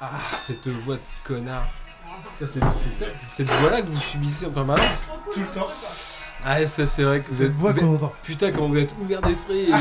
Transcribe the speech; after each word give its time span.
Ah, 0.00 0.10
cette 0.46 0.68
voix 0.68 0.96
de 0.96 1.00
connard. 1.24 1.66
C'est 2.38 2.46
ça, 2.46 2.60
cette 3.36 3.50
voix-là 3.50 3.82
que 3.82 3.88
vous 3.88 4.00
subissez 4.00 4.46
en 4.46 4.50
permanence 4.50 5.04
Tout 5.32 5.40
le 5.40 5.46
temps. 5.46 5.68
Ah, 6.44 6.64
ça 6.66 6.86
c'est 6.86 7.02
vrai 7.02 7.20
que 7.20 7.26
vous 7.26 7.34
cette 7.34 7.46
êtes, 7.50 7.56
voix 7.56 7.72
vous 7.72 7.80
qu'on 7.80 7.94
entend. 7.94 8.12
Putain, 8.22 8.52
comment 8.52 8.68
vous 8.68 8.78
êtes 8.78 8.94
ouvert 9.00 9.22
d'esprit 9.22 9.64
et- 9.64 9.70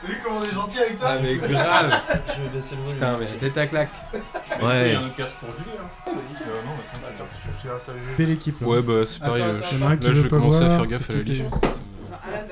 T'as 0.00 0.06
vu 0.06 0.20
comment 0.22 0.38
on 0.38 0.44
est 0.44 0.54
gentil 0.54 0.78
avec 0.78 0.96
toi 0.96 1.08
Ah, 1.10 1.18
mais 1.20 1.36
grave 1.36 2.00
Je 2.36 2.42
vais 2.42 2.48
baisser 2.50 2.76
le 2.76 2.82
volume. 2.82 2.94
Putain, 2.94 3.16
mais 3.18 3.24
la 3.24 3.30
tête 3.32 3.58
à 3.58 3.66
claque 3.66 3.90
Ouais. 4.62 4.88
Il 4.88 4.92
y 4.92 4.94
a 4.94 5.00
un 5.00 5.06
autre 5.06 5.16
casque 5.16 5.34
pour 5.40 5.50
Julie 5.50 5.70
là. 5.76 5.84
Belle 8.16 8.30
équipe. 8.30 8.60
Ouais, 8.62 8.82
bah 8.82 8.92
c'est 9.06 9.18
pareil. 9.20 9.42
Attends, 9.42 9.54
euh, 9.82 9.88
Là, 9.90 9.96
je 10.12 10.20
vais 10.22 10.28
commencer 10.28 10.62
à 10.62 10.68
faire 10.70 10.86
gaffe 10.86 11.10
à 11.10 11.12
la 11.14 11.18
liche. 11.20 11.42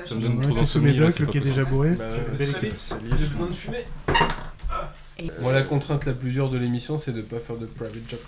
Ça 0.05 0.15
me 0.15 0.21
donne 0.21 0.41
trop 0.41 0.55
d'insomnie. 0.57 0.87
là, 0.93 1.05
médoc, 1.05 1.19
le 1.19 1.25
qui 1.27 1.37
est 1.37 1.41
déjà 1.41 1.63
bourré. 1.63 1.91
Bah 1.91 2.05
Belle 2.37 2.49
équipe. 2.49 2.75
J'ai 2.79 3.25
besoin 3.27 3.47
de 3.47 3.53
fumer 3.53 3.85
Bon, 5.41 5.49
la 5.51 5.61
contrainte 5.63 6.05
la 6.05 6.13
plus 6.13 6.31
dure 6.31 6.49
de 6.49 6.57
l'émission, 6.57 6.97
c'est 6.97 7.11
de 7.11 7.21
pas 7.21 7.39
faire 7.39 7.57
de 7.57 7.65
private 7.65 8.09
jokes. 8.09 8.19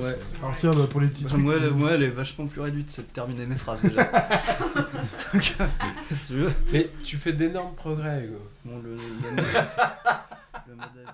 Ouais. 0.00 0.16
Alors 0.40 0.54
tiens, 0.58 0.70
bah, 0.70 0.86
pour 0.90 1.00
les 1.00 1.08
petits 1.08 1.24
trucs. 1.24 1.40
Moi, 1.40 1.56
elle, 1.60 1.70
moi, 1.70 1.90
elle 1.92 2.02
est 2.02 2.08
vachement 2.08 2.46
plus 2.46 2.60
réduite, 2.60 2.88
c'est 2.90 3.02
de 3.02 3.12
terminer 3.12 3.44
mes 3.46 3.56
phrases 3.56 3.82
déjà. 3.82 4.04
Donc, 5.34 5.54
euh, 5.60 5.66
si 6.08 6.26
tu 6.28 6.32
veux. 6.34 6.52
Mais 6.72 6.88
tu 7.02 7.16
fais 7.16 7.32
d'énormes 7.32 7.74
progrès, 7.74 8.24
Hugo. 8.24 8.38
Bon, 8.64 8.80
le, 8.82 8.90
le, 8.90 8.96
le 8.96 9.30
mode- 9.36 9.44
le 10.68 10.74
mode 10.74 10.86
avion. 10.96 11.12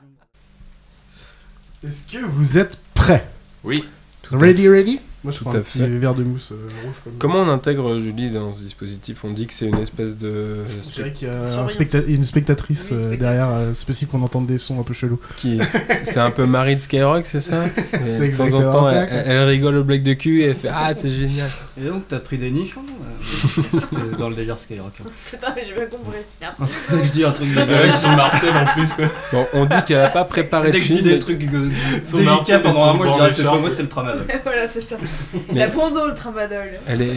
Est-ce 1.87 2.03
que 2.13 2.19
vous 2.25 2.59
êtes 2.59 2.79
prêts? 2.95 3.27
Oui. 3.65 3.85
Ready, 4.31 4.69
ready? 4.69 5.01
Moi, 5.25 5.33
je 5.33 5.39
Tout 5.39 5.45
prends 5.45 5.53
à 5.55 5.57
un 5.57 5.61
petit 5.63 5.79
fait. 5.79 5.87
verre 5.89 6.15
de 6.15 6.23
mousse 6.23 6.51
euh, 6.53 6.69
rouge 6.85 6.95
comme 7.03 7.15
Comment 7.19 7.41
on 7.41 7.49
intègre 7.49 7.99
Julie 8.01 8.31
dans 8.31 8.55
ce 8.55 8.61
dispositif? 8.61 9.25
On 9.25 9.31
dit 9.33 9.49
que 9.49 9.53
c'est 9.53 9.67
une 9.67 9.79
espèce 9.79 10.17
de. 10.17 10.59
Je 10.89 10.95
dirais 10.95 11.13
qu'il 11.13 11.27
y 11.27 11.31
a 11.31 11.35
un 11.43 11.47
Surveillance. 11.47 11.73
specta- 11.73 12.07
une 12.07 12.25
spectatrice 12.25 12.89
Oui, 12.93 12.97
euh, 12.99 13.07
spectatrice. 13.09 13.19
derrière, 13.21 13.49
euh, 13.51 13.71
c'est 13.75 13.87
possible 13.87 14.11
qu'on 14.13 14.23
entende 14.23 14.47
des 14.47 14.59
sons 14.59 14.79
un 14.79 14.85
peu 14.85 14.95
chelous. 14.95 15.19
qui 15.39 15.59
C'est 16.05 16.21
un 16.21 16.31
peu 16.31 16.47
Marie 16.47 16.77
de 16.77 16.81
Skyrock, 16.81 17.27
c'est 17.27 17.41
ça? 17.41 17.65
Et 17.93 17.99
De 17.99 18.37
temps 18.37 18.45
en 18.45 18.47
exactement 18.47 18.73
temps, 18.73 18.85
ça, 18.85 18.93
elle, 18.95 19.09
quoi. 19.09 19.17
elle 19.17 19.49
rigole 19.49 19.77
au 19.79 19.85
blague 19.85 20.05
de 20.05 20.13
cul 20.15 20.43
et 20.43 20.47
elle 20.51 20.57
fait 20.57 20.71
Ah, 20.73 20.93
c'est 20.97 21.11
génial 21.11 21.49
Et 21.83 21.89
donc, 21.89 22.07
t'as 22.07 22.21
pris 22.21 22.39
des 22.39 22.51
nichons 22.53 22.85
euh, 22.89 23.63
C'était 23.81 24.17
dans 24.21 24.29
le 24.29 24.37
délire 24.37 24.57
Skyrock. 24.57 24.93
hein. 25.05 25.09
Putain, 25.31 25.49
mais 25.57 25.63
j'ai 25.67 25.75
bien 25.75 25.87
compris. 25.87 26.19
Merci. 26.41 26.63
C'est 26.87 26.93
ça 26.93 26.99
que 27.01 27.05
je 27.07 27.13
dis 27.13 27.25
un 27.25 27.33
truc 27.33 27.53
de 27.53 27.59
Ouais, 27.59 27.89
ils 27.89 27.95
sont 27.97 28.15
Marcel 28.15 28.51
en 28.55 28.73
plus 28.73 28.93
quoi. 28.93 29.07
Bon, 29.33 29.45
on 29.55 29.65
dit 29.67 29.75
qu'elle 29.85 29.99
a 29.99 30.11
pas 30.11 30.25
préparé 30.25 30.71
Dès 30.71 30.79
de 30.79 30.83
que 30.83 30.89
je 30.89 30.93
dis 30.93 30.99
film. 31.01 31.11
des 31.11 31.19
trucs 31.19 31.43
euh, 31.43 31.69
délicats 32.15 32.61
pendant 32.61 32.85
un 32.91 32.95
mois, 32.95 33.09
je 33.09 33.13
dirais 33.15 33.31
c'est 33.33 33.43
pas 33.43 33.59
moi, 33.59 33.69
c'est 33.71 33.83
le 33.83 33.89
tramadol. 33.89 34.25
voilà, 34.45 34.69
c'est 34.69 34.81
ça. 34.81 34.97
Mais- 35.53 35.61
La 35.61 35.69
Pondo, 35.69 36.07
le 36.07 36.15
tramadol. 36.15 36.71
Elle 36.87 37.03
est. 37.03 37.15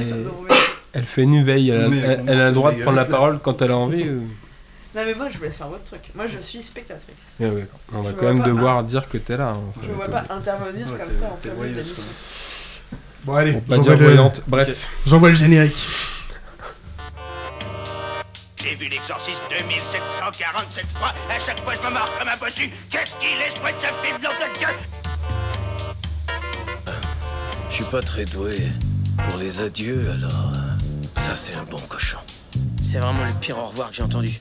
Elle 0.93 1.05
fait 1.05 1.21
une 1.23 1.41
veille, 1.43 1.69
elle 1.69 1.81
a, 1.85 1.87
Mais 1.87 1.97
elle- 1.99 2.23
elle 2.27 2.41
a 2.41 2.47
le 2.49 2.53
droit 2.53 2.71
de 2.73 2.81
prendre 2.81 2.97
la 2.97 3.05
parole 3.05 3.39
quand 3.39 3.61
elle 3.61 3.71
a 3.71 3.77
envie. 3.77 4.03
ou- 4.09 4.27
Non, 4.93 5.03
mais 5.05 5.13
moi, 5.15 5.27
je 5.31 5.37
vous 5.37 5.43
laisse 5.45 5.55
faire 5.55 5.69
votre 5.69 5.85
truc. 5.85 6.01
Moi, 6.15 6.25
je 6.27 6.39
suis 6.39 6.61
spectatrice. 6.61 7.15
Eh 7.39 7.45
ouais, 7.47 7.67
on 7.93 8.01
va 8.01 8.09
Je 8.09 8.15
quand 8.15 8.25
même 8.25 8.43
devoir 8.43 8.83
dire 8.83 9.07
que 9.07 9.17
t'es 9.17 9.37
là. 9.37 9.49
hein, 9.51 9.61
Je 9.81 9.87
ne 9.87 9.93
vois 9.93 10.05
pas 10.07 10.23
intervenir 10.29 10.87
Ouais, 10.91 10.99
comme 10.99 11.11
ça 11.13 11.25
en 11.27 11.37
plein 11.37 11.53
milieu 11.53 11.81
de. 11.81 11.85
Bon, 13.23 13.35
allez, 13.35 13.53
pas 13.53 13.75
j'envoie 13.75 13.95
dire 13.95 13.99
le... 14.07 14.13
voyante. 14.15 14.41
Bref, 14.47 14.89
j'envoie 15.07 15.29
le 15.29 15.35
générique. 15.35 15.77
J'ai 18.61 18.75
vu 18.75 18.89
l'exorcisme 18.89 19.41
2747 19.49 20.85
fois. 20.93 21.13
À 21.29 21.39
chaque 21.39 21.59
fois, 21.61 21.73
je 21.81 21.87
me 21.87 21.93
marre 21.93 22.11
comme 22.19 22.27
un 22.27 22.37
bossu. 22.37 22.69
Qu'est-ce 22.89 23.15
qu'il 23.17 23.29
est 23.39 23.57
chouette 23.57 23.75
ce 23.79 23.87
film, 24.05 24.17
nom 24.21 24.29
de 24.29 24.59
Dieu? 24.59 24.67
Suis 27.81 27.91
pas 27.91 28.01
très 28.01 28.25
doué 28.25 28.57
pour 29.29 29.39
les 29.39 29.59
adieux, 29.59 30.05
alors 30.11 30.51
euh, 30.53 31.19
ça 31.19 31.35
c'est 31.35 31.55
un 31.55 31.63
bon 31.63 31.79
cochon. 31.89 32.19
C'est 32.83 32.99
vraiment 32.99 33.23
le 33.23 33.31
pire 33.39 33.57
au 33.57 33.67
revoir 33.67 33.89
que 33.89 33.95
j'ai 33.95 34.03
entendu. 34.03 34.39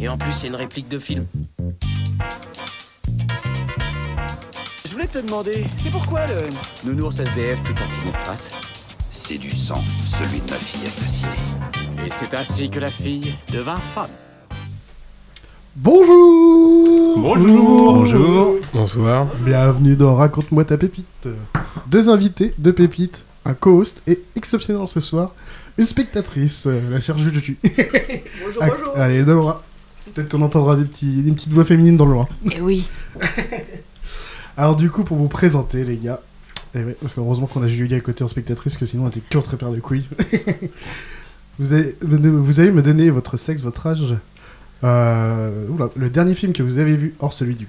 Et 0.00 0.08
en 0.08 0.16
plus, 0.16 0.32
c'est 0.32 0.46
une 0.46 0.54
réplique 0.54 0.88
de 0.88 0.98
film. 0.98 1.26
Je 4.86 4.92
voulais 4.92 5.06
te 5.06 5.18
demander, 5.18 5.66
c'est 5.82 5.90
pourquoi 5.90 6.26
le 6.26 6.48
nounours 6.84 7.18
SDF 7.18 7.62
tout 7.64 7.74
parti 7.74 8.06
de 8.06 8.12
crasse 8.24 8.48
C'est 9.10 9.38
du 9.38 9.50
sang, 9.50 9.82
celui 10.06 10.40
de 10.40 10.50
ma 10.50 10.56
fille 10.56 10.86
assassinée. 10.86 12.06
Et 12.06 12.10
c'est 12.12 12.32
ainsi 12.34 12.70
que 12.70 12.78
la 12.78 12.90
fille 12.90 13.34
devint 13.52 13.76
femme. 13.76 14.10
Bonjour 15.76 17.18
Bonjour. 17.18 17.94
Bonjour. 17.94 18.56
bonsoir. 18.72 19.26
Bienvenue 19.40 19.96
dans 19.96 20.14
Raconte-moi 20.14 20.64
ta 20.64 20.78
pépite. 20.78 21.28
Deux 21.90 22.10
invités, 22.10 22.52
deux 22.58 22.74
pépites, 22.74 23.24
un 23.46 23.54
co-host 23.54 24.02
et 24.06 24.20
exceptionnellement 24.36 24.86
ce 24.86 25.00
soir, 25.00 25.34
une 25.78 25.86
spectatrice, 25.86 26.66
euh, 26.66 26.90
la 26.90 27.00
chère 27.00 27.16
Juju. 27.16 27.56
Bonjour, 28.44 28.62
bonjour. 28.62 28.96
Allez, 28.98 29.24
de 29.24 29.32
loin. 29.32 29.62
Peut-être 30.12 30.28
qu'on 30.28 30.42
entendra 30.42 30.76
des, 30.76 30.84
petits, 30.84 31.22
des 31.22 31.32
petites 31.32 31.52
voix 31.52 31.64
féminines 31.64 31.96
dans 31.96 32.04
le 32.04 32.12
loin. 32.12 32.28
Eh 32.52 32.60
oui. 32.60 32.86
Alors 34.58 34.76
du 34.76 34.90
coup, 34.90 35.02
pour 35.02 35.16
vous 35.16 35.28
présenter, 35.28 35.82
les 35.82 35.96
gars, 35.96 36.20
eh 36.74 36.84
ouais, 36.84 36.96
parce 37.00 37.14
qu'heureusement 37.14 37.46
qu'on 37.46 37.62
a 37.62 37.68
Julie 37.68 37.94
à 37.94 38.00
côté 38.00 38.22
en 38.22 38.28
spectatrice, 38.28 38.76
que 38.76 38.84
sinon 38.84 39.04
on 39.04 39.08
était 39.08 39.20
que 39.20 39.38
très 39.38 39.56
paire 39.56 39.72
de 39.72 39.80
couilles. 39.80 40.08
vous, 41.58 41.72
allez, 41.72 41.96
vous 42.02 42.60
allez 42.60 42.70
me 42.70 42.82
donner 42.82 43.08
votre 43.08 43.38
sexe, 43.38 43.62
votre 43.62 43.86
âge. 43.86 44.14
Euh, 44.84 45.66
oula, 45.68 45.88
le 45.96 46.10
dernier 46.10 46.34
film 46.34 46.52
que 46.52 46.62
vous 46.62 46.76
avez 46.76 46.96
vu, 46.96 47.14
hors 47.18 47.32
celui 47.32 47.54
du, 47.54 47.66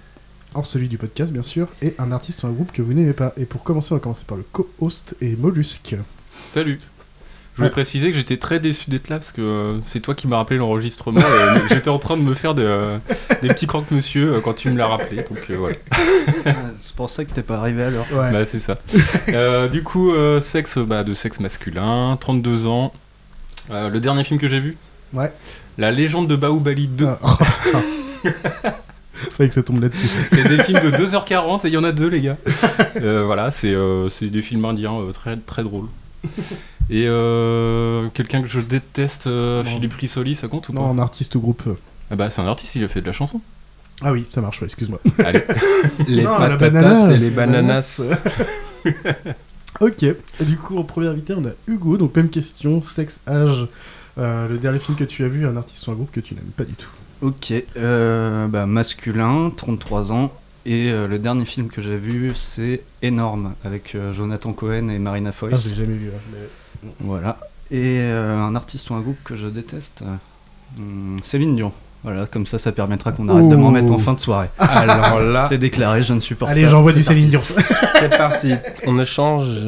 hors 0.55 0.65
celui 0.65 0.87
du 0.87 0.97
podcast 0.97 1.31
bien 1.31 1.43
sûr, 1.43 1.67
et 1.81 1.95
un 1.99 2.11
artiste 2.11 2.43
ou 2.43 2.47
un 2.47 2.51
groupe 2.51 2.71
que 2.71 2.81
vous 2.81 2.93
n'aimez 2.93 3.13
pas. 3.13 3.33
Et 3.37 3.45
pour 3.45 3.63
commencer, 3.63 3.91
on 3.91 3.95
va 3.95 3.99
commencer 4.01 4.25
par 4.25 4.37
le 4.37 4.43
co-host 4.51 5.15
et 5.21 5.35
Mollusque. 5.35 5.95
Salut. 6.49 6.79
Je 7.53 7.57
voulais 7.63 7.67
Ouais. 7.69 7.71
préciser 7.71 8.09
que 8.09 8.15
j'étais 8.15 8.37
très 8.37 8.61
déçu 8.61 8.89
d'être 8.89 9.09
là 9.09 9.17
parce 9.17 9.33
que 9.33 9.41
euh, 9.41 9.77
c'est 9.83 9.99
toi 9.99 10.15
qui 10.15 10.27
m'as 10.29 10.37
rappelé 10.37 10.57
l'enregistrement. 10.59 11.19
j'étais 11.69 11.89
en 11.89 11.99
train 11.99 12.15
de 12.15 12.21
me 12.21 12.33
faire 12.33 12.53
des, 12.55 12.63
euh, 12.63 12.97
des 13.41 13.49
petits 13.49 13.67
croque-monsieur 13.67 14.35
euh, 14.35 14.39
quand 14.39 14.53
tu 14.53 14.69
me 14.69 14.77
l'as 14.77 14.87
rappelé. 14.87 15.17
Donc 15.29 15.39
euh, 15.49 15.57
voilà. 15.57 15.75
Ouais, 16.45 16.55
C'est 16.79 16.95
pour 16.95 17.09
ça 17.09 17.25
que 17.25 17.33
t'es 17.33 17.41
pas 17.43 17.57
arrivé 17.57 17.83
à 17.83 17.89
l'heure. 17.89 18.05
Ouais. 18.13 18.31
Bah, 18.31 18.45
c'est 18.45 18.59
ça. 18.61 18.77
Euh, 19.27 19.67
du 19.67 19.83
coup, 19.83 20.13
euh, 20.13 20.39
sexe 20.39 20.77
bah, 20.77 21.03
de 21.03 21.13
sexe 21.13 21.41
masculin, 21.41 22.17
32 22.21 22.67
ans. 22.67 22.93
Euh, 23.71 23.89
le 23.89 23.99
dernier 23.99 24.23
film 24.23 24.39
que 24.39 24.47
j'ai 24.47 24.61
vu? 24.61 24.77
Ouais. 25.13 25.31
La 25.77 25.91
légende 25.91 26.27
de 26.29 26.37
Baoubali 26.37 26.87
2. 26.87 27.05
Ah, 27.07 27.19
oh 27.23 27.43
putain. 27.63 27.83
Fallait 29.37 29.49
que 29.49 29.55
ça 29.55 29.63
tombe 29.63 29.81
là-dessus. 29.81 30.07
C'est 30.29 30.47
des 30.47 30.63
films 30.63 30.79
de 30.81 30.91
2h40 30.91 31.65
et 31.65 31.69
il 31.69 31.73
y 31.73 31.77
en 31.77 31.83
a 31.83 31.91
deux, 31.91 32.07
les 32.07 32.21
gars. 32.21 32.37
Euh, 33.01 33.23
voilà, 33.25 33.51
c'est 33.51 33.73
euh, 33.73 34.09
c'est 34.09 34.27
des 34.27 34.41
films 34.41 34.65
indiens 34.65 34.93
euh, 34.99 35.11
très, 35.11 35.37
très 35.37 35.63
drôles. 35.63 35.87
Et 36.89 37.05
euh, 37.07 38.07
quelqu'un 38.13 38.41
que 38.41 38.47
je 38.49 38.59
déteste, 38.59 39.27
euh, 39.27 39.63
Non. 39.63 39.69
Philippe 39.69 39.93
Risoli, 39.93 40.35
ça 40.35 40.47
compte 40.47 40.67
ou 40.69 40.73
pas 40.73 40.79
Non, 40.81 40.87
en 40.89 40.97
artiste 40.97 41.35
ou 41.35 41.39
groupe. 41.39 41.63
euh. 41.67 41.75
Ah 42.11 42.15
bah, 42.15 42.29
c'est 42.29 42.41
un 42.41 42.47
artiste, 42.47 42.75
il 42.75 42.83
a 42.83 42.87
fait 42.87 42.99
de 43.01 43.05
la 43.05 43.13
chanson. 43.13 43.39
Ah 44.01 44.11
oui, 44.11 44.25
ça 44.31 44.41
marche, 44.41 44.61
ouais, 44.61 44.65
excuse-moi. 44.65 44.99
Allez. 45.23 45.43
Les 46.07 46.23
Non, 46.23 46.39
la 46.39 46.57
patatas 46.57 46.81
banana, 46.81 47.13
et 47.13 47.17
les 47.17 47.29
bananas. 47.29 48.01
ok, 49.79 50.03
et 50.03 50.15
du 50.45 50.57
coup, 50.57 50.77
en 50.77 50.83
premier 50.83 51.07
invité, 51.07 51.33
on 51.37 51.45
a 51.45 51.51
Hugo, 51.67 51.97
donc 51.97 52.15
même 52.15 52.29
question, 52.29 52.81
sexe, 52.81 53.21
âge. 53.27 53.67
Euh, 54.17 54.47
le 54.49 54.57
dernier 54.57 54.79
film 54.79 54.97
que 54.97 55.03
tu 55.05 55.23
as 55.23 55.27
vu, 55.29 55.47
un 55.47 55.55
artiste 55.55 55.87
ou 55.87 55.91
un 55.91 55.95
groupe 55.95 56.11
que 56.11 56.19
tu 56.19 56.33
n'aimes 56.33 56.43
pas 56.57 56.63
du 56.65 56.73
tout. 56.73 56.89
Ok, 57.21 57.53
euh, 57.77 58.47
bah, 58.47 58.65
masculin, 58.65 59.51
33 59.55 60.11
ans. 60.13 60.31
Et 60.65 60.91
euh, 60.91 61.07
le 61.07 61.19
dernier 61.19 61.45
film 61.45 61.67
que 61.69 61.81
j'ai 61.81 61.97
vu, 61.97 62.33
c'est 62.35 62.81
Énorme, 63.01 63.55
avec 63.63 63.95
euh, 63.95 64.13
Jonathan 64.13 64.53
Cohen 64.53 64.89
et 64.89 64.99
Marina 64.99 65.29
Ah, 65.29 65.33
Foïs. 65.33 65.61
je 65.63 65.69
l'ai 65.69 65.75
jamais 65.75 65.95
vu. 65.97 66.09
hein, 66.09 66.19
mais- 66.83 66.89
Voilà. 66.99 67.39
Et 67.71 67.99
euh, 67.99 68.37
un 68.37 68.55
artiste 68.55 68.89
ou 68.89 68.93
un 68.95 69.01
groupe 69.01 69.17
que 69.23 69.35
je 69.35 69.47
déteste, 69.47 70.03
hmm, 70.77 71.17
Céline 71.21 71.55
Dion. 71.55 71.71
Voilà, 72.03 72.27
comme 72.27 72.45
ça, 72.45 72.57
ça 72.57 72.71
permettra 72.71 73.11
qu'on 73.11 73.27
arrête 73.27 73.49
de 73.49 73.55
m'en 73.57 73.71
mettre 73.71 73.91
en 73.91 73.97
fin 73.97 74.13
de 74.13 74.19
soirée. 74.19 74.47
Alors 74.57 75.19
là, 75.19 75.45
C'est 75.45 75.57
déclaré, 75.57 76.01
je 76.01 76.13
ne 76.13 76.19
supporte 76.21 76.49
Allez, 76.51 76.63
pas. 76.63 76.69
j'envoie 76.69 76.93
du 76.93 77.03
Céline 77.03 77.27
Dion. 77.27 77.41
c'est 77.99 78.17
parti. 78.17 78.53
On 78.87 78.97
échange. 78.99 79.65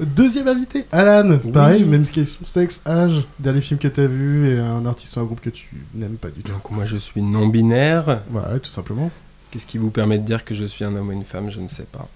Deuxième 0.00 0.48
invité, 0.48 0.86
Alan. 0.90 1.38
Oui. 1.44 1.52
Pareil, 1.52 1.84
même 1.84 2.02
question, 2.04 2.44
sexe, 2.44 2.82
âge, 2.86 3.24
dernier 3.38 3.60
film 3.60 3.78
que 3.78 3.86
tu 3.86 4.00
as 4.00 4.06
vu 4.06 4.56
et 4.56 4.58
un 4.58 4.84
artiste 4.86 5.16
ou 5.16 5.20
un 5.20 5.24
groupe 5.24 5.40
que 5.40 5.50
tu 5.50 5.68
n'aimes 5.94 6.16
pas 6.16 6.30
du 6.30 6.42
tout. 6.42 6.52
donc 6.52 6.70
moi 6.70 6.84
je 6.84 6.96
suis 6.96 7.22
non 7.22 7.46
binaire. 7.46 8.22
Ouais, 8.32 8.58
tout 8.60 8.70
simplement. 8.70 9.10
Qu'est-ce 9.50 9.66
qui 9.66 9.78
vous 9.78 9.90
permet 9.90 10.18
de 10.18 10.24
dire 10.24 10.44
que 10.44 10.52
je 10.52 10.64
suis 10.64 10.84
un 10.84 10.96
homme 10.96 11.10
ou 11.10 11.12
une 11.12 11.24
femme 11.24 11.48
Je 11.48 11.60
ne 11.60 11.68
sais 11.68 11.84
pas. 11.84 12.08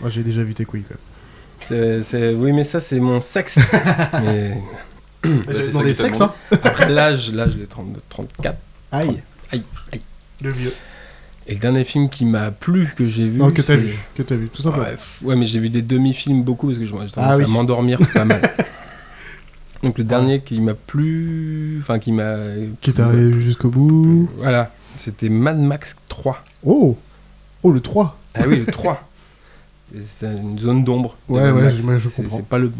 Moi, 0.00 0.10
j'ai 0.10 0.22
déjà 0.22 0.44
vu 0.44 0.54
tes 0.54 0.64
couilles 0.64 0.84
quand 0.88 1.72
Oui, 1.72 2.52
mais 2.52 2.62
ça 2.62 2.78
c'est 2.78 3.00
mon 3.00 3.20
sexe. 3.20 3.58
mais 4.22 4.62
demandé 5.24 5.88
t'a 5.92 5.94
sexe, 5.94 6.18
demandé. 6.18 6.34
hein 6.52 6.58
après 6.62 6.88
l'âge, 6.88 7.32
là 7.32 7.48
je 7.50 7.56
l'ai 7.58 7.66
32, 7.66 8.00
34. 8.08 8.56
Aïe. 8.92 9.22
Aïe, 9.52 9.62
aïe. 9.92 10.02
Le 10.42 10.50
vieux. 10.50 10.72
Et 11.48 11.54
le 11.54 11.60
dernier 11.60 11.84
film 11.84 12.08
qui 12.10 12.24
m'a 12.24 12.50
plu, 12.50 12.92
que 12.96 13.06
j'ai 13.06 13.28
vu. 13.28 13.38
Non, 13.38 13.50
que 13.52 13.62
t'as 13.62 13.76
vu. 13.76 13.94
Que 14.16 14.22
t'as 14.22 14.34
vu, 14.34 14.48
tout 14.48 14.62
simplement. 14.62 14.86
Ouais, 15.22 15.36
mais 15.36 15.46
j'ai 15.46 15.60
vu 15.60 15.68
des 15.68 15.82
demi-films 15.82 16.42
beaucoup 16.42 16.66
parce 16.66 16.78
que 16.78 16.86
je 16.86 16.90
j'ai 16.92 16.96
tendance 17.12 17.14
Ah 17.16 17.36
oui. 17.36 17.44
à 17.44 17.48
m'endormir 17.48 17.98
pas 18.12 18.24
mal. 18.24 18.40
Donc 19.82 19.98
le 19.98 20.04
dernier 20.04 20.40
qui 20.40 20.60
m'a 20.60 20.74
plu, 20.74 21.76
enfin 21.80 21.98
qui 21.98 22.10
m'a, 22.10 22.34
Qui 22.80 22.90
est 22.90 23.00
arrivé 23.00 23.40
jusqu'au 23.40 23.68
bout. 23.68 24.28
voilà, 24.38 24.72
c'était 24.96 25.28
Mad 25.28 25.58
Max 25.58 25.94
3. 26.08 26.42
Oh 26.64 26.96
Oh, 27.62 27.70
le 27.70 27.80
3 27.80 28.18
Ah 28.34 28.40
oui, 28.48 28.56
le 28.58 28.66
3. 28.66 29.08
C'est- 30.02 30.26
une 30.26 30.58
zone 30.58 30.82
d'ombre. 30.82 31.16
Ouais, 31.28 31.50
ouais, 31.50 31.70
je- 31.70 31.76
je 31.98 32.08
comprends. 32.08 32.36
C'est 32.36 32.44
pas 32.46 32.58
le. 32.58 32.72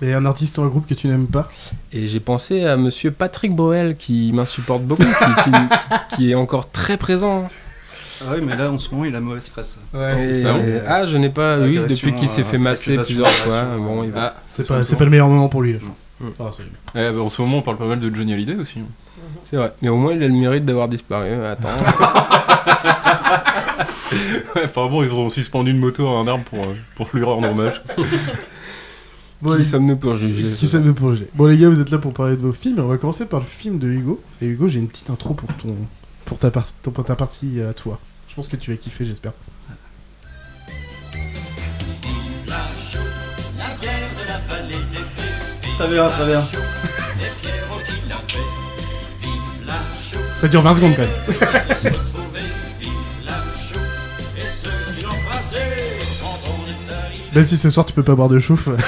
Et 0.00 0.14
un 0.14 0.24
artiste 0.26 0.58
ou 0.58 0.62
un 0.62 0.68
groupe 0.68 0.86
que 0.86 0.94
tu 0.94 1.08
n'aimes 1.08 1.26
pas 1.26 1.48
Et 1.92 2.06
j'ai 2.06 2.20
pensé 2.20 2.64
à 2.64 2.76
Monsieur 2.76 3.10
Patrick 3.10 3.54
Boel 3.54 3.96
qui 3.96 4.30
m'insupporte 4.32 4.82
beaucoup, 4.82 5.02
qui, 5.02 5.42
qui- 5.44 5.50
qui- 5.50 6.16
qui 6.16 6.30
est 6.30 6.34
encore 6.36 6.70
très 6.70 6.96
présent. 6.96 7.48
Ah 8.26 8.32
ouais, 8.32 8.40
mais 8.40 8.56
là 8.56 8.70
en 8.70 8.78
ce 8.78 8.90
moment 8.90 9.04
il 9.04 9.14
a 9.14 9.20
mauvaise 9.20 9.48
presse. 9.48 9.78
Ouais, 9.94 10.14
c'est 10.16 10.40
Et- 10.40 10.42
ça. 10.42 10.54
Ah, 10.88 11.04
je 11.04 11.16
n'ai 11.18 11.30
pas. 11.30 11.58
Oui, 11.58 11.78
depuis 11.78 12.12
qu'il 12.14 12.28
s'est 12.28 12.42
euh, 12.42 12.44
fait 12.44 12.58
masser 12.58 12.96
plusieurs 12.98 13.28
fois. 13.28 13.64
Bon, 13.78 14.02
euh, 14.02 14.06
il 14.06 14.10
va. 14.12 14.34
Ah, 14.36 14.42
C'est 14.48 14.96
pas, 14.96 15.04
le 15.04 15.10
meilleur 15.10 15.28
moment 15.28 15.48
pour 15.48 15.62
lui. 15.62 15.74
là. 15.74 15.78
Ah, 16.40 16.50
c'est- 16.52 16.62
Eh, 16.96 17.12
bah, 17.12 17.20
en 17.20 17.28
ce 17.28 17.40
moment, 17.42 17.58
on 17.58 17.62
parle 17.62 17.76
pas 17.76 17.86
mal 17.86 18.00
de 18.00 18.12
Johnny 18.12 18.32
Hallyday 18.32 18.56
aussi. 18.56 18.80
C'est 19.50 19.56
vrai. 19.56 19.72
Mais 19.82 19.88
au 19.88 19.96
moins, 19.96 20.14
il 20.14 20.22
a 20.22 20.26
le 20.28 20.34
mérite 20.34 20.64
d'avoir 20.64 20.88
disparu. 20.88 21.28
Attends. 21.44 21.68
Ouais, 24.56 24.64
apparemment, 24.64 25.02
ils 25.02 25.12
ont 25.12 25.28
suspendu 25.28 25.70
une 25.70 25.78
moto 25.78 26.08
à 26.08 26.12
un 26.18 26.26
arbre 26.26 26.42
pour, 26.44 26.60
euh, 26.60 26.74
pour 26.96 27.08
lui 27.12 27.22
rendre 27.24 27.50
hommage. 27.50 27.82
Bon, 29.40 29.52
Qui 29.52 29.58
les- 29.58 29.62
sommes-nous 29.62 29.96
pour 29.96 30.14
juger 30.16 30.50
Qui 30.50 30.66
sommes-nous 30.66 30.94
pour 30.94 31.12
juger 31.12 31.28
Bon 31.34 31.46
les 31.46 31.56
gars, 31.56 31.68
vous 31.68 31.80
êtes 31.80 31.90
là 31.90 31.98
pour 31.98 32.12
parler 32.12 32.36
de 32.36 32.40
vos 32.42 32.52
films. 32.52 32.78
et 32.78 32.80
On 32.82 32.88
va 32.88 32.98
commencer 32.98 33.24
par 33.26 33.40
le 33.40 33.46
film 33.46 33.78
de 33.78 33.86
Hugo. 33.88 34.20
Et 34.42 34.46
Hugo, 34.46 34.66
j'ai 34.68 34.80
une 34.80 34.88
petite 34.88 35.10
intro 35.10 35.34
pour 35.34 35.48
ton 35.54 35.76
pour 36.24 36.38
ta, 36.38 36.50
par- 36.50 36.66
pour 36.82 37.04
ta 37.04 37.16
partie 37.16 37.60
à 37.62 37.72
toi. 37.72 37.98
Je 38.28 38.34
pense 38.34 38.48
que 38.48 38.56
tu 38.56 38.70
vas 38.70 38.76
kiffer, 38.76 39.04
j'espère. 39.06 39.32
Très 45.78 45.88
bien, 45.88 46.06
très 46.08 46.26
bien. 46.26 46.42
Ça 50.38 50.48
dure 50.48 50.62
20 50.62 50.74
secondes 50.74 50.92
quand 50.96 51.02
même. 51.02 51.94
Même 57.34 57.44
si 57.44 57.56
ce 57.56 57.70
soir 57.70 57.86
tu 57.86 57.92
peux 57.92 58.02
pas 58.02 58.14
boire 58.14 58.28
de 58.28 58.38
chouffe. 58.38 58.68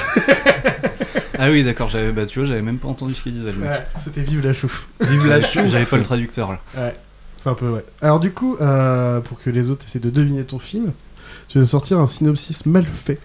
Ah 1.43 1.49
oui, 1.49 1.63
d'accord, 1.63 1.89
j'avais 1.89 2.11
bah, 2.11 2.27
tu 2.27 2.37
vois, 2.37 2.47
j'avais 2.47 2.61
même 2.61 2.77
pas 2.77 2.87
entendu 2.87 3.15
ce 3.15 3.23
qu'il 3.23 3.33
disait 3.33 3.51
le 3.51 3.57
mec. 3.57 3.71
Ouais, 3.71 3.87
c'était 3.97 4.21
vive 4.21 4.45
la 4.45 4.53
chouffe. 4.53 4.87
Vive 4.99 5.25
la 5.25 5.41
chouffe. 5.41 5.69
J'avais 5.69 5.87
pas 5.87 5.97
le 5.97 6.03
traducteur 6.03 6.51
là. 6.51 6.59
Ouais, 6.77 6.95
c'est 7.35 7.49
un 7.49 7.55
peu 7.55 7.67
ouais. 7.67 7.83
Alors 8.03 8.19
du 8.19 8.31
coup, 8.31 8.57
euh, 8.61 9.21
pour 9.21 9.41
que 9.41 9.49
les 9.49 9.71
autres 9.71 9.83
essaient 9.83 9.97
de 9.97 10.11
deviner 10.11 10.43
ton 10.43 10.59
film, 10.59 10.93
tu 11.47 11.57
vas 11.57 11.65
sortir 11.65 11.97
un 11.97 12.05
synopsis 12.05 12.67
mal 12.67 12.85
fait, 12.85 13.19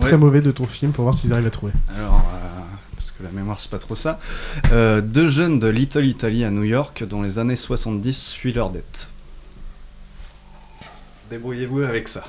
très 0.00 0.16
mauvais 0.16 0.40
de 0.40 0.52
ton 0.52 0.68
film 0.68 0.92
pour 0.92 1.02
voir 1.02 1.16
s'ils 1.16 1.32
arrivent 1.32 1.48
à 1.48 1.50
trouver. 1.50 1.72
Alors, 1.96 2.24
euh, 2.32 2.48
parce 2.94 3.10
que 3.10 3.24
la 3.24 3.32
mémoire 3.32 3.58
c'est 3.58 3.72
pas 3.72 3.80
trop 3.80 3.96
ça. 3.96 4.20
Euh, 4.70 5.00
deux 5.00 5.28
jeunes 5.28 5.58
de 5.58 5.66
Little 5.66 6.06
Italy 6.06 6.44
à 6.44 6.52
New 6.52 6.62
York 6.62 7.02
dans 7.08 7.22
les 7.22 7.40
années 7.40 7.56
70 7.56 8.34
fuient 8.34 8.52
leur 8.52 8.70
dette. 8.70 9.08
Débrouillez-vous 11.28 11.82
avec 11.82 12.06
ça. 12.06 12.22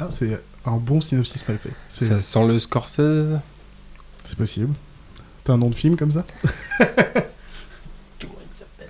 Ah, 0.00 0.06
c'est 0.08 0.40
un 0.66 0.76
bon 0.76 1.00
synopsis 1.00 1.46
mal 1.48 1.58
fait. 1.58 1.70
C'est 1.88 2.06
Ça 2.06 2.20
sent 2.20 2.46
le 2.46 2.58
Scorsese. 2.58 3.38
c'est 4.24 4.36
possible. 4.36 4.74
T'as 5.44 5.52
un 5.54 5.58
nom 5.58 5.68
de 5.70 5.74
film 5.74 5.96
comme 5.96 6.10
ça 6.10 6.24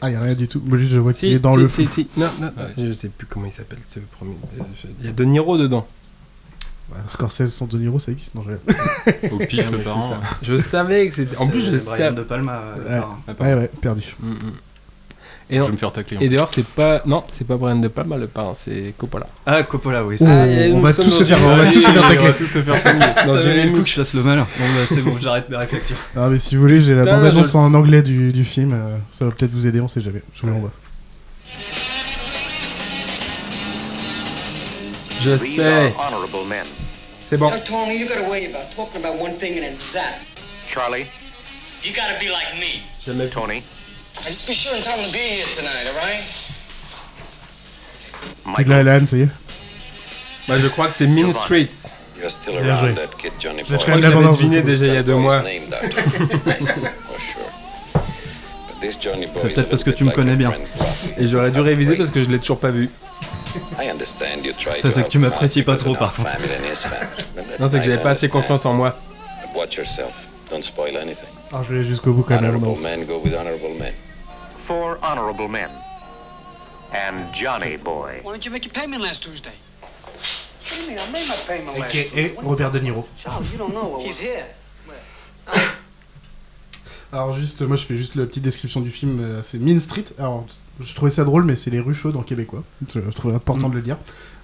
Ah, 0.01 0.11
y 0.11 0.15
a 0.17 0.21
rien 0.21 0.35
du 0.35 0.49
tout. 0.49 0.61
Moi, 0.65 0.77
juste, 0.79 0.93
je 0.93 0.99
vois 0.99 1.13
qu'il 1.15 1.31
Si, 1.31 1.35
est 1.37 1.39
dans 1.39 1.55
si, 1.55 1.61
le 1.61 1.69
si, 1.69 1.87
si. 1.87 2.09
Non, 2.19 2.29
non, 2.39 2.53
je 2.77 2.93
sais 2.93 3.09
plus 3.09 3.27
comment 3.27 3.47
il 3.47 3.53
s'appelle 3.53 3.79
ce 3.87 4.01
premier. 4.01 4.37
Il 5.01 5.07
y 5.07 5.09
a 5.09 5.13
De 5.13 5.25
Niro 5.25 5.57
dedans. 5.57 5.87
Ouais, 6.91 6.99
Scorsese 7.09 7.47
sans 7.47 7.67
De 7.67 7.79
Niro, 7.79 7.99
ça 7.99 8.13
existe, 8.13 8.35
non 8.35 8.43
je... 8.43 9.29
Au 9.31 9.39
pif, 9.39 9.65
Non, 9.65 9.79
le 9.79 9.83
parent. 9.83 10.21
Je 10.43 10.57
savais 10.59 11.09
que 11.09 11.15
c'était. 11.15 11.39
En 11.39 11.47
plus, 11.49 11.63
je 11.63 11.79
C'est 11.79 11.87
Brian 11.87 12.11
sais. 12.11 12.15
de 12.17 12.23
Palma. 12.23 12.53
euh, 12.77 13.01
Ouais. 13.01 13.07
Ah. 13.29 13.43
Ouais, 13.43 13.55
ouais, 13.55 13.71
perdu. 13.81 14.15
Mm, 14.21 14.31
mm. 14.33 14.53
Et, 15.51 15.57
Je 15.57 15.61
non- 15.61 15.67
vais 15.67 15.73
me 15.73 15.77
faire 15.77 15.93
tacler. 15.93 16.17
et 16.21 16.29
d'ailleurs, 16.29 16.49
c'est 16.49 16.65
pas. 16.65 17.03
Non, 17.05 17.23
c'est 17.29 17.47
pas 17.47 17.57
Brian 17.57 17.77
De 17.77 17.89
Palma 17.89 18.17
le 18.17 18.27
parrain, 18.27 18.55
c'est 18.55 18.95
Coppola. 18.97 19.27
Ah, 19.45 19.63
Coppola, 19.63 20.03
oui. 20.03 20.17
C'est 20.19 20.25
ça. 20.25 20.47
et 20.47 20.73
on 20.73 20.81
va 20.81 20.93
tous 20.95 21.11
se 21.11 21.23
faire, 21.23 21.39
on 21.43 21.57
va 21.57 21.71
tous 21.71 21.81
se 21.83 21.91
faire 21.91 22.03
tacler. 22.03 22.19
on 22.23 22.25
va 22.25 22.33
tous 22.33 22.47
se 22.47 22.63
faire 22.63 23.27
valait 23.27 23.65
le 23.65 23.73
coup 23.73 23.83
que 23.83 23.89
je 23.89 23.95
fasse 23.95 24.15
le 24.15 24.23
malin. 24.23 24.47
Bon, 24.59 24.65
bah, 24.65 24.87
c'est 24.87 25.03
bon, 25.03 25.17
j'arrête 25.21 25.51
mes 25.51 25.57
réflexions. 25.57 25.97
Ah, 26.17 26.29
mais 26.31 26.39
si 26.39 26.57
vous 26.57 26.63
voulez, 26.63 26.81
j'ai 26.81 26.95
la 26.95 27.05
bande-annonce 27.05 27.53
je 27.53 27.57
en 27.57 27.75
anglais 27.75 28.03
du, 28.03 28.33
du 28.33 28.45
film. 28.45 28.75
ça 29.13 29.27
va 29.27 29.31
peut-être 29.33 29.53
vous 29.53 29.67
aider, 29.67 29.81
on 29.81 29.89
sait 29.89 30.01
jamais. 30.01 30.23
Je 30.33 30.41
vous 30.41 30.47
l'envoie. 30.49 30.73
Je 35.21 35.37
sais. 35.39 35.63
are 35.63 36.07
honorable 36.07 36.47
men. 36.49 36.67
C'est 37.23 37.39
bon. 37.39 37.51
Now, 37.51 37.57
Tony, 37.65 37.99
you 37.99 38.07
gotta 38.07 38.23
worry 38.29 38.47
about 38.47 38.75
talking 38.77 39.03
about 39.03 39.19
one 39.19 39.39
thing 39.39 39.57
and 39.57 39.63
then 39.63 39.77
zap. 39.81 40.21
Charlie, 40.67 41.07
You 41.83 41.93
gotta 41.93 42.19
be 42.19 42.29
like 42.31 42.59
me. 42.59 42.83
Jamais 43.05 43.27
vu. 43.27 43.63
Tony, 44.15 44.27
Just 44.27 44.47
be 44.49 44.55
sure 44.55 44.75
and 44.75 44.83
tell 44.85 44.99
him 44.99 45.07
to 45.07 45.13
be 45.13 45.19
here 45.19 45.47
tonight, 45.55 45.87
all 45.89 45.95
right? 45.97 46.23
Alan, 48.71 49.07
ça 49.07 49.17
y 49.17 49.23
est 49.23 49.29
Moi, 50.49 50.59
je 50.59 50.67
crois 50.69 50.89
que 50.89 50.95
c'est 50.95 51.07
Mean. 51.07 51.33
Streets. 51.33 51.95
You're 52.19 52.31
still 52.31 52.55
Bien 52.61 52.77
joué. 52.77 52.89
around 52.91 52.95
that 52.97 53.19
kid, 53.19 53.33
Johnny 53.41 53.63
Je 53.65 53.75
crois 53.77 53.95
que 53.97 54.01
je 54.03 54.09
la 54.09 54.15
l'avais 54.15 54.29
deviné 54.33 54.63
déjà 54.63 54.87
il 54.87 54.95
y 54.95 54.97
a 54.97 55.03
deux 55.03 55.17
mois. 55.17 55.43
name, 55.43 55.69
Doctor. 55.69 55.91
for 57.09 57.21
sure. 57.21 57.51
But 57.93 58.81
this 58.81 58.97
Johnny 59.01 59.27
Boy 59.27 59.35
C'est 59.43 59.49
is 59.49 59.51
a 59.51 59.55
peut-être 59.55 59.71
parce 59.71 59.85
que 59.85 59.91
little 59.91 59.99
tu 59.99 60.05
me 60.05 60.09
bit 60.11 60.15
connais 60.17 60.37
bien. 60.37 60.51
friend. 60.53 60.67
Et 61.19 61.27
j'aurais 61.27 61.51
dû 61.51 61.61
réviser 61.61 61.97
parce 61.97 62.11
que 62.11 62.23
je 62.23 62.31
l'ai 62.31 62.39
toujours 62.39 62.61
pas 62.61 62.71
vu. 62.71 62.89
I 63.81 63.89
understand 63.91 64.43
you 64.45 64.53
try 64.53 64.73
Ça, 64.73 64.89
to 64.89 64.95
c'est 64.95 65.05
que 65.05 65.09
tu 65.09 65.19
help 65.19 65.27
m'apprécies 65.29 65.63
pas 65.63 65.77
trop, 65.77 65.95
par 65.95 66.15
contre. 66.15 66.31
family 66.31 66.51
and 66.55 66.73
his 66.73 66.79
family. 66.83 67.07
But 67.35 67.47
that's 67.49 67.61
Non, 67.61 67.69
c'est 67.69 67.79
que 67.79 67.85
nice, 67.85 67.91
j'avais 67.91 68.01
I 68.01 68.03
pas 68.03 68.11
assez 68.11 68.27
understand. 68.27 68.41
confiance 68.41 68.67
en 68.67 68.73
moi. 68.75 68.97
But 69.43 69.57
watch 69.61 69.77
yourself. 69.77 70.13
Don't 70.51 70.63
spoil 70.63 70.97
anything. 70.97 71.29
Alors, 71.53 71.65
je 71.65 71.71
vais 71.73 71.79
aller 71.81 71.89
jusqu'au 71.89 72.13
bout 72.13 72.23
quand 72.23 72.41
même. 72.41 72.45
Honorable 72.57 72.67
non. 72.67 72.77
men 72.83 73.05
go 73.07 73.21
with 73.23 73.35
honorable 73.35 73.75
men. 73.79 73.93
Four 74.67 74.99
honorable 75.03 75.49
men. 75.49 75.71
And 76.93 77.33
Johnny 77.35 77.77
Boy. 77.77 78.21
Why 78.23 78.33
didn't 78.33 78.45
you 78.47 78.53
make 78.53 78.65
your 78.65 78.73
payment 78.73 79.03
last 79.03 79.23
Tuesday? 79.23 79.53
What 79.81 80.77
do 80.77 80.83
you 80.83 80.89
mean? 80.91 80.99
I 80.99 81.11
made 81.11 81.29
my 81.29 81.37
payment 81.47 81.79
last 81.79 81.91
Ok, 81.95 81.95
week. 81.95 82.17
et 82.17 82.35
Robert 82.43 82.71
De 82.71 82.79
Niro. 82.81 83.07
Charles, 83.19 83.51
you 83.53 83.59
don't 83.59 83.73
know 83.73 83.89
what 83.89 84.03
He's 84.07 84.19
here. 84.19 84.47
Alors 87.13 87.33
juste, 87.35 87.63
moi 87.63 87.77
je 87.77 87.85
fais 87.87 87.97
juste 87.97 88.17
la 88.17 88.27
petite 88.27 88.43
description 88.43 88.81
du 88.81 88.91
film, 88.91 89.21
euh, 89.21 89.43
c'est 89.43 89.59
Mean 89.59 89.79
Street. 89.79 90.05
Alors 90.19 90.47
je 90.81 90.95
trouvais 90.97 91.11
ça 91.13 91.23
drôle, 91.25 91.45
mais 91.45 91.55
c'est 91.55 91.71
les 91.71 91.79
rues 91.81 91.95
chaudes 91.95 92.17
en 92.17 92.23
québécois. 92.23 92.65
Je, 92.93 93.01
je 93.01 93.11
trouvais 93.11 93.35
important 93.35 93.69
de 93.69 93.75
le 93.75 93.83
dire. 93.83 93.97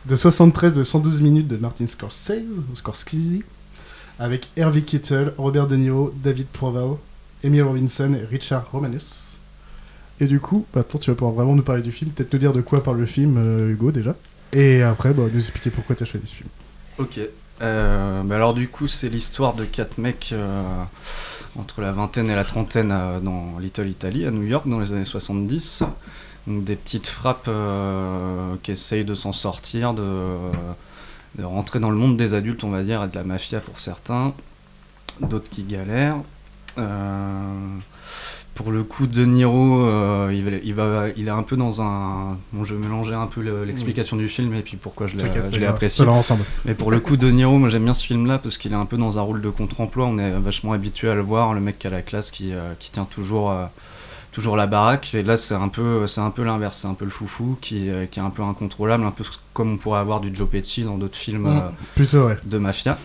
De 0.07 0.15
73 0.15 0.75
de 0.75 0.85
112 0.85 1.21
minutes 1.21 1.49
de 1.49 1.57
Martin 1.57 1.87
Scorsese, 1.89 2.63
ou 2.71 2.77
Scorsese, 2.77 3.41
avec 4.21 4.49
Hervé 4.57 4.83
Kittel, 4.83 5.35
Robert 5.37 5.67
De 5.67 5.77
Niro, 5.77 6.15
David 6.23 6.47
Proval, 6.49 6.97
Emile 7.43 7.65
Robinson 7.65 8.15
et 8.15 8.25
Richard 8.25 8.71
Romanus. 8.71 9.40
Et 10.21 10.27
du 10.27 10.41
coup, 10.41 10.67
maintenant 10.75 11.01
tu 11.01 11.11
vas 11.11 11.17
pouvoir 11.17 11.35
vraiment 11.35 11.55
nous 11.55 11.63
parler 11.63 11.83
du 11.83 11.93
film, 11.93 12.11
peut-être 12.11 12.33
nous 12.33 12.39
dire 12.39 12.53
de 12.53 12.61
quoi 12.61 12.83
parle 12.83 12.99
le 12.99 13.07
film, 13.07 13.37
euh, 13.39 13.71
Hugo 13.71 13.91
déjà. 13.91 14.15
Et 14.53 14.83
après, 14.83 15.15
bah, 15.15 15.23
nous 15.33 15.39
expliquer 15.39 15.71
pourquoi 15.71 15.97
tu 15.97 16.03
as 16.03 16.07
choisi 16.07 16.27
ce 16.27 16.35
film. 16.35 16.49
Ok. 16.99 17.21
Euh, 17.63 18.23
bah 18.23 18.37
alors 18.37 18.55
du 18.55 18.69
coup, 18.69 18.89
c'est 18.89 19.09
l'histoire 19.09 19.55
de 19.55 19.65
quatre 19.65 19.99
mecs 19.99 20.31
euh, 20.33 20.63
entre 21.59 21.81
la 21.81 21.93
vingtaine 21.93 22.31
et 22.31 22.35
la 22.35 22.45
trentaine 22.45 22.89
dans 23.23 23.59
Little 23.59 23.89
Italy, 23.89 24.27
à 24.27 24.31
New 24.31 24.43
York, 24.43 24.69
dans 24.69 24.79
les 24.79 24.93
années 24.93 25.05
70. 25.05 25.85
Donc 26.47 26.65
des 26.65 26.77
petites 26.77 27.07
frappes 27.07 27.51
qui 28.63 28.71
essayent 28.71 29.05
de 29.05 29.15
s'en 29.15 29.33
sortir, 29.33 29.93
de, 29.93 30.37
de 31.39 31.45
rentrer 31.45 31.81
dans 31.81 31.91
le 31.91 31.97
monde 31.97 32.17
des 32.17 32.35
adultes, 32.35 32.65
on 32.65 32.71
va 32.71 32.83
dire, 32.83 33.05
et 33.05 33.09
de 33.09 33.15
la 33.15 33.25
mafia 33.25 33.61
pour 33.61 33.79
certains. 33.79 34.33
D'autres 35.21 35.51
qui 35.51 35.65
galèrent. 35.65 36.17
Euh, 36.79 37.79
pour 38.55 38.73
le 38.73 38.83
coup, 38.85 39.07
De 39.07 39.25
Niro, 39.25 39.85
euh, 39.87 40.31
il, 40.35 40.45
va, 40.45 40.51
il, 40.63 40.75
va- 40.75 41.05
il 41.17 41.29
est 41.29 41.31
un 41.31 41.43
peu 41.43 41.57
dans 41.57 41.81
un... 41.81 42.37
Bon, 42.53 42.65
je 42.65 42.75
vais 42.75 42.81
mélanger 42.81 43.15
un 43.15 43.27
peu 43.27 43.41
le- 43.41 43.65
l'explication 43.65 44.17
du 44.17 44.29
film 44.29 44.53
et 44.55 44.61
puis 44.63 44.77
pourquoi 44.77 45.07
je 45.07 45.17
l'ai 45.17 45.67
apprécié. 45.67 46.05
ensemble. 46.07 46.45
Mais 46.67 46.75
pour 46.75 46.91
le 46.91 47.01
coup, 47.01 47.17
De 47.17 47.31
Niro, 47.31 47.59
moi 47.59 47.69
j'aime 47.71 47.85
bien 47.85 47.95
ce 47.95 48.05
film-là 48.05 48.39
parce 48.39 48.59
qu'il 48.59 48.73
est 48.73 48.77
un 48.77 48.85
peu 48.87 48.99
dans 48.99 49.19
un 49.19 49.23
rôle 49.23 49.41
de 49.41 49.49
contre-emploi. 49.51 50.07
On 50.07 50.19
est 50.19 50.31
vachement 50.33 50.73
habitué 50.73 51.09
à 51.09 51.15
le 51.15 51.23
voir, 51.23 51.55
le 51.55 51.61
mec 51.61 51.79
qui 51.79 51.87
a 51.87 51.91
la 51.91 52.03
classe, 52.03 52.31
qui, 52.31 52.53
euh, 52.53 52.73
qui 52.79 52.91
tient 52.91 53.05
toujours, 53.07 53.51
euh, 53.51 53.65
toujours 54.33 54.57
la 54.57 54.67
baraque. 54.67 55.15
Et 55.15 55.23
là, 55.23 55.39
c'est 55.39 55.55
un 55.55 55.69
peu, 55.69 56.07
c'est 56.07 56.21
un 56.21 56.31
peu 56.31 56.43
l'inverse. 56.45 56.79
C'est 56.83 56.89
un 56.89 56.95
peu 56.95 57.07
le 57.07 57.11
foufou 57.11 57.57
qui, 57.63 57.89
qui 58.11 58.19
est 58.19 58.23
un 58.23 58.31
peu 58.31 58.43
incontrôlable, 58.43 59.05
un 59.05 59.11
peu 59.11 59.25
comme 59.55 59.73
on 59.73 59.77
pourrait 59.79 60.01
avoir 60.01 60.21
du 60.21 60.35
Joe 60.35 60.49
Pesci 60.49 60.83
dans 60.83 60.99
d'autres 60.99 61.17
films 61.17 61.45
Mm. 61.45 61.57
euh, 61.57 61.61
Plutôt, 61.95 62.27
ouais. 62.27 62.37
de 62.45 62.59
mafia. 62.59 62.99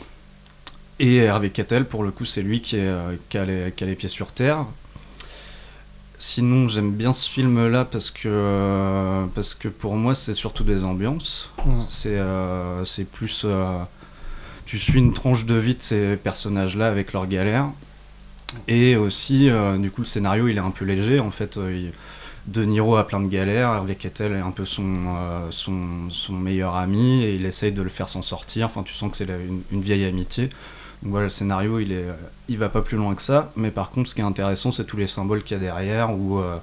Et 1.00 1.18
Hervé 1.18 1.50
Kettel, 1.50 1.86
pour 1.86 2.04
le 2.04 2.12
coup, 2.12 2.25
c'est 2.25 2.42
lui 2.42 2.62
qui, 2.62 2.78
est, 2.78 2.92
qui, 3.30 3.38
a 3.38 3.46
les, 3.46 3.74
qui 3.75 3.84
a 3.84 3.88
les 3.88 3.96
pieds 3.96 4.10
sur 4.10 4.32
terre. 4.32 4.66
Sinon, 6.27 6.67
j'aime 6.67 6.89
bien 6.91 7.13
ce 7.13 7.29
film-là 7.29 7.86
parce 7.86 8.10
que, 8.10 8.27
euh, 8.27 9.25
parce 9.36 9.53
que 9.53 9.67
pour 9.67 9.96
moi, 9.96 10.15
c'est 10.15 10.34
surtout 10.34 10.63
des 10.63 10.84
ambiances. 10.84 11.51
C'est 11.88 12.17
euh, 12.17 12.84
c'est 12.84 13.05
plus. 13.05 13.44
euh, 13.46 13.77
tu 14.65 14.79
suis 14.79 14.98
une 14.98 15.13
tranche 15.13 15.46
de 15.46 15.53
vie 15.53 15.75
de 15.75 15.82
ces 15.84 16.15
personnages-là 16.15 16.88
avec 16.88 17.13
leurs 17.13 17.27
galères. 17.27 17.70
Et 18.67 18.96
aussi, 18.96 19.50
du 19.79 19.91
coup, 19.91 20.01
le 20.01 20.08
scénario, 20.08 20.48
il 20.48 20.58
est 20.58 20.62
un 20.62 20.72
peu 20.72 20.86
léger. 20.86 21.20
En 21.20 21.32
fait, 21.32 21.58
il- 21.58 21.91
De 22.48 22.63
Niro 22.65 22.96
a 22.96 23.05
plein 23.08 23.20
de 23.22 23.27
galères. 23.27 23.70
Hervé 23.74 23.96
Kettel 23.96 24.32
est 24.34 24.39
un 24.39 24.51
peu 24.51 24.65
son, 24.65 24.88
son, 25.51 26.10
son 26.10 26.34
meilleur 26.34 26.75
ami 26.75 27.24
et 27.24 27.34
il 27.36 27.46
essaye 27.46 27.72
de 27.72 27.82
le 27.84 27.89
faire 27.89 28.10
s'en 28.10 28.22
sortir. 28.24 28.67
Enfin, 28.67 28.84
tu 28.84 28.94
sens 28.94 29.12
que 29.12 29.17
c'est 29.17 29.27
une 29.72 29.82
vieille 29.82 30.05
amitié. 30.05 30.50
Donc 31.04 31.12
voilà, 31.12 31.25
le 31.25 31.30
scénario, 31.30 31.80
il, 31.80 31.92
est, 31.92 32.06
il 32.48 32.58
va 32.58 32.70
pas 32.70 32.82
plus 32.82 32.98
loin 32.98 33.16
que 33.16 33.22
ça. 33.22 33.52
Mais 33.56 33.72
par 33.72 33.92
contre, 33.92 34.10
ce 34.10 34.16
qui 34.16 34.22
est 34.22 34.25
intéressant, 34.25 34.72
c'est 34.72 34.86
tous 34.86 34.98
les 34.98 35.08
symboles 35.08 35.44
qu'il 35.44 35.58
y 35.58 35.60
a 35.60 35.64
derrière 35.64 36.18
où, 36.18 36.40
euh, 36.40 36.58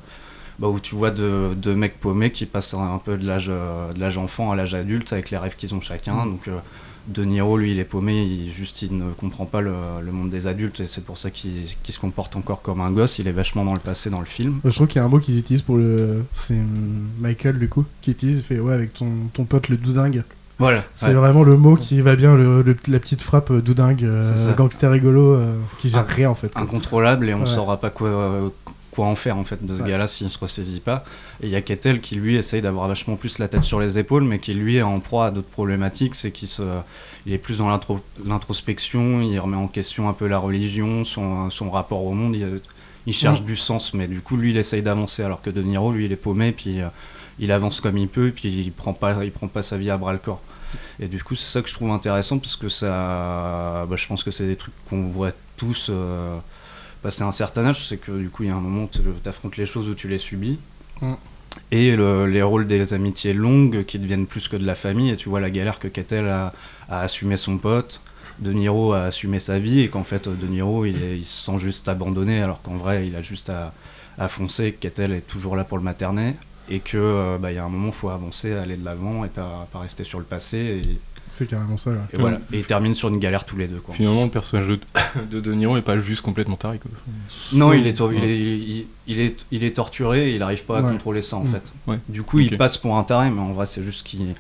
bah, 0.59 0.69
où 0.69 0.81
tu 0.81 0.95
vois 0.95 1.11
deux, 1.11 1.75
mecs 1.75 1.99
paumés 2.01 2.33
qui 2.33 2.47
passent 2.47 2.75
un, 2.75 2.95
un 2.95 2.99
peu 2.99 3.17
de 3.17 3.27
l'âge 3.27 3.49
euh, 3.49 3.93
de 3.93 4.01
l'âge 4.01 4.19
enfant 4.19 4.51
à 4.51 4.57
l'âge 4.57 4.75
adulte 4.75 5.13
avec 5.13 5.31
les 5.31 5.39
rêves 5.39 5.57
qu'ils 5.57 5.75
ont 5.75 5.81
chacun. 5.81 6.25
Mm. 6.25 6.31
Donc 6.31 6.49
euh, 6.49 6.59
De 7.09 7.25
Niro, 7.25 7.57
lui, 7.57 7.73
il 7.73 7.79
est 7.79 7.85
paumé, 7.85 8.23
il, 8.25 8.53
juste 8.53 8.83
il 8.83 8.97
ne 8.97 9.13
comprend 9.13 9.45
pas 9.45 9.61
le, 9.61 9.75
le 10.03 10.13
monde 10.13 10.31
des 10.31 10.47
adultes 10.47 10.81
et 10.81 10.87
c'est 10.87 11.05
pour 11.05 11.19
ça 11.19 11.31
qu'il 11.31 11.65
qu'il 11.83 11.95
se 11.95 12.01
comporte 12.01 12.37
encore 12.37 12.63
comme 12.63 12.81
un 12.81 12.91
gosse. 12.91 13.19
Il 13.19 13.29
est 13.29 13.33
vachement 13.33 13.65
dans 13.65 13.75
le 13.75 13.81
passé 13.81 14.11
dans 14.11 14.21
le 14.21 14.27
film. 14.27 14.61
Je 14.65 14.71
trouve 14.71 14.87
qu'il 14.87 15.01
y 15.01 15.03
a 15.03 15.05
un 15.05 15.09
mot 15.09 15.19
qu'ils 15.19 15.39
utilisent 15.39 15.63
pour 15.63 15.77
le. 15.77 16.25
C'est 16.33 16.59
Michael, 17.19 17.59
du 17.59 17.69
coup, 17.69 17.85
qui 18.01 18.13
utilise, 18.13 18.39
il 18.39 18.45
fait 18.45 18.61
ouais, 18.61 18.75
avec 18.75 18.95
ton, 18.95 19.11
ton 19.35 19.45
pote 19.45 19.69
le 19.69 19.77
doudingue. 19.77 20.23
Voilà. 20.63 20.85
C'est 20.95 21.07
ouais. 21.09 21.13
vraiment 21.15 21.43
le 21.43 21.57
mot 21.57 21.77
qui 21.77 22.01
va 22.01 22.15
bien, 22.17 22.35
le, 22.37 22.63
le- 22.63 22.77
la 22.89 22.99
petite 23.01 23.21
frappe 23.23 23.51
euh, 23.51 23.61
doudingue, 23.61 24.05
euh, 24.05 24.55
gangster 24.55 24.91
rigolo, 24.91 25.35
euh, 25.35 25.55
qui 25.79 25.89
gère 25.89 26.07
rien 26.07 26.31
en 26.31 26.35
fait. 26.35 26.53
quoi. 26.53 26.63
incontrôlable 26.63 27.29
et 27.29 27.35
on 27.35 27.41
ne 27.41 27.45
Ouais. 27.47 27.55
saura 27.55 27.79
pas 27.79 27.91
quoi, 27.91 28.09
euh, 28.09 28.49
quoi 28.91 29.07
en 29.07 29.17
faire 29.17 29.37
en 29.39 29.45
fait 29.45 29.65
de 29.65 29.77
ce 29.77 29.83
Ouais. 29.83 29.89
gars-là 29.91 30.07
s'il 30.07 30.29
se 30.31 30.39
ressaisit 30.39 30.81
pas. 30.81 31.05
Et 31.43 31.47
il 31.47 31.53
y 31.53 31.57
a 31.57 31.61
Kettel 31.63 32.01
qui 32.01 32.15
lui 32.15 32.37
essaye 32.37 32.63
d'avoir 32.63 32.87
vachement 32.89 33.17
plus 33.17 33.39
la 33.39 33.49
tête 33.49 33.63
sur 33.65 33.81
les 33.81 33.99
épaules, 33.99 34.25
mais 34.25 34.39
qui 34.39 34.55
lui 34.55 34.77
est 34.77 34.83
en 34.83 35.01
proie 35.01 35.27
à 35.27 35.31
d'autres 35.31 35.49
problématiques, 35.51 36.15
c'est 36.15 36.31
qu'il 36.31 36.47
se, 36.49 36.63
il 37.27 37.33
est 37.35 37.39
plus 37.39 37.59
dans 37.59 37.69
l'intro- 37.69 38.01
l'introspection, 38.47 39.23
il 39.23 39.39
remet 39.41 39.57
en 39.57 39.69
question 39.69 40.09
un 40.09 40.13
peu 40.13 40.27
la 40.29 40.39
religion, 40.39 41.05
son, 41.05 41.49
son 41.51 41.71
rapport 41.71 42.05
au 42.05 42.13
monde, 42.13 42.35
il, 42.37 42.47
il 43.07 43.13
cherche 43.15 43.43
du 43.43 43.57
sens, 43.57 43.95
mais 43.95 44.07
du 44.07 44.21
coup 44.21 44.37
lui 44.37 44.51
il 44.51 44.57
essaye 44.57 44.83
d'avancer, 44.83 45.23
alors 45.25 45.41
que 45.43 45.51
De 45.51 45.63
Niro 45.63 45.91
lui 45.93 46.05
il 46.05 46.13
est 46.13 46.17
paumé, 46.17 46.53
puis 46.53 46.81
il 47.39 47.53
avance 47.53 47.81
comme 47.81 47.99
il 47.99 48.09
peut, 48.09 48.33
puis 48.35 48.49
il 48.49 48.73
prend 48.73 48.93
pas, 48.95 49.25
il 49.25 49.31
prend 49.33 49.49
pas 49.49 49.63
sa 49.63 49.77
vie 49.79 49.91
à 49.91 49.97
bras 49.97 50.13
le 50.13 50.19
corps. 50.19 50.41
Et 51.01 51.07
du 51.07 51.23
coup, 51.23 51.35
c'est 51.37 51.51
ça 51.51 51.61
que 51.63 51.69
je 51.69 51.75
trouve 51.75 51.91
intéressant 51.91 52.39
parce 52.39 52.57
que 52.57 52.69
ça, 52.69 53.87
bah, 53.89 53.97
je 53.97 54.07
pense 54.07 54.23
que 54.25 54.31
c'est 54.31 54.47
des 54.47 54.57
trucs 54.57 54.75
qu'on 54.89 55.03
voit 55.09 55.33
tous 55.57 55.89
euh, 55.91 56.39
passer 57.03 57.23
un 57.25 57.33
certain 57.33 57.67
âge. 57.67 57.87
C'est 57.87 57.99
que 57.99 58.13
du 58.13 58.31
coup, 58.31 58.43
il 58.45 58.49
y 58.49 58.53
a 58.53 58.57
un 58.57 58.61
moment 58.61 58.85
où 58.85 58.89
tu 58.91 59.01
affrontes 59.29 59.57
les 59.57 59.67
choses 59.67 59.89
où 59.89 59.95
tu 59.95 60.09
les 60.09 60.19
subis. 60.19 60.59
Mm. 61.03 61.13
Et 61.71 61.95
le- 61.97 62.27
les 62.27 62.41
rôles 62.43 62.67
des 62.67 62.95
amitiés 62.95 63.35
longues 63.35 63.85
qui 63.85 63.99
deviennent 63.99 64.27
plus 64.27 64.49
que 64.49 64.57
de 64.57 64.65
la 64.65 64.75
famille. 64.75 65.11
Et 65.11 65.17
tu 65.17 65.29
vois 65.29 65.41
la 65.41 65.51
galère 65.51 65.79
que 65.79 65.89
Kettel 65.89 66.27
a, 66.29 66.55
a 66.89 67.01
assumé 67.01 67.37
son 67.37 67.59
pote. 67.59 68.01
De 68.39 68.51
Niro 68.53 68.95
a 68.95 69.03
assumé 69.05 69.39
sa 69.39 69.59
vie 69.59 69.81
et 69.81 69.89
qu'en 69.89 70.05
fait, 70.05 70.27
De 70.29 70.47
Niro, 70.47 70.87
il, 70.87 70.97
est- 71.03 71.19
il 71.19 71.25
se 71.25 71.45
sent 71.45 71.59
juste 71.59 71.87
abandonné 71.91 72.43
alors 72.43 72.63
qu'en 72.63 72.77
vrai, 72.77 73.07
il 73.07 73.15
a 73.15 73.21
juste 73.21 73.51
à, 73.51 73.75
à 74.17 74.29
foncer. 74.29 74.65
et 74.69 74.73
Kettel 74.73 75.13
est 75.13 75.21
toujours 75.27 75.55
là 75.55 75.65
pour 75.65 75.77
le 75.77 75.85
materner. 75.85 76.35
Et 76.75 76.81
que 76.81 76.97
euh, 76.97 77.37
bah, 77.39 77.53
il 77.53 77.57
y 77.57 77.59
a 77.59 77.65
un 77.65 77.69
moment, 77.69 77.89
il 77.89 77.93
faut 77.93 78.09
avancer, 78.09 78.53
aller 78.55 78.77
de 78.77 78.85
l'avant 78.85 79.25
et 79.25 79.29
pas, 79.29 79.69
pas 79.73 79.81
rester 79.81 80.05
sur 80.05 80.19
le 80.19 80.25
passé. 80.25 80.83
Et, 80.83 80.99
C'est 81.27 81.47
carrément 81.47 81.77
ça. 81.77 81.91
ouais. 81.91 81.97
et 82.15 82.17
voilà. 82.17 82.39
Et 82.53 82.59
ils 82.59 82.65
terminent 82.65 82.95
sur 82.95 83.09
une 83.09 83.19
galère 83.19 83.45
tous 83.45 83.57
les 83.59 83.69
deux. 83.69 83.79
Quoi. 83.81 83.95
Finalement, 83.95 84.25
le 84.25 84.31
personnage 84.31 84.69
de, 84.69 84.79
de 85.31 85.41
De 85.41 85.53
Niro 85.53 85.77
est 85.77 85.83
pas 85.83 85.99
juste 85.99 86.23
complètement 86.23 86.57
taré. 86.57 86.79
Quoi. 86.79 86.91
Non, 87.55 87.73
il 87.75 87.87
est, 87.87 88.01
Ouais. 88.01 88.15
il, 88.17 88.25
est, 88.25 88.39
il, 88.41 88.87
il 89.07 89.21
est, 89.21 89.45
il 89.51 89.65
est 89.65 89.77
torturé 89.77 90.31
et 90.31 90.33
il 90.33 90.39
n'arrive 90.39 90.65
pas 90.65 90.79
à 90.79 90.83
Ouais. 90.83 90.93
contrôler 90.93 91.21
ça 91.23 91.37
en 91.37 91.45
Mm. 91.45 91.53
fait. 91.53 91.73
Ouais. 91.87 91.99
Du 92.09 92.23
coup, 92.23 92.39
il 92.39 92.57
passe 92.57 92.79
pour 92.79 92.97
un 92.97 93.05
taré, 93.05 93.29
mais 93.31 93.41
en 93.41 93.53
vrai, 93.53 93.67
c'est 93.67 93.83
juste 93.85 94.07
qu'il. 94.07 94.35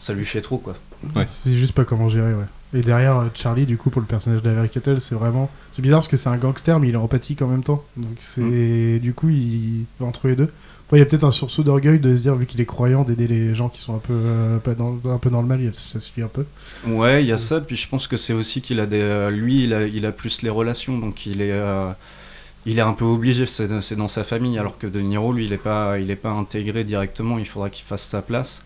Ça 0.00 0.14
lui 0.14 0.24
fait 0.24 0.40
trop 0.40 0.56
quoi. 0.56 0.74
Ouais. 1.14 1.24
C'est 1.26 1.56
juste 1.56 1.72
pas 1.74 1.84
comment 1.84 2.08
gérer, 2.08 2.32
ouais. 2.34 2.46
Et 2.72 2.80
derrière, 2.80 3.18
euh, 3.18 3.26
Charlie, 3.34 3.66
du 3.66 3.76
coup, 3.76 3.90
pour 3.90 4.00
le 4.00 4.06
personnage 4.06 4.42
d'Avery 4.42 4.70
Kettel, 4.70 5.00
c'est 5.00 5.14
vraiment. 5.14 5.50
C'est 5.72 5.82
bizarre 5.82 5.98
parce 6.00 6.08
que 6.08 6.16
c'est 6.16 6.28
un 6.30 6.36
gangster, 6.38 6.80
mais 6.80 6.88
il 6.88 6.94
est 6.94 6.98
empathique 6.98 7.42
en 7.42 7.48
même 7.48 7.62
temps. 7.62 7.84
Donc 7.96 8.16
c'est. 8.18 8.40
Mm. 8.40 8.98
Du 9.00 9.12
coup, 9.14 9.28
il. 9.28 9.84
Entre 10.00 10.26
les 10.28 10.36
deux. 10.36 10.50
Il 10.92 10.98
y 10.98 11.02
a 11.02 11.06
peut-être 11.06 11.24
un 11.24 11.30
sursaut 11.30 11.62
d'orgueil 11.62 12.00
de 12.00 12.16
se 12.16 12.22
dire, 12.22 12.34
vu 12.34 12.46
qu'il 12.46 12.60
est 12.60 12.66
croyant, 12.66 13.04
d'aider 13.04 13.28
les 13.28 13.54
gens 13.54 13.68
qui 13.68 13.80
sont 13.80 13.94
un 13.94 13.98
peu, 14.00 14.12
euh, 14.12 14.58
pas 14.58 14.74
dans, 14.74 14.98
un 15.04 15.18
peu 15.18 15.30
dans 15.30 15.40
le 15.40 15.46
mal, 15.46 15.60
ça 15.74 16.00
suffit 16.00 16.22
un 16.22 16.28
peu. 16.28 16.44
Ouais, 16.86 17.22
il 17.22 17.28
y 17.28 17.32
a 17.32 17.36
ça, 17.36 17.60
puis 17.60 17.76
je 17.76 17.88
pense 17.88 18.08
que 18.08 18.16
c'est 18.16 18.32
aussi 18.32 18.60
qu'il 18.60 18.80
a 18.80 18.86
des. 18.86 19.00
euh, 19.00 19.30
lui, 19.30 19.64
il 19.64 19.74
a, 19.74 19.86
il 19.86 20.04
a 20.04 20.12
plus 20.12 20.42
les 20.42 20.50
relations, 20.50 20.98
donc 20.98 21.26
il 21.26 21.42
est. 21.42 21.52
euh, 21.52 21.92
il 22.66 22.78
est 22.78 22.82
un 22.82 22.92
peu 22.92 23.06
obligé, 23.06 23.46
c'est 23.46 23.96
dans 23.96 24.08
sa 24.08 24.22
famille, 24.24 24.58
alors 24.58 24.76
que 24.78 24.86
De 24.86 25.00
Niro, 25.00 25.32
lui, 25.32 25.46
il 25.46 25.52
est 25.52 25.56
pas, 25.56 25.94
pas 26.22 26.30
intégré 26.30 26.84
directement, 26.84 27.38
il 27.38 27.46
faudra 27.46 27.70
qu'il 27.70 27.84
fasse 27.86 28.02
sa 28.02 28.20
place. 28.20 28.64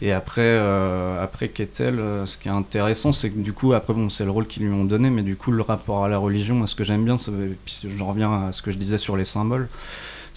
Et 0.00 0.12
après, 0.12 0.42
euh, 0.42 1.22
après 1.22 1.48
Kettel, 1.48 1.98
euh, 1.98 2.26
ce 2.26 2.36
qui 2.38 2.48
est 2.48 2.52
intéressant, 2.52 3.12
c'est 3.12 3.30
que 3.30 3.38
du 3.38 3.52
coup, 3.52 3.72
après, 3.72 3.94
bon, 3.94 4.10
c'est 4.10 4.24
le 4.24 4.30
rôle 4.30 4.46
qu'ils 4.46 4.64
lui 4.64 4.72
ont 4.72 4.84
donné, 4.84 5.10
mais 5.10 5.22
du 5.22 5.36
coup, 5.36 5.50
le 5.50 5.62
rapport 5.62 6.04
à 6.04 6.08
la 6.08 6.18
religion, 6.18 6.64
ce 6.66 6.74
que 6.74 6.84
j'aime 6.84 7.04
bien, 7.04 7.16
puis 7.64 7.82
j'en 7.96 8.08
reviens 8.08 8.48
à 8.48 8.52
ce 8.52 8.62
que 8.62 8.70
je 8.70 8.76
disais 8.78 8.98
sur 8.98 9.16
les 9.16 9.24
symboles, 9.24 9.68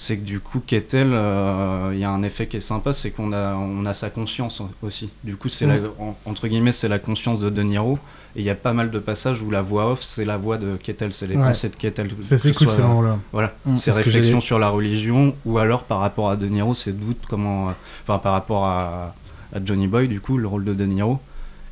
c'est 0.02 0.16
que 0.16 0.24
du 0.24 0.40
coup, 0.40 0.62
Kettel, 0.66 1.10
euh, 1.12 1.90
il 1.94 2.00
y 2.00 2.06
a 2.06 2.10
un 2.10 2.24
effet 2.24 2.48
qui 2.48 2.56
est 2.56 2.62
sympa, 2.62 2.94
c'est 2.94 3.12
qu'on 3.12 3.34
a, 3.34 3.54
on 3.56 3.86
a 3.86 3.94
sa 3.94 4.10
conscience 4.10 4.62
aussi. 4.82 5.10
Du 5.26 5.36
coup, 5.36 5.50
c'est 5.50 5.66
Mm. 5.66 5.70
la- 5.70 6.06
en- 6.06 6.16
entre 6.26 6.48
guillemets, 6.48 6.72
c'est 6.72 6.88
la 6.88 7.00
conscience 7.00 7.42
de 7.42 7.50
De 7.50 7.62
Niro. 7.64 8.00
Et 8.38 8.40
il 8.40 8.46
y 8.46 8.50
a 8.50 8.56
pas 8.56 8.72
mal 8.72 8.92
de 8.92 9.00
passages 9.00 9.42
où 9.42 9.52
la 9.52 9.62
voix 9.62 9.92
off, 9.92 10.02
c'est 10.02 10.24
la 10.24 10.38
voix 10.38 10.58
de 10.58 10.78
Kettel, 10.78 11.12
c'est 11.12 11.28
les 11.28 11.36
Ouais. 11.36 11.48
pensées 11.48 11.68
de 11.68 11.76
Kettel. 11.76 12.08
Cool 12.14 12.24
soit- 12.24 12.70
ces 12.70 12.82
moments-là. 12.82 13.18
Voilà, 13.34 13.54
Mm. 13.66 13.76
ce 13.76 13.90
que 13.92 13.96
réflexions 13.98 14.40
sur 14.40 14.58
la 14.58 14.70
religion, 14.70 15.36
ou 15.46 15.58
alors 15.58 15.84
par 15.84 16.00
rapport 16.00 16.30
à 16.30 16.38
De 16.38 16.48
Niro, 16.48 16.74
ses 16.76 16.94
doutes, 16.94 17.24
comment, 17.28 17.68
euh, 17.68 17.72
enfin 18.08 18.20
par 18.20 18.32
rapport 18.32 18.68
à, 18.68 19.14
à 19.54 19.60
Johnny 19.66 19.88
Boy, 19.88 20.08
du 20.08 20.22
coup, 20.22 20.38
le 20.38 20.48
rôle 20.48 20.64
de 20.64 20.74
De 20.74 20.86
Niro, 20.86 21.20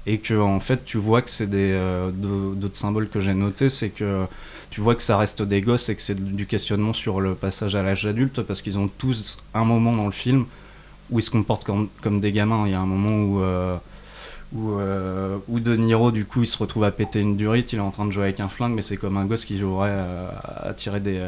et 0.05 0.17
que 0.17 0.33
en 0.37 0.59
fait, 0.59 0.83
tu 0.83 0.97
vois 0.97 1.21
que 1.21 1.29
c'est 1.29 1.47
des 1.49 1.71
euh, 1.71 2.11
d'autres 2.11 2.75
symboles 2.75 3.07
que 3.07 3.21
j'ai 3.21 3.35
notés, 3.35 3.69
c'est 3.69 3.89
que 3.89 4.25
tu 4.69 4.81
vois 4.81 4.95
que 4.95 5.01
ça 5.01 5.17
reste 5.17 5.41
des 5.41 5.61
gosses 5.61 5.89
et 5.89 5.95
que 5.95 6.01
c'est 6.01 6.15
du 6.15 6.45
questionnement 6.45 6.93
sur 6.93 7.21
le 7.21 7.33
passage 7.35 7.75
à 7.75 7.83
l'âge 7.83 8.05
adulte, 8.05 8.41
parce 8.41 8.61
qu'ils 8.61 8.77
ont 8.77 8.87
tous 8.87 9.37
un 9.53 9.63
moment 9.63 9.93
dans 9.93 10.05
le 10.05 10.11
film 10.11 10.45
où 11.09 11.19
ils 11.19 11.23
se 11.23 11.29
comportent 11.31 11.63
comme, 11.63 11.87
comme 12.01 12.19
des 12.19 12.31
gamins. 12.31 12.63
Il 12.65 12.71
y 12.71 12.75
a 12.75 12.79
un 12.79 12.85
moment 12.85 13.17
où 13.23 13.41
euh, 13.41 13.77
où, 14.53 14.79
euh, 14.79 15.37
où 15.47 15.59
De 15.59 15.75
Niro, 15.75 16.11
du 16.11 16.25
coup, 16.25 16.43
il 16.43 16.47
se 16.47 16.57
retrouve 16.57 16.85
à 16.85 16.91
péter 16.91 17.19
une 17.19 17.35
durite, 17.35 17.73
il 17.73 17.79
est 17.79 17.81
en 17.81 17.91
train 17.91 18.05
de 18.05 18.11
jouer 18.11 18.23
avec 18.23 18.39
un 18.39 18.47
flingue, 18.47 18.73
mais 18.73 18.81
c'est 18.81 18.97
comme 18.97 19.17
un 19.17 19.25
gosse 19.25 19.45
qui 19.45 19.57
jouerait 19.57 19.89
euh, 19.91 20.29
à 20.63 20.73
tirer 20.73 20.99
des, 21.01 21.19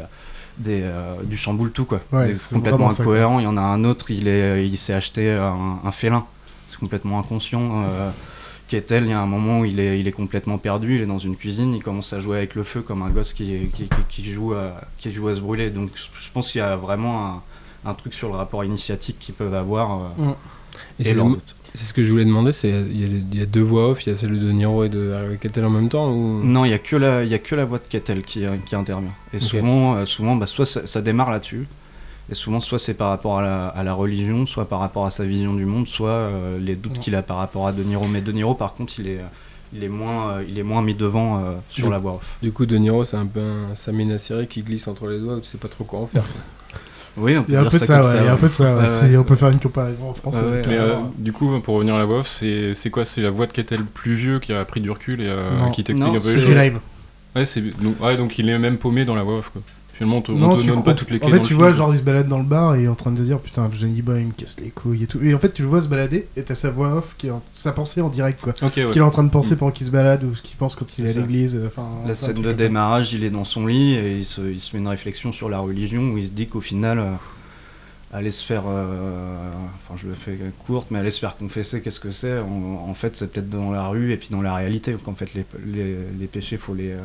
des, 0.58 0.82
euh, 0.84 1.16
du 1.24 1.36
chamboule 1.38 1.72
tout, 1.72 1.86
quoi. 1.86 2.00
Ouais, 2.12 2.34
c'est 2.36 2.56
complètement 2.56 2.90
incohérent. 2.90 3.40
Il 3.40 3.44
y 3.44 3.48
en 3.48 3.58
a 3.58 3.62
un 3.62 3.84
autre, 3.84 4.12
il 4.12 4.28
est, 4.28 4.66
il 4.66 4.78
s'est 4.78 4.94
acheté 4.94 5.32
un, 5.32 5.80
un 5.84 5.92
félin. 5.92 6.26
C'est 6.68 6.80
complètement 6.80 7.20
inconscient. 7.20 7.84
Euh, 7.84 8.10
Kettel, 8.70 9.04
il 9.06 9.10
y 9.10 9.14
a 9.14 9.20
un 9.20 9.26
moment 9.26 9.60
où 9.62 9.66
il 9.66 9.80
est, 9.80 10.00
il 10.00 10.08
est 10.08 10.12
complètement 10.12 10.58
perdu, 10.58 10.96
il 10.96 11.02
est 11.02 11.06
dans 11.06 11.20
une 11.20 11.36
cuisine, 11.36 11.74
il 11.74 11.84
commence 11.84 12.14
à 12.14 12.20
jouer 12.20 12.38
avec 12.38 12.56
le 12.56 12.64
feu 12.64 12.82
comme 12.82 13.02
un 13.02 13.10
gosse 13.10 13.34
qui, 13.34 13.70
qui, 13.74 13.84
qui- 13.90 13.90
qui 14.24 14.24
joue, 14.32 14.54
à, 14.54 14.80
qui 14.98 15.12
joue 15.12 15.28
à 15.28 15.36
se 15.36 15.42
brûler. 15.42 15.70
Donc 15.72 15.90
je 16.20 16.30
pense 16.32 16.52
qu'il 16.52 16.60
y 16.60 16.64
a 16.64 16.76
vraiment 16.78 17.26
un, 17.28 17.90
un 17.90 17.94
truc 17.94 18.14
sur 18.14 18.30
le 18.30 18.36
rapport 18.36 18.64
initiatique 18.64 19.18
qu'ils 19.20 19.36
peuvent 19.36 19.54
avoir. 19.54 19.92
euh, 20.20 20.24
Mm. 20.24 20.30
Et 21.00 21.02
et 21.02 21.06
c'est 21.06 21.14
leur 21.16 21.26
le- 21.28 21.32
doute. 21.34 21.56
c'est 21.74 21.84
ce 21.86 21.94
que 21.94 22.04
je 22.04 22.12
voulais 22.12 22.26
demander, 22.26 22.52
c'est 22.52 22.70
il 22.70 23.36
y, 23.36 23.40
a 23.42 23.44
y 23.44 23.48
deux 23.48 23.62
voix 23.62 23.90
off, 23.90 24.06
il 24.06 24.10
y 24.10 24.12
a 24.14 24.16
celle 24.16 24.40
de 24.40 24.52
Niro 24.52 24.84
et 24.84 24.90
de 24.90 25.12
Harvey 25.12 25.38
Keitel 25.38 25.66
en 25.66 25.70
même 25.70 25.90
temps 25.90 26.12
ou... 26.12 26.42
Non, 26.44 26.64
il 26.64 26.70
n'y 26.70 26.74
a, 26.74 26.80
que 26.80 26.96
la- 26.96 27.24
y 27.26 27.34
a 27.34 27.40
que 27.40 27.56
la 27.56 27.66
voix 27.66 27.80
de 27.80 27.84
Kettel 27.90 28.22
qui, 28.22 28.46
euh, 28.46 28.56
qui 28.66 28.76
intervient. 28.76 29.12
Et 29.34 29.40
souvent, 29.40 29.96
euh, 29.96 30.06
souvent 30.06 30.36
bah, 30.36 30.46
soit 30.48 30.66
ça, 30.66 30.86
ça 30.88 31.02
démarre 31.02 31.32
là-dessus, 31.32 31.68
et 32.30 32.34
souvent, 32.34 32.60
soit 32.62 32.80
c'est 32.80 32.94
par 32.94 33.10
rapport 33.10 33.40
à 33.40 33.42
la, 33.42 33.68
à 33.68 33.84
la 33.84 33.94
religion, 33.94 34.46
soit 34.46 34.66
par 34.66 34.80
rapport 34.80 35.06
à 35.06 35.12
sa 35.12 35.24
vision 35.26 35.54
du 35.54 35.66
monde, 35.66 35.88
soit 35.88 36.10
euh, 36.10 36.60
les 36.60 36.76
doutes 36.76 36.94
Ouais. 36.94 37.00
qu'il 37.00 37.16
a 37.16 37.22
par 37.22 37.38
rapport 37.38 37.68
à 37.68 37.72
De 37.72 37.84
Niro. 37.84 38.06
Mais 38.08 38.22
De 38.22 38.32
Niro, 38.32 38.54
par 38.54 38.74
contre, 38.76 38.94
il 39.00 39.08
est, 39.08 39.20
il 39.74 39.84
est, 39.84 39.90
moins, 39.90 40.30
euh, 40.32 40.44
il 40.48 40.58
est 40.60 40.64
moins 40.64 40.82
mis 40.82 40.94
devant 40.96 41.38
euh, 41.40 41.52
sur 41.70 41.86
Du- 41.88 41.92
la 41.92 41.98
voix 41.98 42.14
off. 42.16 42.36
Du 42.42 42.52
coup, 42.52 42.66
De 42.66 42.78
Niro, 42.78 43.04
c'est 43.06 43.18
un 43.18 43.26
peu 43.26 43.40
un 43.42 43.76
Samina 43.76 44.18
Seri 44.18 44.48
qui 44.48 44.62
glisse 44.64 44.88
entre 44.88 45.08
les 45.08 45.20
doigts, 45.20 45.36
où 45.36 45.40
tu 45.40 45.48
sais 45.48 45.58
pas 45.58 45.68
trop 45.68 45.84
quoi 45.84 46.00
en 46.00 46.08
faire. 46.08 46.24
Oui, 47.18 47.36
on 47.38 47.44
peut 47.44 47.52
Il 47.52 47.54
y 47.56 47.58
a 47.58 47.60
un 47.60 47.64
dire 47.64 47.72
peu 47.72 47.80
de 47.80 47.84
ça 47.84 47.86
ça, 47.86 47.98
comme 47.98 48.06
ouais, 48.06 48.12
ça. 48.12 48.22
il 48.22 48.26
y 48.26 48.28
a 48.30 48.34
un 48.34 48.38
peu 48.38 48.48
de 48.48 48.54
ça. 48.54 48.76
ouais. 48.76 48.82
Ouais, 48.84 48.90
Si 48.90 49.06
ouais. 49.06 49.18
on 49.18 49.24
peut 49.24 49.36
faire 49.36 49.50
une 49.50 49.60
comparaison 49.60 50.10
en 50.12 50.14
France. 50.14 50.36
Ouais, 50.36 50.42
ouais. 50.52 50.62
Mais 50.68 50.78
euh, 50.78 50.96
du 51.18 51.34
coup, 51.34 51.60
pour 51.60 51.76
revenir 51.76 51.96
à 51.96 52.00
la 52.00 52.06
voix 52.06 52.20
off, 52.20 52.28
c'est 52.28 52.74
c'est 52.76 52.90
quoi? 52.92 53.04
C'est 53.04 53.22
la 53.22 53.30
voix 53.32 53.46
de 53.48 53.52
Kettel 53.52 53.84
plus 53.84 54.14
vieux 54.14 54.40
qui 54.40 54.54
a 54.54 54.64
pris 54.64 54.80
du 54.80 54.90
recul 54.90 55.20
et 55.22 55.28
euh, 55.28 55.50
qui 55.74 55.84
t'explique 55.84 56.08
un 56.16 56.20
peu 56.20 56.20
c'est 56.22 56.36
les 56.36 56.40
du 56.42 56.46
choses? 56.46 56.56
Live. 56.56 56.80
Ouais, 57.36 57.46
c'est 57.46 57.62
donc, 57.62 58.00
ouais, 58.02 58.16
donc 58.16 58.38
il 58.40 58.48
est 58.48 58.58
même 58.58 58.78
paumé 58.78 59.04
dans 59.06 59.16
la 59.16 59.24
voix 59.24 59.40
off. 59.40 59.50
Quoi. 59.50 59.62
Finalement, 60.00 60.18
on 60.20 60.22
te, 60.22 60.32
on 60.32 60.36
Non, 60.36 60.56
te 60.56 60.62
tu 60.62 60.68
donne 60.68 60.78
pas 60.78 60.82
comprends- 60.82 60.94
toutes 60.96 61.12
les 61.12 61.20
clés. 61.20 61.28
En 61.28 61.32
fait, 61.32 61.42
tu 61.42 61.54
vois, 61.54 61.74
genre, 61.74 61.94
il 61.94 61.98
se 62.00 62.04
balade 62.04 62.28
dans 62.30 62.38
le 62.38 62.46
bar 62.46 62.76
et 62.76 62.80
il 62.80 62.86
est 62.86 62.88
en 62.88 62.96
train 62.96 63.12
de 63.12 63.18
te 63.18 63.22
dire 63.22 63.38
Putain, 63.40 63.70
Johnny 63.78 64.02
Boy, 64.02 64.22
il 64.22 64.28
me 64.28 64.32
casse 64.32 64.56
les 64.64 64.70
couilles 64.72 65.04
et 65.04 65.08
tout. 65.08 65.20
Et 65.22 65.34
en 65.34 65.40
fait, 65.40 65.52
tu 65.54 65.62
le 65.62 65.68
vois 65.68 65.82
se 65.82 65.90
balader 65.90 66.28
et 66.38 66.44
t'as 66.44 66.56
sa 66.56 66.72
voix 66.72 66.94
off 66.96 67.16
qui 67.18 67.28
est 67.28 67.32
en- 67.32 67.44
sa 67.52 67.74
pensée 67.74 68.00
en 68.00 68.08
direct, 68.10 68.40
quoi. 68.42 68.54
Ok, 68.62 68.72
Ce 68.76 68.80
ouais. 68.80 68.86
qu'il 68.86 68.98
est 68.98 69.02
en 69.06 69.12
train 69.12 69.24
de 69.24 69.30
penser 69.30 69.56
Mm. 69.56 69.58
pendant 69.58 69.72
qu'il 69.72 69.86
se 69.86 69.92
balade 69.92 70.24
ou 70.24 70.34
ce 70.34 70.42
qu'il 70.42 70.56
pense 70.58 70.76
quand 70.78 70.98
il 70.98 71.06
est 71.06 71.18
à 71.18 71.20
l'église. 71.20 71.56
euh, 71.58 71.68
Enfin, 71.68 71.86
La 72.08 72.16
scène 72.16 72.36
de 72.36 72.52
démarrage, 72.54 73.14
il 73.14 73.24
est 73.26 73.30
dans 73.30 73.44
son 73.44 73.68
lit 73.68 73.94
et 73.96 74.18
il 74.18 74.26
se, 74.26 74.40
il 74.42 74.60
se 74.62 74.74
met 74.76 74.82
une 74.82 74.88
réflexion 74.88 75.32
sur 75.32 75.50
la 75.50 75.60
religion 75.60 76.02
où 76.14 76.18
il 76.18 76.26
se 76.26 76.32
dit 76.32 76.48
qu'au 76.48 76.62
final, 76.62 76.98
euh, 77.00 77.12
aller 78.12 78.32
se 78.32 78.44
faire, 78.44 78.64
euh, 78.68 79.52
enfin 79.86 79.96
je 80.02 80.08
le 80.08 80.14
fais 80.14 80.36
courte, 80.66 80.88
mais 80.90 80.98
aller 81.00 81.12
se 81.12 81.20
faire 81.20 81.38
confesser, 81.38 81.82
qu'est-ce 81.82 82.00
que 82.00 82.10
c'est? 82.10 82.40
En, 82.40 82.86
en 82.90 82.94
fait, 82.96 83.16
c'est 83.16 83.32
peut-être 83.32 83.50
dans 83.50 83.72
la 83.72 83.86
rue 83.88 84.14
et 84.14 84.18
puis 84.18 84.30
dans 84.32 84.42
la 84.42 84.56
réalité 84.56 84.96
qu'en 85.04 85.14
fait 85.14 85.34
les, 85.36 85.46
les, 85.66 85.96
les 86.20 86.28
péchés, 86.28 86.58
faut 86.58 86.74
les, 86.74 86.92
euh, 86.92 86.98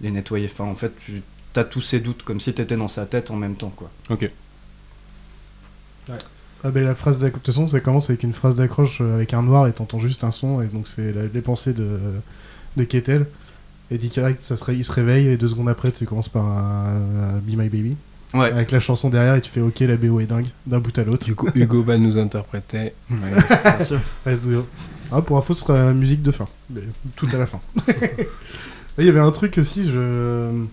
les 0.00 0.10
nettoyer. 0.12 0.48
Enfin, 0.52 0.64
en 0.70 0.74
fait, 0.76 0.92
tu 1.04 1.22
as 1.60 1.64
tous 1.64 1.80
ces 1.82 2.00
doutes 2.00 2.22
comme 2.22 2.40
si 2.40 2.52
tu 2.54 2.60
étais 2.62 2.76
dans 2.76 2.88
sa 2.88 3.06
tête 3.06 3.30
en 3.30 3.36
même 3.36 3.54
temps, 3.56 3.72
quoi. 3.74 3.90
Ok. 4.10 4.30
Ah, 6.66 6.70
ben, 6.70 6.82
la 6.84 6.94
phrase 6.94 7.18
d'accroche, 7.18 7.42
de 7.42 7.44
toute 7.46 7.54
façon, 7.54 7.68
ça 7.68 7.80
commence 7.80 8.08
avec 8.10 8.22
une 8.22 8.32
phrase 8.32 8.56
d'accroche 8.56 8.98
euh, 9.02 9.14
avec 9.14 9.34
un 9.34 9.42
noir 9.42 9.66
et 9.66 9.72
t'entends 9.72 9.98
juste 9.98 10.24
un 10.24 10.30
son, 10.32 10.62
et 10.62 10.66
donc 10.68 10.88
c'est 10.88 11.12
la- 11.12 11.26
les 11.26 11.40
pensées 11.42 11.74
de, 11.74 11.98
de 12.76 12.84
Kettel. 12.84 13.26
Et 13.90 13.98
dit 13.98 14.08
direct, 14.08 14.42
ça 14.42 14.56
se 14.56 14.64
ré- 14.64 14.74
il 14.74 14.84
se 14.84 14.92
réveille, 14.92 15.28
et 15.28 15.36
deux 15.36 15.48
secondes 15.48 15.68
après, 15.68 15.92
tu 15.92 16.06
commences 16.06 16.30
par 16.30 16.46
euh, 16.48 17.38
Be 17.42 17.50
My 17.50 17.68
Baby. 17.68 17.96
Ouais. 18.32 18.50
Avec 18.50 18.70
la 18.72 18.80
chanson 18.80 19.10
derrière, 19.10 19.34
et 19.34 19.40
tu 19.42 19.50
fais 19.50 19.60
Ok, 19.60 19.80
la 19.80 19.96
BO 19.98 20.20
est 20.20 20.26
dingue, 20.26 20.46
d'un 20.66 20.80
bout 20.80 20.98
à 20.98 21.04
l'autre. 21.04 21.26
Du 21.26 21.34
coup, 21.34 21.48
Hugo 21.54 21.82
va 21.82 21.98
nous 21.98 22.16
interpréter. 22.18 22.94
Bien 23.10 23.84
sûr. 23.84 24.00
Let's 24.26 24.46
go. 24.48 24.66
Ah, 25.12 25.20
pour 25.20 25.36
info, 25.36 25.52
ce 25.54 25.60
sera 25.60 25.74
la 25.76 25.92
musique 25.92 26.22
de 26.22 26.32
fin. 26.32 26.48
Mais 26.70 26.80
tout 27.14 27.28
à 27.32 27.36
la 27.36 27.46
fin. 27.46 27.60
Il 28.98 29.04
y 29.04 29.08
avait 29.08 29.20
un 29.20 29.30
truc 29.32 29.58
aussi 29.58 29.88
je... 29.90 30.64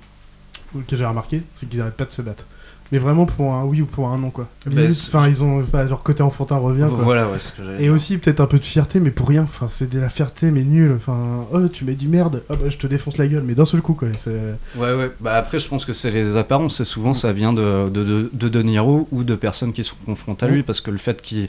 que 0.88 0.96
j'ai 0.96 1.06
remarqué, 1.06 1.44
c'est 1.54 1.68
qu'ils 1.70 1.82
arrêtent 1.82 1.96
pas 1.98 2.06
de 2.06 2.12
se 2.12 2.22
battre. 2.22 2.46
mais 2.92 3.00
vraiment 3.00 3.26
pour 3.26 3.54
un 3.54 3.64
oui 3.64 3.82
ou 3.82 3.86
pour 3.86 4.10
un 4.10 4.18
non 4.18 4.32
quoi. 4.32 4.50
Bah, 4.66 4.82
Enfin, 4.90 5.28
ils 5.28 5.44
ont 5.44 5.62
enfin, 5.62 5.86
leur 5.86 6.04
côté 6.04 6.24
enfantin 6.24 6.58
revient 6.58 6.88
quoi. 6.90 7.04
Voilà, 7.04 7.28
ouais, 7.30 7.40
ce 7.40 7.54
que 7.54 7.62
Et 7.80 7.84
dire. 7.84 7.94
aussi 7.94 8.18
peut-être 8.18 8.42
un 8.42 8.48
peu 8.48 8.60
de 8.60 8.66
fierté, 8.66 9.00
mais 9.00 9.12
pour 9.12 9.30
rien. 9.30 9.44
Enfin, 9.44 9.68
c'est 9.70 9.90
de 9.90 10.00
la 10.00 10.10
fierté, 10.10 10.52
mais 10.52 10.64
nulle. 10.64 10.94
Enfin, 10.98 11.46
oh, 11.54 11.68
tu 11.70 11.86
mets 11.86 11.96
du 11.96 12.08
merde, 12.10 12.44
oh, 12.50 12.56
bah, 12.58 12.70
je 12.70 12.78
te 12.78 12.88
défonce 12.88 13.18
la 13.18 13.28
gueule, 13.28 13.44
mais 13.44 13.56
d'un 13.56 13.66
seul 13.66 13.82
coup 13.82 13.94
quoi. 13.94 14.10
C'est... 14.18 14.32
Ouais, 14.76 14.94
ouais. 14.94 15.12
Bah 15.22 15.36
après, 15.36 15.58
je 15.60 15.68
pense 15.70 15.86
que 15.86 15.94
c'est 15.94 16.12
les 16.12 16.36
apparences, 16.38 16.82
et 16.82 16.86
souvent 16.86 17.14
ça 17.14 17.32
vient 17.32 17.54
de, 17.54 17.90
de, 17.90 18.04
de, 18.04 18.30
de 18.34 18.48
De 18.50 18.62
Niro 18.62 19.08
ou 19.12 19.24
de 19.24 19.36
personnes 19.36 19.72
qui 19.74 19.84
sont 19.86 19.96
confrontées 20.06 20.46
à 20.46 20.50
lui, 20.50 20.64
parce 20.64 20.82
que 20.82 20.92
le 20.92 20.98
fait 20.98 21.22
qu'il 21.22 21.48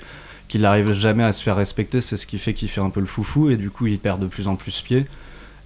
qu'il 0.49 0.61
n'arrive 0.61 0.93
jamais 0.93 1.25
à 1.25 1.33
se 1.33 1.43
faire 1.43 1.57
respecter, 1.57 2.01
c'est 2.03 2.19
ce 2.19 2.27
qui 2.27 2.37
fait 2.39 2.53
qu'il 2.53 2.69
fait 2.69 2.83
un 2.83 2.91
peu 2.91 3.01
le 3.01 3.07
foufou, 3.07 3.49
et 3.51 3.57
du 3.57 3.71
coup 3.71 3.87
il 3.87 3.99
perd 3.99 4.21
de 4.21 4.27
plus 4.27 4.49
en 4.49 4.55
plus 4.57 4.83
pied, 4.83 5.07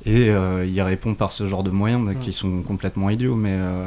et 0.07 0.31
euh, 0.31 0.65
il 0.67 0.81
répond 0.83 1.15
par 1.15 1.33
ce 1.33 1.47
genre 1.49 1.65
de 1.65 1.71
moyens 1.71 2.07
bah, 2.07 2.15
qui 2.15 2.33
sont 2.33 2.63
complètement 2.63 3.11
idiots, 3.11 3.37
mais, 3.37 3.53
euh, 3.55 3.87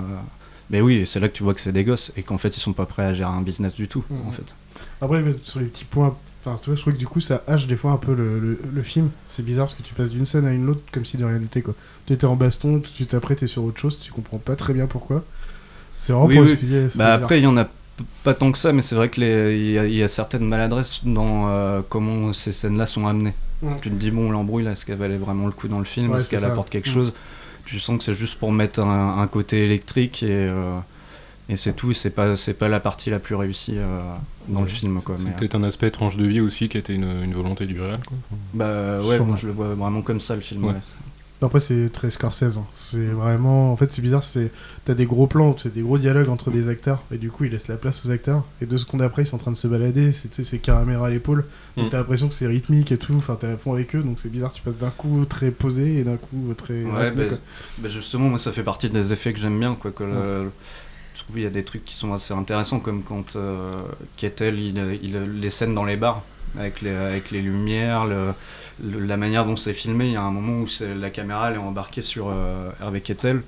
mais 0.70 0.82
oui, 0.82 1.06
c'est 1.08 1.20
là 1.20 1.30
que 1.30 1.34
tu 1.34 1.44
vois 1.44 1.54
que 1.56 1.62
c'est 1.62 1.72
des 1.74 1.84
gosses, 1.86 2.12
et 2.18 2.24
qu'en 2.24 2.38
fait 2.38 2.58
ils 2.58 2.62
sont 2.62 2.74
pas 2.74 2.86
prêts 2.88 3.04
à 3.06 3.14
gérer 3.14 3.32
un 3.32 3.42
business 3.42 3.74
du 3.76 3.88
tout, 3.88 4.06
en 4.28 4.32
fait. 4.32 4.56
Après, 5.02 5.22
mais 5.22 5.36
sur 5.44 5.60
les 5.60 5.66
petits 5.68 5.86
points. 5.86 6.16
Enfin, 6.46 6.56
tu 6.62 6.70
vois, 6.70 6.76
je 6.78 6.82
trouve 6.82 6.94
que 6.94 7.00
du 7.00 7.08
coup, 7.08 7.20
ça 7.20 7.44
hache 7.48 7.68
des 7.68 7.76
fois 7.76 7.92
un 7.92 7.98
peu 7.98 8.14
le, 8.16 8.40
le, 8.40 8.60
le 8.74 8.82
film. 8.82 9.10
C'est 9.28 9.44
bizarre 9.44 9.66
parce 9.66 9.76
que 9.76 9.84
tu 9.84 9.94
passes 9.94 10.10
d'une 10.10 10.26
scène 10.26 10.46
à 10.46 10.52
une 10.52 10.70
autre 10.70 10.82
comme 10.92 11.04
si 11.06 11.18
de 11.18 11.26
rien 11.26 11.38
n'était 11.40 11.62
quoi. 11.62 11.74
Tu 12.06 12.14
étais 12.14 12.26
en 12.26 12.36
baston, 12.38 12.76
tout 12.80 12.90
de 12.90 12.96
suite 12.96 13.14
après, 13.14 13.36
t'es 13.36 13.48
sur 13.48 13.64
autre 13.64 13.80
chose, 13.80 14.00
tu 14.00 14.12
comprends 14.12 14.38
pas 14.38 14.56
très 14.56 14.74
bien 14.74 14.88
pourquoi. 14.88 15.24
C'est 15.98 16.14
vraiment 16.14 16.28
Oui, 16.28 16.36
pour 16.36 16.44
oui. 16.44 16.50
expliquer. 16.52 16.90
c'est 16.90 16.98
Bah 16.98 17.14
après, 17.14 17.40
il 17.40 17.44
y 17.44 17.48
en 17.48 17.58
a 17.58 17.68
pas 18.24 18.34
tant 18.34 18.52
que 18.52 18.58
ça, 18.58 18.72
mais 18.74 18.82
c'est 18.82 18.96
vrai 18.96 19.10
que 19.10 19.20
les- 19.22 19.58
il 19.88 19.92
y, 19.94 19.98
y 19.98 20.04
a 20.04 20.08
certaines 20.08 20.46
maladresses 20.46 21.02
dans 21.06 21.50
euh, 21.50 21.82
comment 21.90 22.34
ces 22.34 22.52
scènes-là 22.54 22.86
sont 22.86 23.08
amenées. 23.08 23.34
Ouais. 23.62 23.74
Tu 23.82 23.90
te 23.90 23.96
dis, 23.96 24.12
bon, 24.12 24.32
l'embrouille, 24.32 24.64
là, 24.64 24.72
est-ce 24.72 24.86
qu'elle 24.86 24.98
valait 24.98 25.18
vraiment 25.18 25.46
le 25.46 25.52
coup 25.52 25.68
dans 25.68 25.80
le 25.80 25.86
film 25.86 26.12
Ouais, 26.12 26.20
Est-ce 26.20 26.30
qu'elle 26.32 26.46
apporte 26.46 26.70
quelque 26.70 26.90
Mm. 26.90 26.94
chose? 26.94 27.14
Tu 27.66 27.80
sens 27.80 27.98
que 28.00 28.04
c'est 28.04 28.14
juste 28.16 28.40
pour 28.40 28.52
mettre 28.52 28.80
un, 28.80 29.20
un 29.20 29.28
côté 29.28 29.64
électrique 29.64 30.24
et, 30.24 30.28
euh, 30.32 30.78
et 31.50 31.56
c'est 31.56 31.74
tout. 31.74 31.94
C'est 31.94 32.10
pas, 32.10 32.36
c'est 32.36 32.54
pas 32.56 32.68
la 32.68 32.80
partie 32.80 33.10
la 33.12 33.20
plus 33.20 33.36
réussie 33.36 33.76
euh, 33.78 34.02
dans 34.48 34.62
le 34.62 34.68
film, 34.68 35.02
quoi. 35.04 35.16
C'est 35.20 35.36
peut-être 35.36 35.56
un 35.56 35.64
aspect 35.64 35.92
tranche 35.92 36.18
de 36.18 36.26
vie 36.26 36.40
aussi 36.42 36.68
qui 36.70 36.78
a 36.78 36.80
été 36.80 36.94
une, 36.94 37.24
une 37.24 37.34
volonté 37.34 37.66
du 37.68 37.80
réel. 37.80 38.00
Quoi. 38.08 38.18
Bah 38.54 39.00
ouais, 39.02 39.20
moi 39.20 39.36
je 39.40 39.46
le 39.48 39.54
vois 39.54 39.76
vraiment 39.76 40.02
comme 40.02 40.20
ça, 40.20 40.36
le 40.36 40.42
film. 40.42 40.64
Ouais. 40.66 40.74
Ouais. 41.42 41.46
Après, 41.46 41.60
c'est 41.60 41.90
très 41.90 42.10
Scorsese. 42.10 42.58
hein. 42.58 42.66
C'est 42.74 43.06
vraiment. 43.06 43.72
En 43.72 43.78
fait, 43.78 43.92
c'est 43.92 44.02
bizarre. 44.02 44.24
C'est 44.24 44.52
t'as 44.86 44.94
des 44.94 45.06
gros 45.06 45.28
plans, 45.28 45.56
c'est 45.58 45.74
des 45.74 45.82
gros 45.82 45.98
dialogues 45.98 46.30
entre 46.30 46.52
des 46.52 46.68
acteurs, 46.68 47.02
et 47.12 47.18
du 47.18 47.32
coup, 47.32 47.46
il 47.46 47.52
laisse 47.52 47.68
la 47.68 47.78
place 47.78 48.06
aux 48.06 48.12
acteurs. 48.12 48.44
Et 48.62 48.66
deux 48.66 48.78
secondes 48.78 49.02
après, 49.02 49.24
ils 49.24 49.26
sont 49.26 49.36
en 49.36 49.40
train 49.40 49.52
de 49.52 49.58
se 49.58 49.68
balader. 49.68 50.12
C'est 50.12 50.34
c'est 50.44 50.60
caméra 50.60 51.08
à 51.08 51.10
l'épaule. 51.10 51.46
Donc 51.78 51.88
Mm. 51.88 51.90
t'as 51.90 51.98
l'impression 52.00 52.28
que 52.28 52.34
c'est 52.34 52.48
rythmique 52.48 52.92
et 52.92 52.98
tout. 52.98 53.14
Enfin, 53.18 53.36
t'es 53.36 53.48
à 53.48 53.58
fond 53.58 53.74
avec 53.74 53.96
eux. 53.96 54.04
Donc 54.04 54.20
c'est 54.20 54.30
bizarre. 54.30 54.52
Tu 54.54 54.62
passes 54.62 54.78
d'un 54.78 54.90
coup 54.90 55.26
très 55.26 55.52
posé 55.52 55.98
et 56.00 56.04
d'un 56.04 56.18
coup 56.18 56.54
très. 56.58 56.84
Ouais, 56.84 57.12
bah, 57.12 57.24
bah, 57.78 57.90
justement, 57.90 58.30
moi, 58.30 58.40
ça 58.40 58.52
fait 58.52 58.64
partie 58.64 58.90
des 58.90 59.14
effets 59.14 59.34
que 59.34 59.40
j'aime 59.40 59.58
bien. 59.60 59.76
Quoi, 59.76 59.92
que 59.92 60.04
je 61.16 61.24
trouve 61.24 61.36
qu'il 61.36 61.44
y 61.44 61.48
a 61.48 61.52
des 61.52 61.64
trucs 61.64 61.84
qui 61.86 61.94
sont 61.94 62.14
assez 62.14 62.34
intéressants, 62.34 62.80
comme 62.80 63.04
quand 63.04 63.36
euh, 63.36 63.82
Kettel, 64.18 64.60
il, 64.60 65.00
il- 65.04 65.40
les 65.40 65.50
scènes 65.50 65.76
dans 65.76 65.84
les 65.86 65.98
bars, 65.98 66.22
avec 66.58 66.82
les, 66.82 66.92
avec 66.92 67.32
les 67.32 67.42
lumières, 67.42 68.06
le- 68.06 68.32
le- 68.84 69.00
la 69.06 69.18
manière 69.18 69.46
dont 69.46 69.56
c'est 69.56 69.74
filmé. 69.74 70.08
Il 70.08 70.14
y 70.14 70.18
a 70.18 70.22
un 70.22 70.32
moment 70.32 70.62
où 70.62 70.68
la 71.00 71.10
caméra 71.10 71.50
elle 71.50 71.56
est 71.56 71.60
embarquée 71.60 72.02
sur 72.02 72.30
euh, 72.30 72.70
Hervé 72.82 73.02
Kettel, 73.02 73.42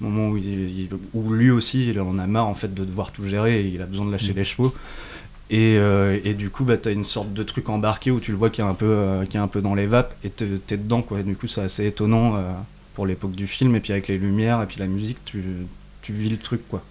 moment 0.00 0.28
où, 0.28 0.36
il, 0.36 0.88
où 1.14 1.32
lui 1.32 1.50
aussi, 1.50 1.88
il 1.90 2.00
en 2.00 2.18
a 2.18 2.26
marre 2.26 2.48
en 2.48 2.54
fait, 2.54 2.72
de 2.74 2.84
devoir 2.84 3.12
tout 3.12 3.24
gérer 3.24 3.60
et 3.62 3.66
il 3.68 3.80
a 3.82 3.86
besoin 3.86 4.06
de 4.06 4.12
lâcher 4.12 4.32
les 4.32 4.44
chevaux. 4.44 4.74
Et, 5.48 5.76
euh, 5.78 6.18
et 6.24 6.34
du 6.34 6.50
coup, 6.50 6.64
bah, 6.64 6.76
tu 6.76 6.88
as 6.88 6.92
une 6.92 7.04
sorte 7.04 7.32
de 7.32 7.42
truc 7.44 7.68
embarqué 7.68 8.10
où 8.10 8.18
tu 8.18 8.32
le 8.32 8.36
vois 8.36 8.50
qui 8.50 8.60
est 8.60 8.64
un 8.64 8.74
peu, 8.74 8.86
euh, 8.86 9.24
qui 9.26 9.36
est 9.36 9.40
un 9.40 9.46
peu 9.46 9.60
dans 9.60 9.74
les 9.76 9.86
vapes 9.86 10.14
et 10.24 10.30
t'es 10.30 10.46
es 10.70 10.76
dedans. 10.76 11.02
Quoi. 11.02 11.20
Et 11.20 11.22
du 11.22 11.36
coup, 11.36 11.46
c'est 11.46 11.60
assez 11.60 11.86
étonnant 11.86 12.36
euh, 12.36 12.52
pour 12.94 13.06
l'époque 13.06 13.30
du 13.32 13.46
film. 13.46 13.76
Et 13.76 13.80
puis 13.80 13.92
avec 13.92 14.08
les 14.08 14.18
lumières 14.18 14.60
et 14.62 14.66
puis 14.66 14.78
la 14.80 14.88
musique, 14.88 15.18
tu, 15.24 15.44
tu 16.02 16.12
vis 16.12 16.30
le 16.30 16.36
truc. 16.36 16.66
quoi. 16.68 16.82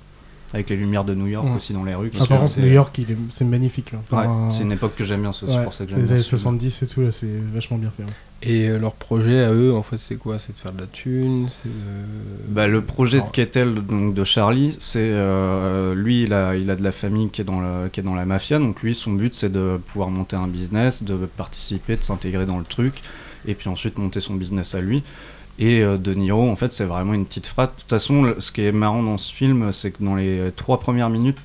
Avec 0.53 0.69
les 0.69 0.77
lumières 0.77 1.03
de 1.03 1.13
New 1.13 1.27
York 1.27 1.47
aussi 1.57 1.73
dans 1.73 1.83
les 1.83 1.95
rues. 1.95 2.11
Ah, 2.15 2.25
par 2.25 2.39
contre, 2.39 2.51
c'est- 2.51 2.61
New 2.61 2.71
York, 2.71 2.97
il 2.99 3.11
est- 3.11 3.17
c'est 3.29 3.43
magnifique. 3.43 3.91
Ouais, 4.11 4.23
c'est 4.51 4.61
une 4.63 4.71
époque 4.71 4.95
que 4.95 5.03
j'aime 5.03 5.21
bien, 5.21 5.33
c'est 5.33 5.45
aussi 5.47 5.57
ouais, 5.57 5.63
pour 5.63 5.73
ça 5.73 5.83
que 5.85 5.89
j'aime 5.91 5.99
Les 5.99 6.11
années 6.13 6.23
ce 6.23 6.29
film. 6.29 6.39
70 6.39 6.83
et 6.83 6.87
tout, 6.87 7.01
là, 7.01 7.11
c'est 7.11 7.27
vachement 7.53 7.77
bien 7.77 7.91
fait. 7.95 8.03
Et 8.47 8.69
euh, 8.69 8.77
leur 8.77 8.93
projet 8.93 9.43
à 9.43 9.51
eux, 9.51 9.73
en 9.73 9.81
fait, 9.83 9.97
c'est 9.97 10.15
quoi? 10.17 10.37
C'est 10.39 10.53
de 10.53 10.57
faire 10.59 10.71
de 10.71 10.81
la 10.81 10.87
thune 10.87 11.45
de- 11.45 11.49
Bah, 12.53 12.67
le 12.67 12.81
projet 12.81 13.19
de 13.21 13.29
Kettel, 13.29 13.73
donc 13.85 14.13
de 14.13 14.23
Charlie, 14.23 14.75
c'est 14.79 14.99
euh, 15.13 15.93
lui, 15.95 16.23
il 16.23 16.33
a, 16.33 16.55
il 16.55 16.69
a 16.69 16.75
de 16.75 16.83
la 16.83 16.91
famille 16.91 17.29
qui 17.29 17.41
est, 17.41 17.45
dans 17.45 17.59
la, 17.59 17.89
qui 17.89 17.99
est 17.99 18.03
dans 18.03 18.15
la 18.15 18.25
mafia, 18.25 18.59
donc 18.59 18.81
lui, 18.81 18.93
son 18.95 19.11
but, 19.13 19.33
c'est 19.35 19.51
de 19.51 19.79
pouvoir 19.87 20.09
monter 20.09 20.35
un 20.35 20.47
business, 20.47 21.03
de 21.03 21.15
participer, 21.37 21.97
de 21.97 22.03
s'intégrer 22.03 22.45
dans 22.45 22.59
le 22.59 22.65
truc, 22.65 23.01
et 23.47 23.55
puis 23.55 23.67
ensuite 23.67 23.97
monter 23.97 24.19
son 24.19 24.35
business 24.35 24.75
à 24.75 24.79
lui. 24.81 25.03
Et 25.57 25.81
euh, 25.81 25.97
De 25.97 26.13
Niro, 26.13 26.49
en 26.49 26.55
fait, 26.55 26.73
c'est 26.73 26.85
vraiment 26.85 27.13
une 27.13 27.25
petite 27.25 27.47
phrase. 27.47 27.69
De 27.69 27.81
toute 27.81 27.89
façon, 27.89 28.33
ce 28.39 28.51
qui 28.51 28.61
est 28.61 28.71
marrant 28.71 29.01
dans 29.03 29.17
ce 29.17 29.33
film, 29.33 29.71
c'est 29.71 29.91
que 29.91 30.03
dans 30.03 30.15
les 30.15 30.51
trois 30.55 30.79
premières 30.79 31.09
minutes, 31.09 31.37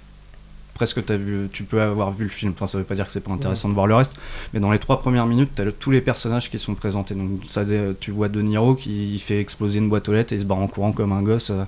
presque 0.74 0.98
as 1.10 1.16
vu, 1.16 1.48
tu 1.52 1.62
peux 1.64 1.80
avoir 1.80 2.10
vu 2.10 2.24
le 2.24 2.30
film. 2.30 2.52
Enfin, 2.56 2.66
ça 2.66 2.78
veut 2.78 2.84
pas 2.84 2.94
dire 2.94 3.06
que 3.06 3.12
c'est 3.12 3.20
pas 3.20 3.32
intéressant 3.32 3.68
de 3.68 3.74
voir 3.74 3.86
le 3.86 3.94
reste, 3.94 4.16
mais 4.52 4.60
dans 4.60 4.72
les 4.72 4.78
trois 4.78 5.00
premières 5.00 5.26
minutes, 5.26 5.50
tu 5.54 5.62
as 5.62 5.70
tous 5.72 5.90
les 5.90 6.00
personnages 6.00 6.50
qui 6.50 6.58
sont 6.58 6.74
présentés. 6.74 7.14
Donc, 7.14 7.40
ça, 7.48 7.62
tu 8.00 8.10
vois 8.10 8.28
De 8.28 8.40
Niro 8.42 8.74
qui 8.74 9.18
fait 9.18 9.40
exploser 9.40 9.78
une 9.78 9.88
boîte 9.88 10.08
aux 10.08 10.12
lettres 10.12 10.32
et 10.32 10.36
il 10.36 10.40
se 10.40 10.44
barre 10.46 10.58
en 10.58 10.66
courant 10.68 10.92
comme 10.92 11.12
un 11.12 11.22
gosse. 11.22 11.50
euh, 11.50 11.64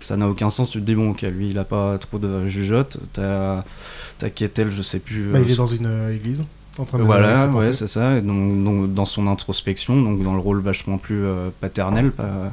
Ça 0.00 0.16
n'a 0.16 0.28
aucun 0.28 0.50
sens. 0.50 0.70
Tu 0.70 0.80
te 0.80 0.84
dis, 0.84 0.94
bon, 0.94 1.10
ok, 1.10 1.22
lui, 1.22 1.50
il 1.50 1.58
a 1.58 1.64
pas 1.64 1.98
trop 1.98 2.18
de 2.18 2.46
jugeote. 2.46 2.98
T'as 3.12 3.62
as 4.22 4.30
Kettel, 4.30 4.70
je 4.70 4.82
sais 4.82 4.98
plus. 4.98 5.30
Bah, 5.32 5.38
euh, 5.38 5.42
il 5.46 5.52
est 5.52 5.56
dans 5.56 5.66
une 5.66 5.86
euh, 5.86 6.14
église. 6.14 6.42
En 6.78 6.84
train 6.84 6.98
de 6.98 7.02
voilà, 7.04 7.34
ouais, 7.58 7.72
c'est 7.72 7.86
ça. 7.86 8.20
Donc, 8.20 8.64
donc, 8.64 8.92
dans 8.92 9.04
son 9.06 9.26
introspection, 9.26 10.00
donc 10.02 10.22
dans 10.22 10.34
le 10.34 10.40
rôle 10.40 10.60
vachement 10.60 10.98
plus 10.98 11.24
euh, 11.24 11.48
paternel 11.60 12.10
pas- 12.10 12.52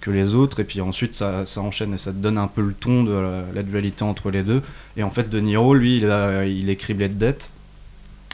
que 0.00 0.10
les 0.10 0.34
autres. 0.34 0.60
Et 0.60 0.64
puis 0.64 0.80
ensuite, 0.80 1.14
ça, 1.14 1.44
ça 1.44 1.60
enchaîne 1.62 1.92
et 1.94 1.98
ça 1.98 2.12
te 2.12 2.18
donne 2.18 2.38
un 2.38 2.46
peu 2.46 2.60
le 2.62 2.72
ton 2.72 3.02
de 3.02 3.12
la, 3.12 3.42
la 3.54 3.62
dualité 3.64 4.04
entre 4.04 4.30
les 4.30 4.42
deux. 4.44 4.62
Et 4.96 5.02
en 5.02 5.10
fait, 5.10 5.28
De 5.30 5.40
Niro, 5.40 5.74
lui, 5.74 5.96
il, 5.96 6.10
a- 6.10 6.44
il 6.46 6.70
est 6.70 6.76
criblé 6.76 7.08
de 7.08 7.14
dettes. 7.14 7.50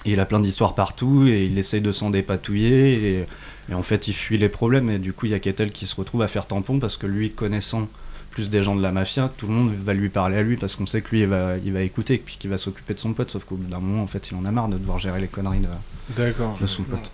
Et 0.04 0.12
il 0.12 0.20
a 0.20 0.26
plein 0.26 0.40
d'histoires 0.40 0.74
partout 0.74 1.26
et 1.28 1.44
il 1.44 1.56
essaye 1.58 1.80
de 1.80 1.92
s'en 1.92 2.10
dépatouiller. 2.10 3.20
Et, 3.20 3.26
et 3.70 3.74
en 3.74 3.82
fait, 3.84 4.08
il 4.08 4.12
fuit 4.12 4.36
les 4.36 4.48
problèmes. 4.48 4.90
Et 4.90 4.98
du 4.98 5.12
coup, 5.12 5.26
il 5.26 5.32
y 5.32 5.34
a 5.34 5.38
Kettel 5.38 5.70
qui 5.70 5.86
se 5.86 5.94
retrouve 5.94 6.22
à 6.22 6.28
faire 6.28 6.46
tampon 6.46 6.78
parce 6.80 6.96
que 6.96 7.06
lui, 7.06 7.30
connaissant 7.30 7.88
plus 8.32 8.50
des 8.50 8.62
gens 8.62 8.74
de 8.74 8.82
la 8.82 8.90
mafia, 8.90 9.30
tout 9.36 9.46
le 9.46 9.52
monde 9.52 9.72
va 9.72 9.94
lui 9.94 10.08
parler 10.08 10.38
à 10.38 10.42
lui 10.42 10.56
parce 10.56 10.74
qu'on 10.74 10.86
sait 10.86 11.02
que 11.02 11.10
lui, 11.10 11.20
il 11.20 11.26
va, 11.26 11.56
il 11.64 11.72
va 11.72 11.82
écouter 11.82 12.14
et 12.14 12.18
puis 12.18 12.36
qu'il 12.38 12.50
va 12.50 12.56
s'occuper 12.56 12.94
de 12.94 12.98
son 12.98 13.12
pote. 13.12 13.30
Sauf 13.30 13.44
qu'au 13.44 13.56
bout 13.56 13.70
d'un 13.70 13.78
moment, 13.78 14.02
en 14.02 14.06
fait, 14.06 14.30
il 14.30 14.36
en 14.36 14.44
a 14.44 14.50
marre 14.50 14.68
de 14.68 14.78
devoir 14.78 14.98
gérer 14.98 15.20
les 15.20 15.28
conneries 15.28 15.60
de, 15.60 16.66
son 16.66 16.82
pote. 16.82 17.10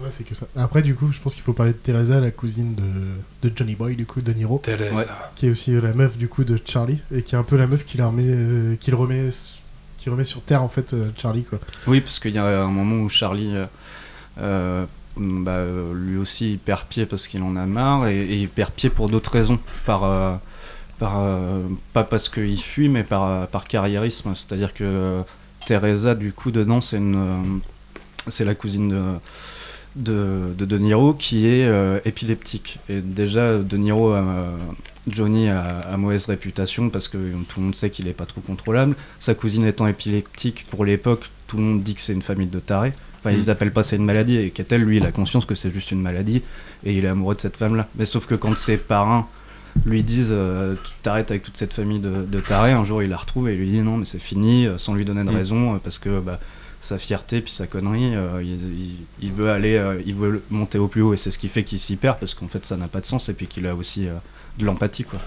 Ouais, 0.00 0.08
c'est 0.10 0.24
que 0.24 0.34
ça. 0.34 0.46
Après, 0.56 0.82
du 0.82 0.94
coup, 0.94 1.10
je 1.12 1.20
pense 1.20 1.34
qu'il 1.34 1.42
faut 1.42 1.52
parler 1.52 1.72
de 1.72 1.78
Teresa, 1.78 2.20
la 2.20 2.30
cousine 2.30 2.74
de, 2.74 3.48
de 3.48 3.56
Johnny 3.56 3.74
Boy, 3.74 3.96
du 3.96 4.06
coup, 4.06 4.20
de 4.20 4.32
Niro. 4.32 4.58
Teresa. 4.58 4.94
Ouais. 4.94 5.04
Qui 5.34 5.46
est 5.46 5.50
aussi 5.50 5.74
euh, 5.74 5.80
la 5.80 5.92
meuf, 5.92 6.16
du 6.16 6.28
coup, 6.28 6.44
de 6.44 6.58
Charlie. 6.64 6.98
Et 7.12 7.22
qui 7.22 7.34
est 7.34 7.38
un 7.38 7.42
peu 7.42 7.56
la 7.56 7.66
meuf 7.66 7.84
qui, 7.84 7.98
la 7.98 8.06
remet, 8.06 8.26
euh, 8.26 8.76
qui 8.76 8.90
le 8.90 8.96
remet, 8.96 9.28
qui 9.98 10.08
remet 10.08 10.24
sur 10.24 10.42
terre, 10.42 10.62
en 10.62 10.68
fait, 10.68 10.94
euh, 10.94 11.10
Charlie, 11.16 11.44
quoi. 11.44 11.58
Oui, 11.88 12.00
parce 12.00 12.20
qu'il 12.20 12.34
y 12.34 12.38
a 12.38 12.62
un 12.62 12.70
moment 12.70 13.02
où 13.02 13.08
Charlie, 13.08 13.54
euh, 14.40 14.86
bah, 15.18 15.52
euh, 15.52 15.92
lui 15.94 16.16
aussi, 16.16 16.52
il 16.52 16.58
perd 16.58 16.84
pied 16.88 17.06
parce 17.06 17.28
qu'il 17.28 17.42
en 17.42 17.56
a 17.56 17.66
marre 17.66 18.06
et, 18.08 18.20
et 18.22 18.36
il 18.36 18.48
perd 18.48 18.72
pied 18.72 18.90
pour 18.90 19.08
d'autres 19.08 19.32
raisons. 19.32 19.58
Par, 19.84 20.04
euh, 20.04 20.34
euh, 21.02 21.62
pas 21.92 22.04
parce 22.04 22.28
qu'il 22.28 22.60
fuit, 22.60 22.88
mais 22.88 23.04
par, 23.04 23.24
euh, 23.24 23.46
par 23.46 23.64
carriérisme. 23.64 24.34
C'est-à-dire 24.34 24.74
que 24.74 25.22
Teresa, 25.66 26.14
du 26.14 26.32
coup, 26.32 26.50
dedans, 26.50 26.80
c'est 26.80 26.98
une, 26.98 27.60
la 28.40 28.54
cousine 28.54 28.88
de. 28.88 29.02
De, 29.96 30.54
de 30.56 30.78
Niro 30.78 31.12
qui 31.12 31.46
est 31.48 31.68
épileptique 32.04 32.78
et 32.88 33.00
déjà 33.00 33.58
De 33.58 33.76
Niro 33.76 34.14
Johnny 35.08 35.48
a, 35.48 35.80
a 35.80 35.96
mauvaise 35.96 36.26
réputation 36.26 36.88
parce 36.88 37.08
que 37.08 37.16
tout 37.48 37.58
le 37.58 37.64
monde 37.64 37.74
sait 37.74 37.90
qu'il 37.90 38.06
est 38.06 38.12
pas 38.12 38.26
trop 38.26 38.40
contrôlable 38.40 38.94
sa 39.18 39.34
cousine 39.34 39.66
étant 39.66 39.88
épileptique 39.88 40.66
pour 40.70 40.84
l'époque 40.84 41.28
tout 41.48 41.56
le 41.56 41.64
monde 41.64 41.82
dit 41.82 41.96
que 41.96 42.00
c'est 42.00 42.12
une 42.12 42.22
famille 42.22 42.46
de 42.46 42.60
tarés 42.60 42.92
enfin 43.18 43.32
Mm. 43.32 43.36
ils 43.38 43.50
appellent 43.50 43.72
pas 43.72 43.82
ça 43.82 43.96
une 43.96 44.04
maladie 44.04 44.36
et 44.36 44.50
Kettel 44.50 44.82
lui 44.82 44.96
il 44.98 45.04
a 45.06 45.12
conscience 45.12 45.44
que 45.44 45.54
c'est 45.54 45.70
juste 45.70 45.90
une 45.90 46.00
maladie 46.02 46.42
et 46.84 46.92
il 46.96 47.04
est 47.04 47.08
amoureux 47.08 47.34
de 47.34 47.40
cette 47.40 47.56
femme 47.56 47.74
là 47.76 47.86
mais 47.96 48.04
sauf 48.06 48.26
que 48.26 48.34
quand 48.34 48.56
ses 48.56 48.76
parents 48.76 49.28
lui 49.86 50.02
disent 50.02 50.30
euh, 50.32 50.74
t'arrêtes 51.02 51.30
avec 51.30 51.42
toute 51.42 51.56
cette 51.56 51.72
famille 51.72 52.00
de, 52.00 52.24
de 52.24 52.40
tarés 52.40 52.72
un 52.72 52.84
jour 52.84 53.02
il 53.02 53.10
la 53.10 53.16
retrouve 53.16 53.48
et 53.48 53.54
il 53.54 53.58
lui 53.60 53.70
dit 53.70 53.80
non 53.80 53.96
mais 53.96 54.04
c'est 54.04 54.18
fini 54.18 54.66
euh, 54.66 54.78
sans 54.78 54.94
lui 54.94 55.04
donner 55.04 55.24
de 55.24 55.30
Mm. 55.30 55.36
raison 55.36 55.74
euh, 55.74 55.78
parce 55.82 55.98
que 55.98 56.20
bah, 56.20 56.40
sa 56.80 56.96
fierté 56.98 57.40
puis 57.40 57.52
sa 57.52 57.66
connerie 57.66 58.14
euh, 58.14 58.40
il, 58.42 58.54
il- 58.54 58.94
il 59.20 59.32
veut 59.32 59.50
aller 59.50 59.74
euh, 59.76 60.00
il 60.06 60.14
veut 60.14 60.42
monter 60.50 60.78
au 60.78 60.86
plus 60.88 61.02
haut 61.02 61.12
et 61.12 61.16
c'est 61.16 61.30
ce 61.32 61.38
qui 61.38 61.48
fait 61.48 61.64
qu'il 61.64 61.78
s'y 61.80 61.96
perd 61.96 62.18
parce 62.18 62.34
qu'en 62.34 62.46
fait 62.48 62.64
ça 62.64 62.76
n'a 62.76 62.86
pas 62.88 63.00
de 63.00 63.06
sens 63.06 63.28
et 63.28 63.32
puis 63.34 63.46
qu'il 63.48 63.66
a 63.66 63.74
aussi 63.74 64.06
de 64.58 64.64
l'empathie 64.64 65.04
quoi 65.04 65.18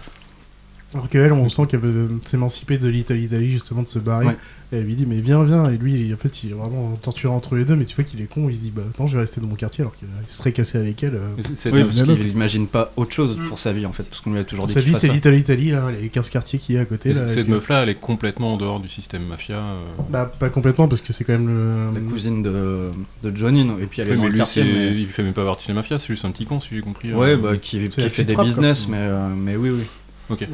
Alors 0.94 1.08
qu'elle, 1.08 1.32
on 1.32 1.48
sent 1.48 1.68
qu'elle 1.70 1.80
veut 1.80 2.10
s'émanciper 2.26 2.78
de 2.78 2.90
Little 2.90 3.18
Italy, 3.18 3.50
justement, 3.50 3.82
de 3.84 3.88
se 3.88 3.98
barrer. 4.00 4.26
Ouais. 4.26 4.38
Et 4.74 4.78
elle 4.78 4.84
lui 4.84 4.96
dit, 4.96 5.06
mais 5.06 5.20
viens, 5.22 5.44
viens. 5.44 5.70
Et 5.70 5.78
lui, 5.78 5.94
il- 5.96 6.14
en 6.14 6.18
fait, 6.18 6.44
il 6.44 6.52
est 6.52 6.54
vraiment 6.54 6.96
torturé 7.02 7.34
entre 7.34 7.56
les 7.56 7.64
deux, 7.66 7.76
mais 7.78 7.86
tu 7.86 7.96
vois 7.96 8.04
qu'il 8.04 8.20
est 8.22 8.26
con. 8.26 8.48
Il 8.50 8.56
se 8.56 8.62
dit, 8.62 8.72
bah 8.76 8.82
non, 9.00 9.08
je 9.08 9.14
vais 9.16 9.22
rester 9.22 9.40
dans 9.42 9.48
mon 9.48 9.56
quartier, 9.56 9.82
alors 9.84 9.94
qu'il 9.96 10.08
serait 10.28 10.52
cassé 10.52 10.78
avec 10.78 11.02
elle. 11.04 11.16
euh, 11.16 11.28
c'est- 11.56 11.72
oui 11.72 11.84
parce 11.84 12.02
qu'il 12.04 12.28
n'imagine 12.28 12.68
pas 12.68 12.92
autre 12.98 13.12
chose 13.14 13.38
Mm. 13.38 13.48
pour 13.48 13.60
sa 13.60 13.72
vie 13.74 13.86
en 13.86 13.92
fait 13.94 14.04
parce 14.04 14.22
qu'on 14.22 14.32
lui 14.34 14.40
a 14.40 14.44
toujours 14.44 14.66
dit 14.68 14.74
Sa 14.74 14.82
vie, 14.82 14.94
c'est 14.94 15.08
ça. 15.08 15.14
Little 15.14 15.34
Italy, 15.36 15.72
là, 15.72 15.90
les 15.92 16.10
15 16.10 16.30
quartiers 16.30 16.60
qu'il 16.60 16.76
y 16.76 16.78
a 16.78 16.82
à 16.82 16.86
côté. 16.86 17.14
Là, 17.14 17.28
Cette 17.30 17.48
meuf-là, 17.48 17.84
elle 17.84 17.90
est 17.90 17.96
complètement 17.96 18.54
en 18.54 18.58
dehors 18.58 18.80
du 18.82 18.90
système 18.90 19.26
mafia. 19.26 19.58
euh. 19.58 19.80
Bah, 20.10 20.26
pas 20.26 20.50
complètement, 20.50 20.88
parce 20.90 21.02
que 21.02 21.12
c'est 21.14 21.24
quand 21.24 21.34
même 21.34 21.48
le. 21.48 21.94
la 22.00 22.10
cousine 22.12 22.42
de, 22.44 22.92
de 23.24 23.36
Johnny 23.36 23.64
non 23.66 23.78
et 23.82 23.86
puis 23.88 24.02
elle 24.02 24.08
est 24.10 24.12
Oui, 24.12 24.18
dans 24.18 24.24
mais 24.24 24.28
le 24.30 24.34
lui, 24.34 24.40
quartier 24.40 24.64
mais- 24.64 24.94
il 24.98 25.08
fait 25.08 25.24
même 25.24 25.34
pas 25.34 25.46
partie 25.46 25.68
de 25.68 25.72
la 25.72 25.76
mafia, 25.76 26.00
c'est 26.00 26.08
juste 26.08 26.26
un 26.26 26.32
petit 26.32 26.46
con, 26.46 26.60
si 26.60 26.70
j'ai 26.76 26.82
compris. 26.82 27.14
ouais 27.14 27.30
euh. 27.32 27.38
bah 27.38 27.56
qui, 27.58 27.88
qui 27.90 28.02
fait 28.10 28.24
des 28.26 28.36
business 28.36 28.88
mais, 28.90 28.98
euh, 29.00 29.28
mais 29.36 29.56
oui 29.56 29.70
oui 29.70 29.84
Ok. 30.30 30.48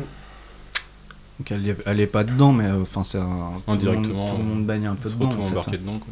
Donc 1.39 1.51
elle, 1.51 1.67
est- 1.69 1.77
elle 1.85 1.99
est 1.99 2.07
pas 2.07 2.23
dedans, 2.23 2.51
mais 2.51 2.65
euh, 2.65 2.81
enfin 2.81 3.03
c'est 3.03 3.19
un. 3.19 3.21
tout 3.23 3.27
le 3.27 3.73
monde- 3.73 3.87
Indirectement, 3.87 4.31
Tout 4.31 4.37
le 4.37 4.43
monde 4.43 4.65
baigne 4.65 4.87
un 4.87 4.95
peu 4.95 5.09
dedans. 5.09 5.29
retrouve 5.29 5.43
en 5.43 5.47
fait, 5.47 5.51
embarqué 5.51 5.75
hein. 5.75 5.79
dedans. 5.81 5.99
Quoi. 5.99 6.07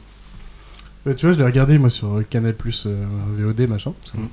Ouais, 1.06 1.16
tu 1.16 1.26
vois, 1.26 1.34
je 1.34 1.40
l'ai 1.40 1.46
regardé 1.46 1.78
moi 1.78 1.90
sur 1.90 2.24
Canal 2.30 2.54
Plus 2.56 2.88
VOD 2.88 3.68
machin. 3.68 3.94
que- 4.14 4.18
Mm. 4.20 4.28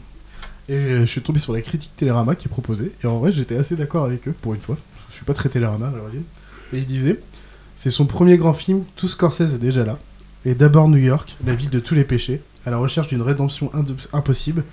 Et 0.68 0.74
euh, 0.74 1.00
je 1.00 1.06
suis 1.06 1.20
tombé 1.22 1.38
sur 1.40 1.52
la 1.52 1.60
critique 1.60 1.90
Télérama 1.96 2.34
qui 2.36 2.48
proposait. 2.48 2.92
Et 3.02 3.06
en 3.06 3.18
vrai, 3.18 3.32
j'étais 3.32 3.56
assez 3.56 3.74
d'accord 3.74 4.04
avec 4.04 4.28
eux 4.28 4.34
pour 4.40 4.54
une 4.54 4.60
fois. 4.60 4.76
Je 5.10 5.14
suis 5.16 5.24
pas 5.24 5.34
très 5.34 5.48
Télérama 5.48 5.88
à 5.88 5.90
l'origine. 5.90 6.22
Et 6.72 6.78
il 6.78 6.86
disait 6.86 7.20
c'est 7.74 7.90
son 7.90 8.06
premier 8.06 8.36
grand 8.36 8.52
film, 8.54 8.84
tout 8.96 9.08
Scorsese 9.08 9.54
est 9.54 9.58
déjà 9.58 9.84
là. 9.84 9.98
Et 10.44 10.54
d'abord 10.54 10.88
New 10.88 10.98
York, 10.98 11.36
la 11.46 11.54
ville 11.54 11.70
de 11.70 11.78
tous 11.80 11.94
les 11.94 12.04
péchés, 12.04 12.42
à 12.66 12.70
la 12.70 12.76
recherche 12.76 13.08
d'une 13.08 13.22
rédemption 13.22 13.70
impossible. 14.12 14.64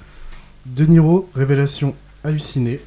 De 0.65 0.85
Niro, 0.85 1.29
révélation 1.33 1.95
hallucinée. 2.23 2.81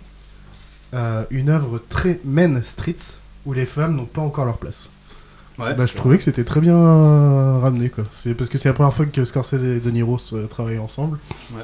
Euh, 0.94 1.24
une 1.30 1.48
œuvre 1.48 1.82
très 1.88 2.20
Main 2.24 2.62
Streets 2.62 3.16
où 3.46 3.52
les 3.52 3.66
femmes 3.66 3.96
n'ont 3.96 4.04
pas 4.06 4.20
encore 4.22 4.44
leur 4.44 4.58
place. 4.58 4.90
Ouais, 5.58 5.74
Bah, 5.74 5.84
je 5.86 5.94
trouvais 5.94 6.16
que 6.16 6.24
c'était 6.24 6.44
très 6.44 6.60
bien 6.60 6.76
ramené 7.60 7.90
quoi. 7.90 8.04
C'est 8.10 8.34
parce 8.34 8.48
que 8.50 8.56
c'est 8.58 8.68
la 8.68 8.74
première 8.74 8.92
fois 8.94 9.04
que 9.06 9.22
Scorsese 9.24 9.64
et 9.64 9.80
De 9.80 9.90
Niro 9.90 10.18
travaillent 10.48 10.78
ensemble. 10.78 11.18
Ouais. 11.54 11.62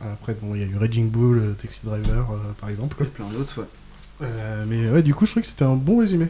Après 0.00 0.34
bon, 0.40 0.54
il 0.54 0.62
y 0.62 0.64
a 0.64 0.66
eu 0.66 0.76
Raging 0.78 1.08
Bull, 1.10 1.38
euh, 1.38 1.52
Taxi 1.52 1.84
Driver 1.84 2.26
euh, 2.32 2.36
par 2.60 2.70
exemple. 2.70 2.96
quoi. 2.96 3.06
Et 3.06 3.08
plein 3.10 3.28
d'autres, 3.28 3.60
ouais. 3.60 3.66
Euh, 4.22 4.64
mais 4.68 4.90
ouais, 4.90 5.02
du 5.02 5.14
coup, 5.14 5.26
je 5.26 5.30
trouvais 5.32 5.42
que 5.42 5.48
c'était 5.48 5.64
un 5.64 5.76
bon 5.76 5.98
résumé. 6.00 6.26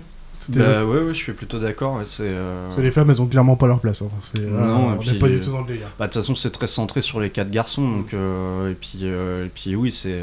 Bah 0.51 0.85
ouais, 0.85 0.99
ouais, 1.01 1.09
je 1.09 1.13
suis 1.15 1.33
plutôt 1.33 1.59
d'accord. 1.59 2.01
C'est. 2.05 2.23
euh, 2.25 2.65
parce 2.67 2.77
que 2.77 2.81
les 2.83 2.91
femmes, 2.91 3.11
elles 3.11 3.21
ont 3.21 3.27
clairement 3.27 3.57
pas 3.57 3.67
leur 3.67 3.81
place. 3.81 4.01
hein. 4.03 4.09
C'est- 4.21 4.41
Non, 4.41 4.59
ah, 4.91 4.97
on 4.99 5.05
n'est 5.05 5.19
pas 5.19 5.29
du 5.29 5.41
tout 5.41 5.51
dans 5.51 5.61
le 5.61 5.67
délire. 5.67 5.89
Bah, 5.99 6.07
de 6.07 6.13
toute 6.13 6.23
façon, 6.23 6.35
c'est 6.35 6.51
très 6.51 6.67
centré 6.67 7.01
sur 7.01 7.21
les 7.21 7.31
quatre 7.31 7.51
garçons, 7.51 7.87
donc 7.89 8.15
euh, 8.15 8.71
et 8.71 8.75
puis 8.75 9.05
et 9.05 9.51
puis 9.55 9.75
oui, 9.77 9.91
c'est 9.93 10.21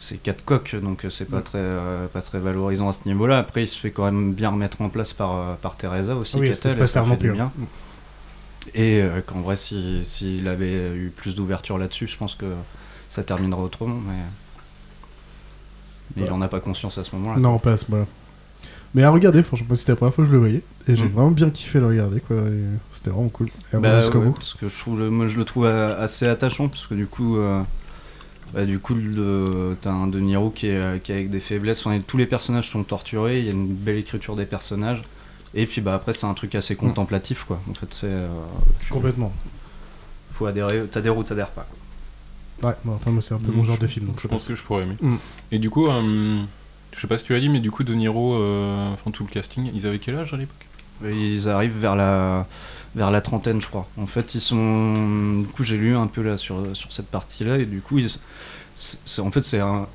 c'est 0.00 0.16
quatre 0.20 0.44
coques, 0.44 0.74
donc 0.74 1.04
euh, 1.04 1.10
c'est 1.10 1.26
pas 1.26 1.38
Mm. 1.40 1.42
très 1.44 1.58
euh, 1.58 2.06
pas 2.08 2.22
très 2.22 2.38
valorisant 2.40 2.88
à 2.88 2.92
ce 2.92 3.06
niveau-là. 3.06 3.38
Après, 3.38 3.62
il 3.62 3.66
se 3.68 3.78
fait 3.78 3.92
quand 3.92 4.04
même 4.06 4.32
bien 4.32 4.50
remettre 4.50 4.80
en 4.80 4.88
place 4.88 5.12
par 5.12 5.36
euh, 5.36 5.54
par 5.60 5.76
Teresa 5.76 6.16
aussi, 6.16 6.36
Oui, 6.38 6.48
Kettel, 6.48 6.72
ça 6.72 6.76
se 6.78 6.82
et 6.82 6.86
ça 6.86 7.02
fait 7.04 7.16
plus. 7.16 7.30
bien. 7.32 7.44
hein. 7.44 7.66
Et 8.74 9.00
euh, 9.02 9.20
qu'en 9.20 9.40
vrai, 9.40 9.56
si 9.56 10.02
s'il 10.04 10.48
avait 10.48 10.94
eu 10.96 11.12
plus 11.14 11.34
d'ouverture 11.34 11.78
là-dessus, 11.78 12.06
je 12.06 12.16
pense 12.16 12.34
que 12.34 12.46
ça 13.08 13.22
terminerait 13.24 13.62
autrement, 13.62 13.96
mais 14.06 14.14
mais 16.16 16.24
il 16.24 16.32
en 16.32 16.40
a 16.42 16.48
pas 16.48 16.60
conscience 16.60 16.98
à 16.98 17.04
ce 17.04 17.14
moment-là. 17.16 17.38
Non, 17.40 17.58
pas 17.58 17.72
à 17.72 17.76
ce 17.78 17.90
moment-là. 17.90 18.08
Mais 18.92 19.04
à 19.04 19.10
regarder, 19.10 19.42
franchement, 19.44 19.76
c'était 19.76 19.92
la 19.92 19.96
première 19.96 20.12
fois 20.14 20.24
que 20.24 20.28
je 20.30 20.34
le 20.34 20.40
voyais. 20.40 20.62
Et 20.88 20.96
j'ai 20.96 21.04
Mm. 21.04 21.08
vraiment 21.12 21.30
bien 21.30 21.50
kiffé 21.50 21.78
le 21.78 21.86
regarder, 21.86 22.20
quoi. 22.20 22.36
C'était 22.90 23.10
vraiment 23.10 23.28
cool. 23.28 23.46
Et 23.72 23.76
Bah, 23.76 24.00
jusqu'au 24.00 24.18
ouais, 24.18 24.24
bout. 24.26 24.32
Parce 24.32 24.54
que 24.54 24.68
je 24.68 24.76
trouve, 24.78 24.98
le- 24.98 25.10
moi 25.10 25.28
je 25.28 25.36
le 25.38 25.44
trouve 25.44 25.66
assez 25.66 26.26
attachant 26.26 26.68
parce 26.68 26.86
que 26.88 26.94
du 26.94 27.06
coup, 27.06 27.36
euh, 27.38 27.62
bah, 28.54 28.64
du 28.64 28.78
coup, 28.78 28.94
le- 28.94 29.76
t'as 29.80 29.90
un 29.90 30.06
De 30.06 30.18
Niro 30.20 30.50
qui 30.50 30.66
est, 30.68 30.76
euh, 30.76 30.98
qui 30.98 31.12
est 31.12 31.14
avec 31.16 31.30
des 31.30 31.40
faiblesses. 31.40 31.86
Enfin, 31.86 31.98
tous 32.06 32.16
les 32.16 32.26
personnages 32.26 32.68
sont 32.68 32.82
torturés. 32.84 33.38
Il 33.38 33.44
y 33.44 33.48
a 33.48 33.52
une 33.52 33.66
belle 33.68 33.96
écriture 33.98 34.36
des 34.36 34.46
personnages. 34.46 35.02
Et 35.52 35.66
puis 35.66 35.80
bah 35.80 35.94
après 35.94 36.12
c'est 36.12 36.26
un 36.26 36.34
truc 36.34 36.54
assez 36.54 36.76
contemplatif 36.76 37.42
quoi. 37.42 37.60
En 37.68 37.74
fait 37.74 37.88
c'est 37.92 38.06
euh, 38.06 38.28
Complètement. 38.88 39.32
faut 40.30 40.46
adhérer, 40.46 40.84
t'adhères 40.86 41.16
ou 41.18 41.24
t'adhères 41.24 41.50
pas. 41.50 41.66
quoi. 42.60 42.70
Ouais, 42.70 42.76
bon, 42.84 42.92
enfin, 42.94 43.10
moi, 43.10 43.20
c'est 43.22 43.34
un 43.34 43.38
peu 43.38 43.50
Mm, 43.50 43.56
mon 43.56 43.64
genre 43.64 43.76
je- 43.76 43.80
de 43.80 43.86
film. 43.88 44.06
Donc 44.06 44.20
je 44.20 44.28
pense 44.28 44.46
que 44.46 44.54
je 44.54 44.62
pourrais 44.62 44.84
aimer. 44.84 44.96
Mm. 45.00 45.16
Et 45.50 45.58
du 45.58 45.68
coup, 45.70 45.88
euh, 45.88 46.40
je 46.92 47.00
sais 47.00 47.06
pas 47.08 47.18
si 47.18 47.24
tu 47.24 47.32
l'as 47.32 47.40
dit, 47.40 47.48
mais 47.48 47.58
du 47.60 47.70
coup, 47.72 47.82
De 47.84 47.94
Niro, 47.94 48.34
euh, 48.36 48.92
enfin 48.92 49.10
tout 49.10 49.24
le 49.24 49.28
casting, 49.30 49.70
ils 49.74 49.86
avaient 49.88 49.98
quel 49.98 50.14
âge 50.16 50.32
à 50.34 50.36
l'époque? 50.36 50.66
Ils 51.04 51.48
arrivent 51.48 51.78
vers 51.78 51.96
la 51.96 52.46
vers 52.96 53.10
la 53.10 53.20
trentaine 53.20 53.60
je 53.60 53.68
crois. 53.68 53.88
En 53.98 54.06
fait 54.06 54.34
ils 54.34 54.40
sont 54.40 55.38
du 55.40 55.46
coup 55.46 55.62
j'ai 55.62 55.76
lu 55.76 55.96
un 55.96 56.06
peu 56.08 56.22
là 56.22 56.36
sur 56.36 56.74
sur 56.76 56.90
cette 56.92 57.06
partie 57.08 57.44
là 57.44 57.58
et 57.58 57.64
du 57.64 57.80
coup 57.80 57.98
ils 57.98 58.10
c'est 58.74 59.20
en 59.20 59.30
fait 59.30 59.44
c'est 59.44 59.60
un 59.60 59.86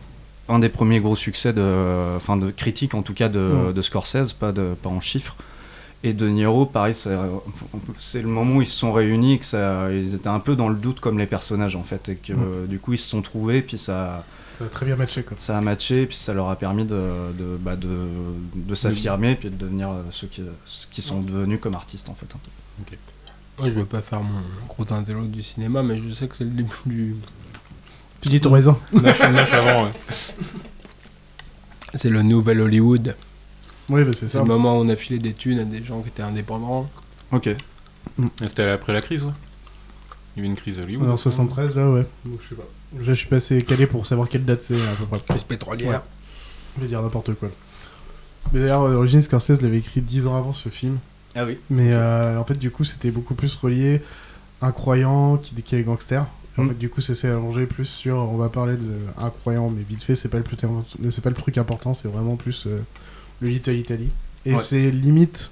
un 0.47 0.59
des 0.59 0.69
premiers 0.69 0.99
gros 0.99 1.15
succès 1.15 1.53
de, 1.53 2.15
enfin 2.15 2.37
de 2.37 2.51
critique 2.51 2.93
en 2.93 3.01
tout 3.01 3.13
cas 3.13 3.29
de, 3.29 3.71
de 3.71 3.81
Scorsese, 3.81 4.33
pas, 4.33 4.51
de, 4.51 4.75
pas 4.81 4.89
en 4.89 5.01
chiffres. 5.01 5.35
Et 6.03 6.13
De 6.13 6.27
Niro, 6.27 6.67
pareil, 6.67 6.93
c'est 6.93 8.21
le 8.21 8.27
moment 8.27 8.57
où 8.57 8.61
ils 8.61 8.67
se 8.67 8.77
sont 8.77 8.93
réunis, 8.93 9.33
et 9.33 9.39
que 9.39 9.45
ça, 9.45 9.91
ils 9.91 10.13
étaient 10.13 10.27
un 10.27 10.39
peu 10.39 10.55
dans 10.55 10.69
le 10.69 10.75
doute 10.75 10.99
comme 10.99 11.17
les 11.17 11.25
personnages 11.25 11.75
en 11.75 11.81
fait, 11.81 12.09
et 12.09 12.15
que 12.15 12.67
du 12.67 12.77
coup 12.77 12.93
ils 12.93 12.99
se 12.99 13.09
sont 13.09 13.23
trouvés, 13.23 13.63
puis 13.63 13.79
ça, 13.79 14.23
Ça 14.57 14.65
a 14.65 14.67
très 14.69 14.85
bien 14.85 14.95
matché, 14.95 15.23
quoi. 15.23 15.35
ça 15.39 15.57
a 15.57 15.61
matché, 15.61 16.03
et 16.03 16.05
puis 16.05 16.15
ça 16.15 16.33
leur 16.33 16.49
a 16.49 16.55
permis 16.55 16.85
de, 16.85 16.95
de, 17.37 17.57
bah, 17.59 17.75
de, 17.75 17.89
de 18.55 18.75
s'affirmer, 18.75 19.35
puis 19.35 19.49
de 19.49 19.55
devenir 19.55 19.89
euh, 19.89 20.01
ceux 20.11 20.27
qui, 20.27 20.41
ceux 20.65 20.87
qui 20.89 21.01
sont 21.01 21.21
devenus 21.21 21.59
comme 21.59 21.75
artistes 21.75 22.07
en 22.09 22.15
fait. 22.15 22.27
Moi, 23.57 23.69
je 23.69 23.75
veux 23.75 23.85
pas 23.85 24.01
faire 24.01 24.21
mon 24.21 24.41
gros 24.67 24.91
intello 24.93 25.25
du 25.27 25.41
cinéma, 25.43 25.81
mais 25.83 26.01
je 26.01 26.13
sais 26.13 26.27
que 26.27 26.35
c'est 26.35 26.43
le 26.43 26.49
début 26.51 26.69
du. 26.85 27.15
Tu 28.21 28.29
dis 28.29 28.41
ton 28.41 28.49
Nash 28.51 29.21
avant, 29.53 29.85
ouais. 29.85 29.91
C'est 31.93 32.09
le 32.09 32.21
nouvel 32.21 32.59
Hollywood. 32.61 33.15
Oui, 33.89 34.03
bah, 34.03 34.11
c'est 34.13 34.21
C'est 34.27 34.29
ça. 34.29 34.39
le 34.39 34.45
moment 34.45 34.77
où 34.77 34.81
on 34.81 34.89
a 34.89 34.95
filé 34.95 35.19
des 35.19 35.33
thunes 35.33 35.59
à 35.59 35.63
des 35.65 35.83
gens 35.83 36.01
qui 36.01 36.09
étaient 36.09 36.23
indépendants. 36.23 36.89
Ok. 37.31 37.47
Et 37.47 37.57
C'était 38.47 38.63
après 38.63 38.93
la 38.93 39.01
crise, 39.01 39.23
ouais. 39.23 39.31
Il 40.35 40.39
y 40.39 40.41
avait 40.41 40.47
une 40.49 40.55
crise 40.55 40.79
Hollywood. 40.79 41.09
En 41.09 41.17
73, 41.17 41.75
là, 41.75 41.89
ouais. 41.89 42.05
Donc, 42.25 42.39
je 42.43 42.49
sais 42.49 42.55
pas. 42.55 42.63
Là, 42.97 43.01
je 43.03 43.13
suis 43.13 43.27
pas 43.27 43.37
assez 43.37 43.61
calé 43.63 43.87
pour 43.87 44.05
savoir 44.05 44.27
quelle 44.29 44.45
date 44.45 44.61
c'est, 44.63 44.75
à 44.75 44.93
peu 44.99 45.05
près. 45.05 45.19
Crise 45.29 45.43
pétrolière. 45.43 46.03
Je 46.77 46.81
vais 46.83 46.87
dire 46.87 47.01
n'importe 47.01 47.33
quoi. 47.35 47.49
Mais 48.53 48.59
d'ailleurs, 48.59 48.83
à 48.85 48.89
l'origine, 48.89 49.21
Scorsese 49.21 49.61
l'avait 49.61 49.77
écrit 49.77 50.01
10 50.01 50.27
ans 50.27 50.35
avant 50.37 50.53
ce 50.53 50.69
film. 50.69 50.97
Ah 51.35 51.45
oui. 51.45 51.57
Mais 51.69 51.93
euh, 51.93 52.37
en 52.39 52.43
fait, 52.45 52.55
du 52.55 52.69
coup, 52.71 52.83
c'était 52.83 53.11
beaucoup 53.11 53.33
plus 53.35 53.55
relié 53.55 54.01
un 54.61 54.71
croyant 54.71 55.37
qui, 55.37 55.55
qui 55.63 55.75
est 55.75 55.83
gangster. 55.83 56.25
En 56.57 56.63
Mm. 56.63 56.67
fait, 56.69 56.77
du 56.77 56.89
coup, 56.89 57.01
ça 57.01 57.15
s'est 57.15 57.27
allongé 57.29 57.65
plus 57.65 57.85
sur. 57.85 58.15
On 58.17 58.37
va 58.37 58.47
parler 58.49 58.77
de 58.77 58.89
un 59.17 59.29
croyant, 59.29 59.69
mais 59.69 59.83
vite 59.83 60.03
fait, 60.03 60.15
c'est 60.15 60.29
pas 60.29 60.37
le 60.37 60.43
plus 60.43 60.55
c'est 61.09 61.21
pas 61.23 61.29
le 61.29 61.35
truc 61.35 61.57
important. 61.57 61.93
C'est 61.93 62.07
vraiment 62.07 62.35
plus 62.37 62.65
euh, 62.67 62.79
le 63.41 63.49
Little 63.49 63.75
Italy. 63.75 64.09
Et 64.45 64.53
Ouais. 64.53 64.59
c'est 64.59 64.91
limite 64.91 65.49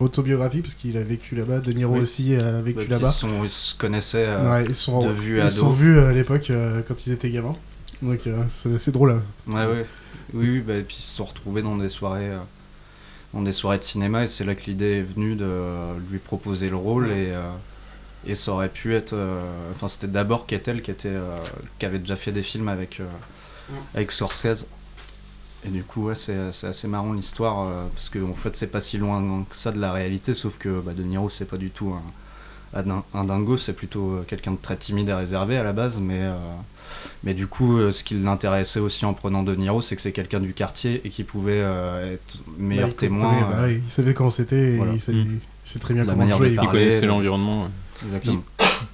autobiographique 0.00 0.62
parce 0.62 0.74
qu'il 0.74 0.96
a 0.96 1.02
vécu 1.02 1.36
là-bas. 1.36 1.60
De 1.60 1.72
Niro 1.72 1.94
Oui. 1.94 2.00
aussi 2.00 2.34
a 2.34 2.60
vécu 2.60 2.80
Bah, 2.88 2.96
là-bas. 2.98 3.14
Ils, 3.44 3.50
se 3.50 3.74
connaissaient 3.74 4.26
euh, 4.26 4.50
Ouais, 4.50 4.64
ils 4.68 4.74
sont, 4.74 4.98
de 5.00 5.12
vue 5.12 5.36
ils 5.36 5.42
ado. 5.42 5.50
sont 5.50 5.70
vus 5.70 5.96
euh, 5.98 6.08
à 6.08 6.12
l'époque 6.12 6.50
euh, 6.50 6.82
quand 6.86 7.06
ils 7.06 7.12
étaient 7.12 7.30
gamins. 7.30 7.56
Donc 8.02 8.26
euh, 8.26 8.42
c'est 8.50 8.78
c'est 8.78 8.92
drôle. 8.92 9.12
hein. 9.12 9.22
Ouais, 9.46 9.66
ouais. 9.66 9.86
Oui, 10.32 10.48
oui, 10.50 10.60
bah, 10.60 10.74
et 10.76 10.82
puis 10.82 10.96
ils 10.98 11.02
se 11.02 11.14
sont 11.16 11.24
retrouvés 11.24 11.62
dans 11.62 11.76
des 11.76 11.88
soirées, 11.88 12.30
dans 13.34 13.42
des 13.42 13.52
soirées 13.52 13.78
de 13.78 13.84
cinéma, 13.84 14.24
et 14.24 14.26
c'est 14.26 14.44
là 14.44 14.54
que 14.54 14.64
l'idée 14.66 14.98
est 14.98 15.02
venue 15.02 15.34
de 15.34 15.48
lui 16.10 16.18
proposer 16.18 16.70
le 16.70 16.76
rôle, 16.76 17.10
et, 17.10 17.32
et 18.26 18.34
ça 18.34 18.52
aurait 18.52 18.68
pu 18.68 18.94
être. 18.94 19.16
Enfin, 19.72 19.88
c'était 19.88 20.06
d'abord 20.06 20.46
Kettel 20.46 20.82
qui, 20.82 20.92
était, 20.92 21.16
qui 21.80 21.84
avait 21.86 21.98
déjà 21.98 22.14
fait 22.16 22.30
des 22.32 22.44
films 22.44 22.68
avec, 22.68 23.02
avec 23.94 24.12
Scorsese. 24.12 24.66
Et 25.66 25.68
du 25.68 25.84
coup, 25.84 26.06
ouais, 26.06 26.14
c'est 26.14 26.52
c'est 26.52 26.68
assez 26.68 26.88
marrant 26.88 27.12
l'histoire, 27.12 27.60
euh, 27.66 27.84
parce 27.94 28.08
qu'en 28.08 28.30
en 28.30 28.34
fait, 28.34 28.56
c'est 28.56 28.68
pas 28.68 28.80
si 28.80 28.96
loin 28.98 29.44
que 29.48 29.54
ça 29.56 29.72
de 29.72 29.78
la 29.80 29.92
réalité, 29.92 30.32
sauf 30.34 30.56
que 30.58 30.80
bah, 30.80 30.92
De 30.94 31.02
Niro, 31.02 31.28
c'est 31.28 31.44
pas 31.44 31.58
du 31.58 31.70
tout 31.70 31.92
un, 31.92 32.78
un, 32.78 32.82
din- 32.82 33.04
un 33.12 33.24
dingo, 33.24 33.56
c'est 33.58 33.74
plutôt 33.74 34.10
euh, 34.12 34.24
quelqu'un 34.26 34.52
de 34.52 34.56
très 34.56 34.76
timide 34.76 35.08
et 35.10 35.14
réservé 35.14 35.56
à 35.58 35.62
la 35.62 35.72
base, 35.72 36.00
mais. 36.00 36.20
euh, 36.20 36.34
mais 37.22 37.34
du 37.34 37.46
coup, 37.46 37.78
euh, 37.78 37.92
ce 37.92 38.02
qui 38.02 38.14
l'intéressait 38.14 38.80
aussi 38.80 39.04
en 39.04 39.12
prenant 39.12 39.42
De 39.42 39.54
Niro, 39.54 39.80
c'est 39.82 39.94
que 39.96 40.02
c'est 40.02 40.12
quelqu'un 40.12 40.40
du 40.40 40.54
quartier 40.54 41.02
et 41.04 41.10
qui 41.10 41.22
pouvait 41.24 41.60
euh, 41.62 42.14
être 42.14 42.38
meilleur 42.58 42.88
Bah, 42.88 42.94
témoin. 42.96 43.34
euh, 43.34 43.52
bah 43.56 43.62
ouais, 43.64 43.80
il 43.84 43.90
savait 43.90 44.14
comment 44.14 44.30
c'était 44.30 44.72
et 44.72 44.76
voilà. 44.76 44.92
il, 44.92 45.14
Mm. 45.14 45.38
sait 45.64 45.78
très 45.78 45.92
bien 45.94 46.04
La 46.04 46.14
comment 46.14 46.28
jouer. 46.36 46.56
il- 46.60 46.68
connaissait 46.68 47.06
l'environnement. 47.06 47.64
ouais. 47.64 47.68
Exactement. 48.06 48.42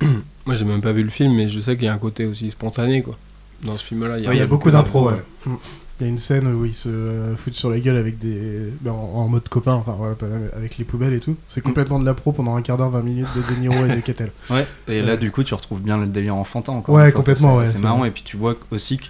Moi, 0.47 0.57
j'ai 0.57 0.65
même 0.65 0.81
pas 0.81 0.93
vu 0.93 1.05
le 1.05 1.11
film, 1.11 1.35
mais 1.35 1.49
je 1.49 1.61
sais 1.61 1.77
qu'il 1.77 1.85
y 1.87 1.89
a 1.89 1.93
un 1.95 1.99
côté 1.99 2.27
aussi 2.27 2.51
spontané, 2.51 3.03
quoi. 3.03 3.17
Dans 3.63 3.77
ce 3.79 3.85
film-là, 3.85 4.19
il 4.19 4.25
y 4.25 4.27
a, 4.27 4.31
Ouais, 4.31 4.37
il 4.37 4.41
y 4.41 4.43
a 4.43 4.47
beaucoup 4.47 4.71
d'impro. 4.73 5.09
ouais. 5.11 5.23
Mm. 5.47 5.55
Il 5.99 6.03
y 6.05 6.07
a 6.07 6.11
une 6.11 6.19
scène 6.19 6.47
où 6.47 6.67
ils 6.67 6.75
se 6.75 7.35
foutent 7.39 7.55
sur 7.55 7.71
la 7.71 7.81
gueule 7.81 7.97
avec 7.97 8.19
des. 8.19 8.71
ben, 8.83 8.91
en, 8.93 8.97
en 9.15 9.29
mode 9.29 9.49
copain, 9.49 9.73
enfin 9.73 9.95
voilà, 9.97 10.15
avec 10.55 10.77
les 10.77 10.85
poubelles 10.85 11.15
et 11.15 11.21
tout. 11.21 11.37
C'est 11.49 11.63
complètement 11.63 11.99
de 11.99 12.05
la 12.05 12.13
pro 12.13 12.33
pendant 12.33 12.55
un 12.55 12.61
quart 12.63 12.77
d'heure, 12.77 12.91
20 12.91 13.03
minutes 13.03 13.29
de 13.35 13.55
De 13.55 13.61
Niro 13.61 13.87
et 13.87 13.97
de 13.97 14.01
Kettel. 14.01 14.31
Ouais, 14.51 14.67
et 14.89 15.01
là, 15.01 15.13
Ouais. 15.13 15.19
du 15.19 15.31
coup, 15.31 15.43
tu 15.43 15.55
retrouves 15.55 15.81
bien 15.81 15.97
le 15.97 16.07
délire 16.07 16.37
enfantin 16.37 16.73
encore. 16.75 16.95
Ouais, 16.95 17.13
complètement, 17.13 17.55
c'est- 17.55 17.59
ouais, 17.61 17.67
C'est 17.67 17.77
c'est 17.79 17.83
marrant, 17.83 18.01
vrai. 18.01 18.09
et 18.09 18.11
puis 18.11 18.23
tu 18.25 18.37
vois 18.37 18.57
aussi 18.71 18.99
que 18.99 19.07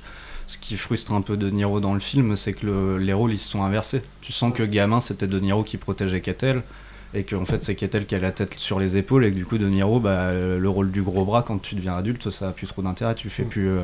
ce 0.47 0.59
qui 0.59 0.77
frustre 0.77 1.13
un 1.13 1.23
peu 1.23 1.37
De 1.37 1.51
Niro 1.51 1.81
dans 1.81 1.93
le 1.93 1.99
film, 1.99 2.37
c'est 2.37 2.53
que 2.53 2.65
le- 2.67 2.99
les 2.99 3.13
rôles 3.13 3.33
ils 3.33 3.39
se 3.41 3.49
sont 3.51 3.65
inversés. 3.65 4.03
Tu 4.21 4.31
sens 4.33 4.53
que 4.55 4.63
gamin, 4.63 5.01
c'était 5.01 5.27
De 5.27 5.41
Niro 5.41 5.65
qui 5.65 5.79
protégeait 5.79 6.21
Kettel. 6.21 6.63
Et 7.15 7.25
qu'en 7.25 7.45
fait, 7.47 7.63
c'est 7.65 7.75
Kettel 7.75 8.05
qui 8.07 8.15
a 8.15 8.19
la 8.19 8.31
tête 8.31 8.55
sur 8.55 8.79
les 8.79 8.97
épaules, 8.97 9.25
et 9.25 9.31
que 9.31 9.35
du 9.35 9.45
coup, 9.47 9.59
De 9.59 9.67
Niro, 9.67 9.99
bah, 9.99 10.33
le 10.33 10.69
rôle 10.69 10.91
du 10.93 11.03
gros 11.03 11.25
bras, 11.25 11.43
quand 11.43 11.59
tu 11.59 11.75
deviens 11.75 11.97
adulte, 11.97 12.31
ça 12.31 12.49
a 12.49 12.53
plus 12.53 12.67
trop 12.69 12.83
d'intérêt. 12.83 13.15
Tu 13.17 13.29
fais 13.31 13.43
Mm. 13.45 13.49
plus. 13.49 13.69
euh, 13.71 13.81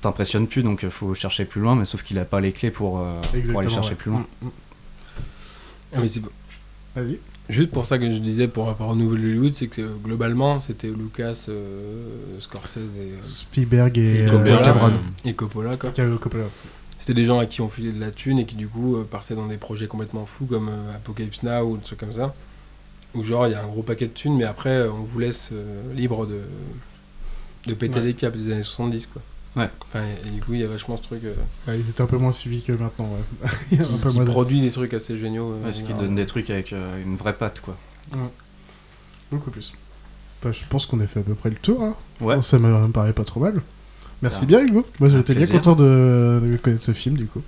T'impressionnes 0.00 0.46
plus, 0.46 0.62
donc 0.62 0.80
il 0.82 0.90
faut 0.90 1.14
chercher 1.14 1.44
plus 1.44 1.60
loin, 1.60 1.74
mais 1.74 1.84
sauf 1.84 2.02
qu'il 2.02 2.18
a 2.18 2.24
pas 2.24 2.40
les 2.40 2.52
clés 2.52 2.70
pour, 2.70 3.00
euh, 3.00 3.20
pour 3.50 3.60
aller 3.60 3.68
chercher 3.70 3.90
ouais. 3.90 3.94
plus 3.96 4.10
loin. 4.10 4.26
Mm, 4.40 4.46
mm. 4.46 4.50
Ah, 5.92 5.98
mais 6.00 6.08
c'est 6.08 6.22
Vas-y. 6.96 7.18
juste 7.48 7.70
pour 7.70 7.84
ça 7.84 7.98
que 7.98 8.10
je 8.10 8.18
disais 8.18 8.48
pour 8.48 8.66
rapport 8.66 8.88
au 8.90 8.94
nouvel 8.96 9.18
Hollywood, 9.24 9.52
c'est 9.52 9.66
que 9.66 9.82
euh, 9.82 9.88
globalement, 10.02 10.58
c'était 10.60 10.88
Lucas, 10.88 11.46
euh, 11.48 12.04
Scorsese 12.40 12.78
et, 12.78 13.12
euh, 13.12 13.22
Spielberg 13.22 13.98
et 13.98 14.22
euh, 14.26 14.30
Coppola, 14.30 14.58
Cameron. 14.62 14.92
et 15.24 15.34
Coppola, 15.34 15.76
quoi. 15.76 15.90
Coppola. 16.20 16.44
C'était 16.98 17.14
des 17.14 17.24
gens 17.24 17.38
à 17.38 17.46
qui 17.46 17.60
on 17.60 17.68
filait 17.68 17.92
de 17.92 18.00
la 18.00 18.10
thune 18.10 18.38
et 18.38 18.46
qui 18.46 18.54
du 18.56 18.68
coup 18.68 18.96
euh, 18.96 19.04
partaient 19.10 19.34
dans 19.34 19.46
des 19.48 19.56
projets 19.56 19.86
complètement 19.86 20.26
fous 20.26 20.44
comme 20.46 20.68
euh, 20.68 20.94
Apocalypse 20.96 21.42
Now 21.42 21.62
ou 21.64 21.76
des 21.76 21.82
trucs 21.82 21.98
comme 22.00 22.12
ça. 22.12 22.34
Où 23.14 23.22
genre 23.24 23.46
il 23.48 23.52
y 23.52 23.54
a 23.54 23.62
un 23.64 23.66
gros 23.66 23.82
paquet 23.82 24.06
de 24.06 24.12
thunes 24.12 24.36
mais 24.36 24.44
après 24.44 24.70
euh, 24.70 24.92
on 24.92 25.02
vous 25.02 25.18
laisse 25.18 25.48
euh, 25.52 25.92
libre 25.94 26.26
de, 26.26 26.40
de 27.66 27.74
péter 27.74 27.98
Ouais. 28.00 28.06
les 28.06 28.14
câbles 28.14 28.38
des 28.38 28.52
années 28.52 28.62
70 28.62 29.06
quoi. 29.06 29.22
Ouais. 29.56 29.68
Et 30.26 30.30
du 30.30 30.40
coup, 30.40 30.54
il 30.54 30.60
y 30.60 30.64
a 30.64 30.68
vachement 30.68 30.96
ce 30.96 31.02
truc 31.02 31.24
euh, 31.24 31.34
Ouais, 31.66 31.78
ils 31.80 31.90
étaient 31.90 32.02
un 32.02 32.06
peu 32.06 32.16
moins 32.18 32.30
suivis 32.32 32.62
que 32.62 32.70
maintenant, 32.72 33.06
ouais. 33.42 33.48
Il 33.72 33.78
y 33.78 33.80
a 33.80 33.84
qui, 33.84 33.92
un 33.94 33.96
peu 33.98 34.10
qui 34.10 34.14
moins 34.16 34.24
de- 34.24 34.30
produit 34.30 34.60
des 34.60 34.70
trucs 34.70 34.94
assez 34.94 35.16
géniaux. 35.16 35.52
euh, 35.52 35.62
Parce 35.64 35.76
en 35.76 35.78
qu'il 35.78 35.86
général. 35.88 36.06
donne 36.06 36.14
des 36.16 36.26
trucs 36.26 36.50
avec 36.50 36.72
euh, 36.72 37.02
une 37.02 37.16
vraie 37.16 37.32
patte, 37.36 37.60
quoi. 37.60 37.76
Beaucoup 39.30 39.50
plus. 39.50 39.72
Bah, 40.42 40.52
je 40.52 40.62
pense 40.68 40.86
qu'on 40.86 41.00
a 41.00 41.06
fait 41.06 41.20
à 41.20 41.22
peu 41.22 41.34
près 41.34 41.50
le 41.50 41.56
tour. 41.56 41.82
Hein. 41.82 41.94
Ouais. 42.20 42.40
Ça 42.42 42.58
me 42.58 42.88
paraît 42.88 43.12
pas 43.12 43.24
trop 43.24 43.40
mal. 43.40 43.60
Merci 44.22 44.40
Ah. 44.44 44.46
bien, 44.46 44.60
Hugo. 44.64 44.86
Moi, 44.98 45.08
j'étais 45.08 45.34
bien 45.34 45.42
plaisir. 45.46 45.56
content 45.56 45.74
de, 45.76 46.40
de 46.42 46.56
connaître 46.62 46.82
ce 46.84 46.92
film, 46.92 47.16
du 47.16 47.26
coup. 47.26 47.42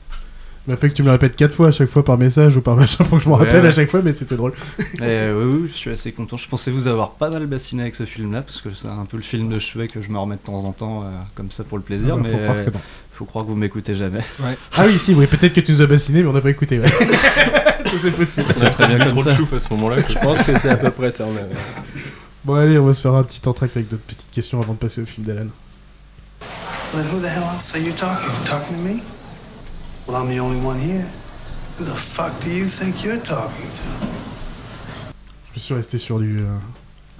Il 0.66 0.70
m'a 0.70 0.76
fait 0.76 0.88
que 0.90 0.94
tu 0.94 1.02
me 1.02 1.08
le 1.08 1.12
répètes 1.12 1.34
quatre 1.34 1.54
fois 1.54 1.68
à 1.68 1.70
chaque 1.72 1.88
fois 1.88 2.04
par 2.04 2.16
message 2.18 2.56
ou 2.56 2.60
par 2.60 2.76
machin 2.78 3.02
pour 3.04 3.18
que 3.18 3.24
je 3.24 3.28
m'en 3.28 3.36
Ouais, 3.36 3.46
rappelle 3.46 3.66
à 3.66 3.72
chaque 3.72 3.90
fois, 3.90 4.00
mais 4.00 4.12
c'était 4.12 4.36
drôle. 4.36 4.52
Et, 4.78 4.98
euh, 5.02 5.44
oui, 5.44 5.60
oui, 5.62 5.68
je 5.68 5.74
suis 5.74 5.90
assez 5.90 6.12
content. 6.12 6.36
Je 6.36 6.46
pensais 6.48 6.70
vous 6.70 6.86
avoir 6.86 7.14
pas 7.14 7.30
mal 7.30 7.46
bassiné 7.46 7.82
avec 7.82 7.96
ce 7.96 8.04
film-là, 8.04 8.42
parce 8.42 8.60
que 8.60 8.70
c'est 8.72 8.86
un 8.86 9.04
peu 9.04 9.16
le 9.16 9.24
film 9.24 9.48
de 9.48 9.58
chevet 9.58 9.88
que 9.88 10.00
je 10.00 10.08
me 10.08 10.18
remets 10.18 10.36
de 10.36 10.40
temps 10.40 10.64
en 10.64 10.72
temps, 10.72 11.02
euh, 11.02 11.06
comme 11.34 11.50
ça 11.50 11.64
pour 11.64 11.78
le 11.78 11.82
plaisir. 11.84 12.14
Ah 12.14 12.16
bah, 12.16 12.22
mais 12.22 12.30
faut 12.30 12.38
croire 12.38 12.64
que 12.64 12.70
non. 12.70 12.80
faut 13.12 13.24
croire 13.24 13.44
que 13.44 13.50
vous 13.50 13.56
m'écoutez 13.56 13.94
jamais. 13.96 14.20
Ah 14.76 14.84
oui, 14.86 14.98
si, 15.00 15.14
oui, 15.14 15.26
peut-être 15.26 15.52
que 15.52 15.60
tu 15.60 15.72
nous 15.72 15.82
as 15.82 15.86
bassiné, 15.86 16.22
mais 16.22 16.28
on 16.28 16.32
n'a 16.32 16.40
pas 16.40 16.50
écouté. 16.50 16.78
Ouais. 16.78 16.88
ça, 17.84 17.92
c'est 18.00 18.10
possible. 18.12 18.46
C'est 18.54 18.70
très 18.70 18.86
bien 18.86 18.98
comme 18.98 19.08
trop 19.08 19.22
ça. 19.22 19.32
de 19.32 19.36
chouf 19.36 19.52
à 19.54 19.58
ce 19.58 19.68
moment-là. 19.74 19.96
Je 20.08 20.18
pense 20.18 20.38
que 20.42 20.56
c'est 20.60 20.70
à 20.70 20.76
peu 20.76 20.90
près 20.92 21.10
ça. 21.10 21.24
on 21.26 21.34
a- 21.36 21.40
Bon, 22.44 22.54
allez, 22.54 22.78
on 22.78 22.86
va 22.86 22.92
se 22.92 23.00
faire 23.00 23.14
un 23.14 23.22
petit 23.24 23.40
entracte 23.48 23.76
avec 23.76 23.88
d'autres 23.88 24.02
petites 24.04 24.30
questions 24.30 24.60
avant 24.62 24.74
de 24.74 24.78
passer 24.78 25.02
au 25.02 25.06
film 25.06 25.26
d'Alan. 25.26 25.46
Well, 26.94 27.04
who 27.12 27.20
the 27.20 27.24
hell 27.26 27.42
else 27.42 27.74
are 27.74 27.80
you 27.80 27.92
talking 27.92 28.28
to? 28.28 28.48
Talking 28.48 28.76
to 28.76 28.82
me? 28.82 29.02
Well, 30.06 30.16
I'm 30.16 30.28
the 30.28 30.40
only 30.40 30.60
one 30.64 30.80
here. 30.80 31.06
Who 31.78 31.84
the 31.84 31.94
fuck 31.96 32.32
do 32.42 32.50
you 32.50 32.66
think 32.68 33.02
you're 33.02 33.20
talking 33.22 33.66
to? 33.66 34.06
Je 35.54 35.60
suis 35.60 35.74
resté 35.74 35.98
sur 35.98 36.18
du. 36.18 36.40
euh, 36.40 36.56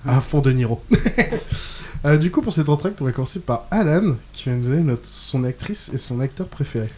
à 0.06 0.20
fond 0.20 0.40
de 0.40 0.50
Niro. 0.52 0.82
Euh, 2.04 2.16
du 2.18 2.32
coup, 2.32 2.42
pour 2.42 2.52
cet 2.52 2.68
entracte, 2.68 3.00
on 3.00 3.04
va 3.04 3.12
commencer 3.12 3.38
par 3.38 3.66
Alan, 3.70 4.16
qui 4.32 4.48
va 4.48 4.56
nous 4.56 4.64
donner 4.68 4.82
notre, 4.82 5.06
son 5.06 5.44
actrice 5.44 5.88
et 5.94 5.98
son 5.98 6.18
acteur 6.18 6.48
préféré. 6.48 6.88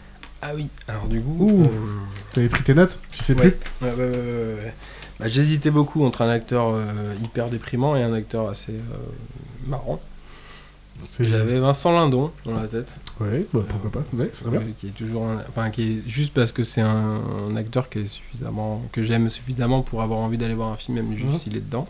Ah 0.41 0.53
oui, 0.55 0.67
alors 0.87 1.05
du 1.05 1.21
coup. 1.21 1.35
Ouh. 1.41 1.63
euh, 1.65 1.67
T'avais 2.33 2.49
pris 2.49 2.63
tes 2.63 2.73
notes 2.73 2.99
Tu 3.11 3.21
sais 3.21 3.35
ouais, 3.35 3.51
plus 3.51 3.85
ouais, 3.87 3.93
ouais, 3.93 4.03
ouais, 4.03 4.09
ouais, 4.09 4.63
ouais. 4.63 4.73
Bah, 5.19 5.27
J'hésitais 5.27 5.69
beaucoup 5.69 6.03
entre 6.03 6.23
un 6.23 6.29
acteur 6.29 6.69
euh, 6.73 7.13
hyper 7.23 7.49
déprimant 7.49 7.95
et 7.95 8.01
un 8.01 8.13
acteur 8.13 8.49
assez 8.49 8.71
euh, 8.71 8.95
marrant. 9.67 10.01
J'avais 11.19 11.59
Vincent 11.59 11.91
Lindon 11.91 12.31
dans 12.45 12.53
la 12.59 12.67
tête. 12.67 12.95
Ouais, 13.19 13.45
bah 13.53 13.61
pourquoi 13.67 13.91
pas. 13.91 14.03
Ouais, 14.13 14.29
c'est 14.33 14.49
bien. 14.49 14.59
Euh, 14.61 14.71
qui 14.77 14.87
est 14.87 14.91
toujours 14.91 15.25
un- 15.27 15.41
enfin 15.49 15.69
qui 15.69 15.83
est 15.83 16.07
juste 16.09 16.33
parce 16.33 16.51
que 16.51 16.63
c'est 16.63 16.81
un, 16.81 17.21
un 17.49 17.55
acteur 17.55 17.89
qui 17.89 17.99
est 17.99 18.07
suffisamment 18.07 18.81
que 18.91 19.03
j'aime 19.03 19.29
suffisamment 19.29 19.81
pour 19.83 20.01
avoir 20.01 20.19
envie 20.19 20.37
d'aller 20.37 20.53
voir 20.55 20.71
un 20.71 20.77
film 20.77 20.95
même 20.95 21.15
juste 21.15 21.29
Mhm. 21.29 21.37
s'il 21.37 21.55
est 21.57 21.61
dedans 21.61 21.87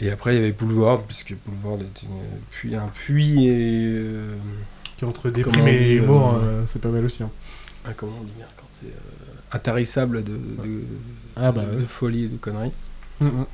et 0.00 0.10
après 0.10 0.34
il 0.34 0.36
y 0.36 0.38
avait 0.42 0.52
Boulevard 0.52 1.02
puisque 1.02 1.34
Boulevard 1.44 1.78
est 1.80 2.02
une 2.64 2.74
un 2.76 2.86
puits 2.88 3.46
et 3.46 3.86
euh, 3.88 4.34
Qui 4.96 5.04
entre 5.04 5.30
déprime 5.30 5.66
et 5.68 5.92
humour, 5.94 6.34
euh, 6.34 6.38
euh, 6.40 6.62
c'est 6.66 6.80
pas 6.80 6.88
mal 6.88 7.04
aussi. 7.04 7.22
hein. 7.22 7.30
ah, 7.84 7.90
comment 7.96 8.12
on 8.20 8.24
dit 8.24 8.32
merde 8.38 8.50
quand 8.56 8.66
c'est 8.80 8.86
euh, 8.88 9.56
intarissable 9.56 10.22
de, 10.24 10.32
de, 10.32 10.82
Ah 11.36 11.52
bah 11.52 11.64
de 11.64 11.78
ouais. 11.78 11.84
folie 11.88 12.24
et 12.24 12.28
de 12.28 12.36
conneries 12.36 12.72
Mhm. 13.20 13.30
Donc 13.30 13.46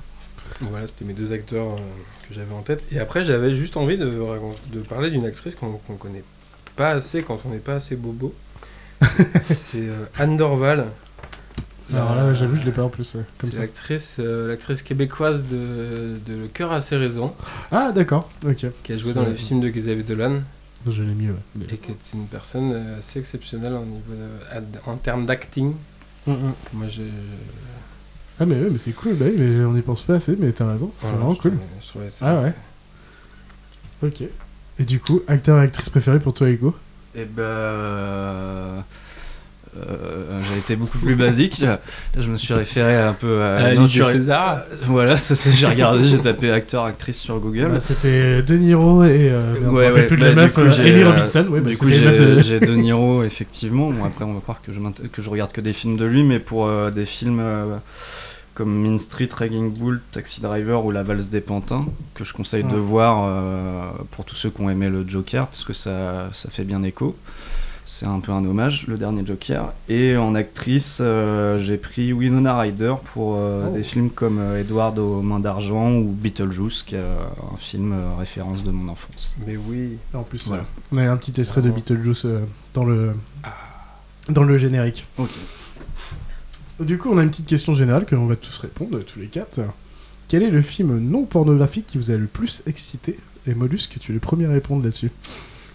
voilà 0.60 0.86
c'était 0.86 1.04
mes 1.04 1.12
deux 1.14 1.32
acteurs 1.32 1.66
euh, 1.72 1.76
que 2.28 2.34
j'avais 2.34 2.52
en 2.54 2.62
tête 2.62 2.84
et 2.92 2.98
après 3.00 3.24
j'avais 3.24 3.54
juste 3.54 3.76
envie 3.76 3.98
de, 3.98 4.06
de 4.72 4.80
parler 4.80 5.10
d'une 5.10 5.24
actrice 5.24 5.54
qu'on 5.54 5.72
qu'on 5.72 5.96
connaît 5.96 6.24
pas 6.76 6.90
assez 6.90 7.22
quand 7.22 7.40
on 7.44 7.50
n'est 7.50 7.58
pas 7.58 7.74
assez 7.74 7.96
bobo 7.96 8.34
c'est 9.50 9.78
euh, 9.88 10.04
Anne 10.18 10.36
Dorval 10.36 10.86
Alors 11.92 12.14
La- 12.14 12.26
là, 12.28 12.34
j'avoue, 12.34 12.56
je 12.56 12.62
l'ai 12.62 12.72
pas 12.72 12.82
en 12.84 12.88
plus. 12.88 13.16
C'est 13.42 13.54
l'actrice, 13.58 14.16
euh, 14.18 14.48
l'actrice 14.48 14.82
québécoise 14.82 15.44
de, 15.44 16.16
de 16.24 16.34
Le 16.34 16.46
cœur 16.48 16.72
a 16.72 16.80
ses 16.80 16.96
raisons, 16.96 17.34
Ah, 17.70 17.92
d'accord, 17.92 18.30
ok. 18.46 18.66
qui 18.82 18.92
a 18.92 18.96
joué 18.96 19.12
dans 19.12 19.24
les 19.26 19.34
films 19.34 19.60
de 19.60 19.68
Xavier 19.68 20.02
Dolan 20.04 20.40
Je 20.88 21.02
l'ai 21.02 21.12
mis, 21.12 21.28
ouais. 21.28 21.66
et 21.70 21.76
qui 21.76 21.90
est 21.90 22.12
une 22.14 22.26
personne 22.26 22.72
assez 22.98 23.18
exceptionnelle 23.18 23.74
en, 23.74 23.84
niveau 23.84 24.12
de- 24.54 24.90
en 24.90 24.96
termes 24.96 25.26
d'acting. 25.26 25.74
Mhm. 26.26 26.36
que 26.64 26.76
Moi, 26.76 26.88
j'ai- 26.88 27.02
Ah, 28.40 28.46
mais 28.46 28.56
ouais, 28.56 28.68
mais 28.70 28.78
c'est 28.78 28.92
cool, 28.92 29.14
bah 29.14 29.26
oui, 29.28 29.36
mais 29.38 29.64
on 29.64 29.72
n'y 29.72 29.82
pense 29.82 30.02
pas 30.02 30.14
assez, 30.14 30.34
mais 30.36 30.50
t'as 30.52 30.70
raison, 30.72 30.90
c'est 30.96 31.12
vraiment 31.12 31.34
je 31.34 31.40
cool. 31.40 31.50
trouvais- 31.52 31.66
je 31.80 31.88
trouvais 31.88 32.10
ça- 32.10 32.26
Ah 32.28 32.42
ouais. 32.42 32.52
Ok. 34.02 34.22
Et 34.78 34.84
du 34.84 34.98
coup, 34.98 35.20
acteur 35.28 35.58
et 35.58 35.62
actrice 35.62 35.88
préférée 35.88 36.18
pour 36.18 36.34
toi, 36.34 36.48
Hugo? 36.50 36.74
Et 37.14 37.24
ben. 37.24 38.84
Euh, 39.76 40.40
j'ai 40.52 40.58
été 40.58 40.76
beaucoup 40.76 40.98
plus 40.98 41.16
basique. 41.16 41.60
Là, 41.60 41.80
je 42.18 42.28
me 42.30 42.36
suis 42.36 42.54
référé 42.54 42.96
un 42.96 43.12
peu 43.12 43.42
à. 43.42 43.56
À 43.56 43.74
non, 43.74 43.86
Césars. 43.86 44.58
Euh, 44.70 44.76
Voilà, 44.86 45.16
ça, 45.16 45.34
j'ai 45.50 45.66
regardé, 45.66 46.06
j'ai 46.06 46.20
tapé 46.20 46.50
acteur, 46.50 46.84
actrice 46.84 47.18
sur 47.18 47.38
Google. 47.40 47.68
Bah, 47.72 47.80
C'était 47.80 48.42
De 48.42 48.56
Niro 48.56 49.02
et. 49.04 49.30
Euh, 49.30 49.60
me 49.60 49.68
Ouais, 49.70 50.06
plus 50.06 50.16
de 50.16 50.22
bah, 50.22 50.28
la 50.28 50.34
meuf, 50.34 50.52
coup, 50.54 50.60
euh, 50.60 50.86
Amy 50.86 51.02
Robinson, 51.02 51.46
ouais, 51.50 51.60
bah, 51.60 51.70
du 51.70 51.76
coup, 51.76 51.88
j'ai, 51.88 52.00
de- 52.00 52.38
j'ai 52.42 52.60
De 52.60 52.74
Niro, 52.74 53.24
effectivement. 53.24 53.90
Bon, 53.90 54.04
après, 54.04 54.24
on 54.24 54.34
va 54.34 54.40
croire 54.40 54.60
que 54.62 54.72
je, 54.72 54.78
que 55.12 55.22
je 55.22 55.30
regarde 55.30 55.52
que 55.52 55.60
des 55.60 55.72
films 55.72 55.96
de 55.96 56.04
lui, 56.04 56.22
mais 56.22 56.38
pour 56.38 56.66
euh, 56.66 56.90
des 56.90 57.04
films 57.04 57.40
euh, 57.40 57.76
comme 58.54 58.72
Mean 58.72 58.98
Street, 58.98 59.28
Raging 59.36 59.76
Bull, 59.76 60.00
Taxi 60.12 60.40
Driver 60.40 60.84
ou 60.84 60.92
La 60.92 61.02
Valse 61.02 61.28
des 61.30 61.40
Pantins, 61.40 61.84
que 62.14 62.24
je 62.24 62.32
conseille 62.32 62.62
de 62.62 62.76
voir 62.76 63.24
euh, 63.26 63.90
pour 64.12 64.24
tous 64.24 64.36
ceux 64.36 64.50
qui 64.50 64.60
ont 64.60 64.70
aimé 64.70 64.88
le 64.88 65.04
Joker, 65.06 65.48
parce 65.48 65.64
que 65.64 65.72
ça, 65.72 66.28
ça 66.32 66.50
fait 66.50 66.62
bien 66.62 66.82
écho. 66.84 67.16
C'est 67.86 68.06
un 68.06 68.20
peu 68.20 68.32
un 68.32 68.42
hommage, 68.44 68.86
le 68.86 68.96
dernier 68.96 69.26
Joker. 69.26 69.72
Et 69.90 70.16
en 70.16 70.34
actrice, 70.34 70.98
euh, 71.02 71.58
j'ai 71.58 71.76
pris 71.76 72.14
Winona 72.14 72.58
Ryder 72.58 72.94
pour 73.12 73.34
euh, 73.36 73.66
Oh. 73.70 73.74
des 73.74 73.82
films 73.82 74.08
comme 74.10 74.38
euh, 74.38 74.58
Edward 74.60 74.98
aux 74.98 75.20
mains 75.20 75.38
d'argent 75.38 75.92
ou 75.92 76.04
Beetlejuice, 76.10 76.82
qui 76.82 76.94
est 76.94 76.98
un 77.00 77.56
film 77.58 77.94
référence 78.18 78.64
de 78.64 78.70
mon 78.70 78.90
enfance. 78.90 79.36
Mais 79.46 79.56
oui. 79.56 79.98
En 80.14 80.22
plus, 80.22 80.46
Voilà. 80.48 80.64
on 80.92 80.96
a 80.98 81.02
un 81.10 81.16
petit 81.18 81.38
extrait 81.38 81.60
de 81.60 81.68
Ah. 81.68 81.72
Beetlejuice 81.72 82.26
dans 82.72 82.84
le 82.84 83.14
dans 84.30 84.44
le 84.44 84.56
générique. 84.56 85.06
Ok. 85.18 85.28
Du 86.80 86.96
coup, 86.96 87.10
on 87.12 87.18
a 87.18 87.22
une 87.22 87.28
petite 87.30 87.46
question 87.46 87.74
générale 87.74 88.06
que 88.06 88.14
l'on 88.14 88.26
va 88.26 88.36
tous 88.36 88.56
répondre, 88.58 88.98
tous 89.02 89.18
les 89.18 89.26
quatre. 89.26 89.60
Quel 90.28 90.42
est 90.42 90.50
le 90.50 90.62
film 90.62 90.98
non 90.98 91.24
pornographique 91.24 91.86
qui 91.86 91.98
vous 91.98 92.10
a 92.10 92.16
le 92.16 92.26
plus 92.26 92.62
excité? 92.66 93.18
Et 93.46 93.54
Mollusque, 93.54 93.98
tu 94.00 94.10
es 94.12 94.14
le 94.14 94.20
premier 94.20 94.46
à 94.46 94.50
répondre 94.50 94.82
là-dessus. 94.82 95.10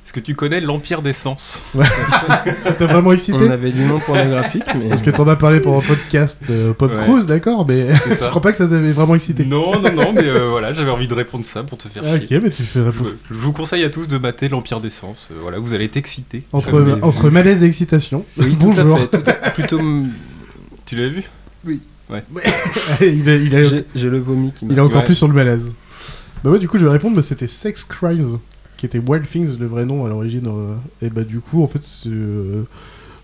Est-ce 0.09 0.15
que 0.15 0.25
tu 0.25 0.33
connais 0.33 0.59
l'Empire 0.59 1.03
des 1.03 1.13
Sens 1.13 1.61
Ouais. 1.75 1.85
Ça 2.63 2.73
t'a 2.73 2.87
vraiment 2.87 3.13
excité 3.13 3.37
On 3.47 3.51
avait 3.51 3.69
du 3.71 3.83
non 3.85 3.99
pornographique, 3.99 4.63
mais. 4.75 4.89
Parce 4.89 5.03
que 5.03 5.11
t'en 5.11 5.27
as 5.27 5.35
parlé 5.35 5.59
pendant 5.59 5.81
le 5.81 5.85
podcast 5.85 6.39
euh, 6.49 6.73
Pop 6.73 6.91
Ouais. 6.91 7.03
Cruise, 7.03 7.27
d'accord, 7.27 7.63
mais 7.67 7.85
je 8.09 8.27
crois 8.27 8.41
pas 8.41 8.49
que 8.51 8.57
ça 8.57 8.67
t'avait 8.67 8.91
vraiment 8.91 9.13
excité. 9.13 9.45
Non, 9.45 9.79
non, 9.79 9.91
non, 9.93 10.11
mais 10.13 10.23
euh, 10.25 10.49
voilà, 10.49 10.73
j'avais 10.73 10.89
envie 10.89 11.05
de 11.05 11.13
répondre 11.13 11.45
ça 11.45 11.61
pour 11.61 11.77
te 11.77 11.87
faire 11.89 12.01
Ah, 12.07 12.17
chier. 12.19 12.37
ok, 12.37 12.43
mais 12.43 12.49
tu 12.49 12.63
fais 12.63 12.79
Je, 12.79 12.85
réponse. 12.85 13.09
je 13.29 13.35
vous 13.35 13.51
conseille 13.53 13.83
à 13.83 13.91
tous 13.91 14.07
de 14.07 14.17
mater 14.17 14.49
l'Empire 14.49 14.81
des 14.81 14.89
Sens. 14.89 15.29
Euh, 15.31 15.35
voilà, 15.43 15.59
vous 15.59 15.75
allez 15.75 15.85
être 15.85 15.97
excités. 15.97 16.41
Entre, 16.53 17.29
malaise 17.29 17.61
et 17.61 17.67
excitation. 17.67 18.25
Oui, 18.39 18.55
tout 18.59 18.71
à 18.79 18.83
Bonjour. 18.83 18.97
fait, 19.01 19.07
tout 19.21 19.29
à- 19.29 19.51
plutôt. 19.51 19.77
m- 19.77 20.09
Tu 20.87 20.95
l'avais 20.95 21.09
vu? 21.11 21.23
Il, 23.01 23.29
a- 23.29 23.35
il 23.35 23.55
a- 23.55 23.61
J'ai 23.93 24.09
le 24.09 24.17
vomi 24.17 24.51
qui 24.53 24.65
m'a. 24.65 24.73
il 24.73 24.77
est 24.79 24.81
encore 24.81 25.01
Ouais. 25.01 25.05
plus 25.05 25.13
sur 25.13 25.27
le 25.27 25.35
malaise. 25.35 25.75
Bah 26.43 26.49
ouais, 26.49 26.57
du 26.57 26.67
coup, 26.67 26.79
je 26.79 26.85
vais 26.85 26.91
répondre, 26.91 27.15
bah, 27.15 27.21
c'était 27.21 27.45
Sex 27.45 27.83
Crimes, 27.83 28.39
qui 28.79 28.85
était 28.85 28.99
Wild 28.99 29.27
Things, 29.27 29.57
le 29.59 29.67
vrai 29.67 29.85
nom 29.85 30.05
à 30.05 30.09
l'origine. 30.09 30.47
euh, 30.47 30.75
et 31.05 31.09
bah, 31.09 31.23
du 31.23 31.39
coup, 31.39 31.61
en 31.63 31.67
fait, 31.67 31.83
c'est 31.83 32.09
euh, 32.09 32.63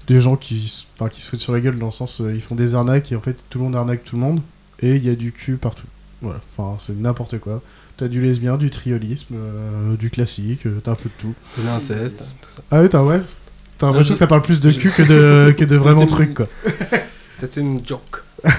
des 0.08 0.20
gens 0.20 0.36
qui, 0.36 0.86
qui 1.12 1.22
se 1.22 1.28
foutent 1.30 1.40
sur 1.40 1.54
la 1.54 1.62
gueule 1.62 1.80
dans 1.80 1.86
le 1.88 1.92
sens, 1.92 2.20
euh, 2.22 2.34
ils 2.36 2.42
font 2.42 2.56
des 2.56 2.76
arnaques 2.76 3.12
et 3.12 3.16
en 3.16 3.22
fait, 3.22 3.44
tout 3.50 3.58
le 3.60 3.64
monde 3.66 3.76
arnaque 3.76 4.04
tout 4.04 4.16
le 4.18 4.22
monde. 4.22 4.42
Et 4.82 4.96
il 4.96 5.06
y 5.06 5.10
a 5.10 5.16
du 5.16 5.32
cul 5.32 5.56
partout. 5.56 5.88
Voilà, 6.22 6.42
enfin, 6.58 6.78
c'est 6.80 7.00
n'importe 7.00 7.40
quoi. 7.40 7.62
T'as 7.98 8.08
du 8.10 8.22
lesbien, 8.22 8.58
du 8.58 8.70
triolisme, 8.70 9.36
euh, 9.36 9.96
du 9.96 10.10
classique, 10.10 10.66
t'as 10.84 10.92
un 10.92 10.96
peu 10.96 11.08
de 11.10 11.14
tout. 11.18 11.34
De 11.58 11.64
l'inceste, 11.66 12.34
tout 12.42 12.50
ça. 12.58 12.62
Ah 12.72 12.82
ouais, 12.82 12.90
t'as 12.90 13.02
ouais. 13.04 13.22
T'as 13.78 13.88
l'impression 13.88 14.10
je- 14.10 14.16
que 14.16 14.20
ça 14.20 14.28
parle 14.28 14.42
plus 14.42 14.60
de 14.60 14.70
cul 14.72 14.90
que 14.92 15.04
de, 15.04 15.52
que 15.58 15.64
de 15.64 15.78
vraiment 15.78 16.02
une- 16.02 16.08
truc, 16.08 16.34
quoi. 16.34 16.48
C'était 17.40 17.62
une 17.62 17.80
joke. 17.86 18.24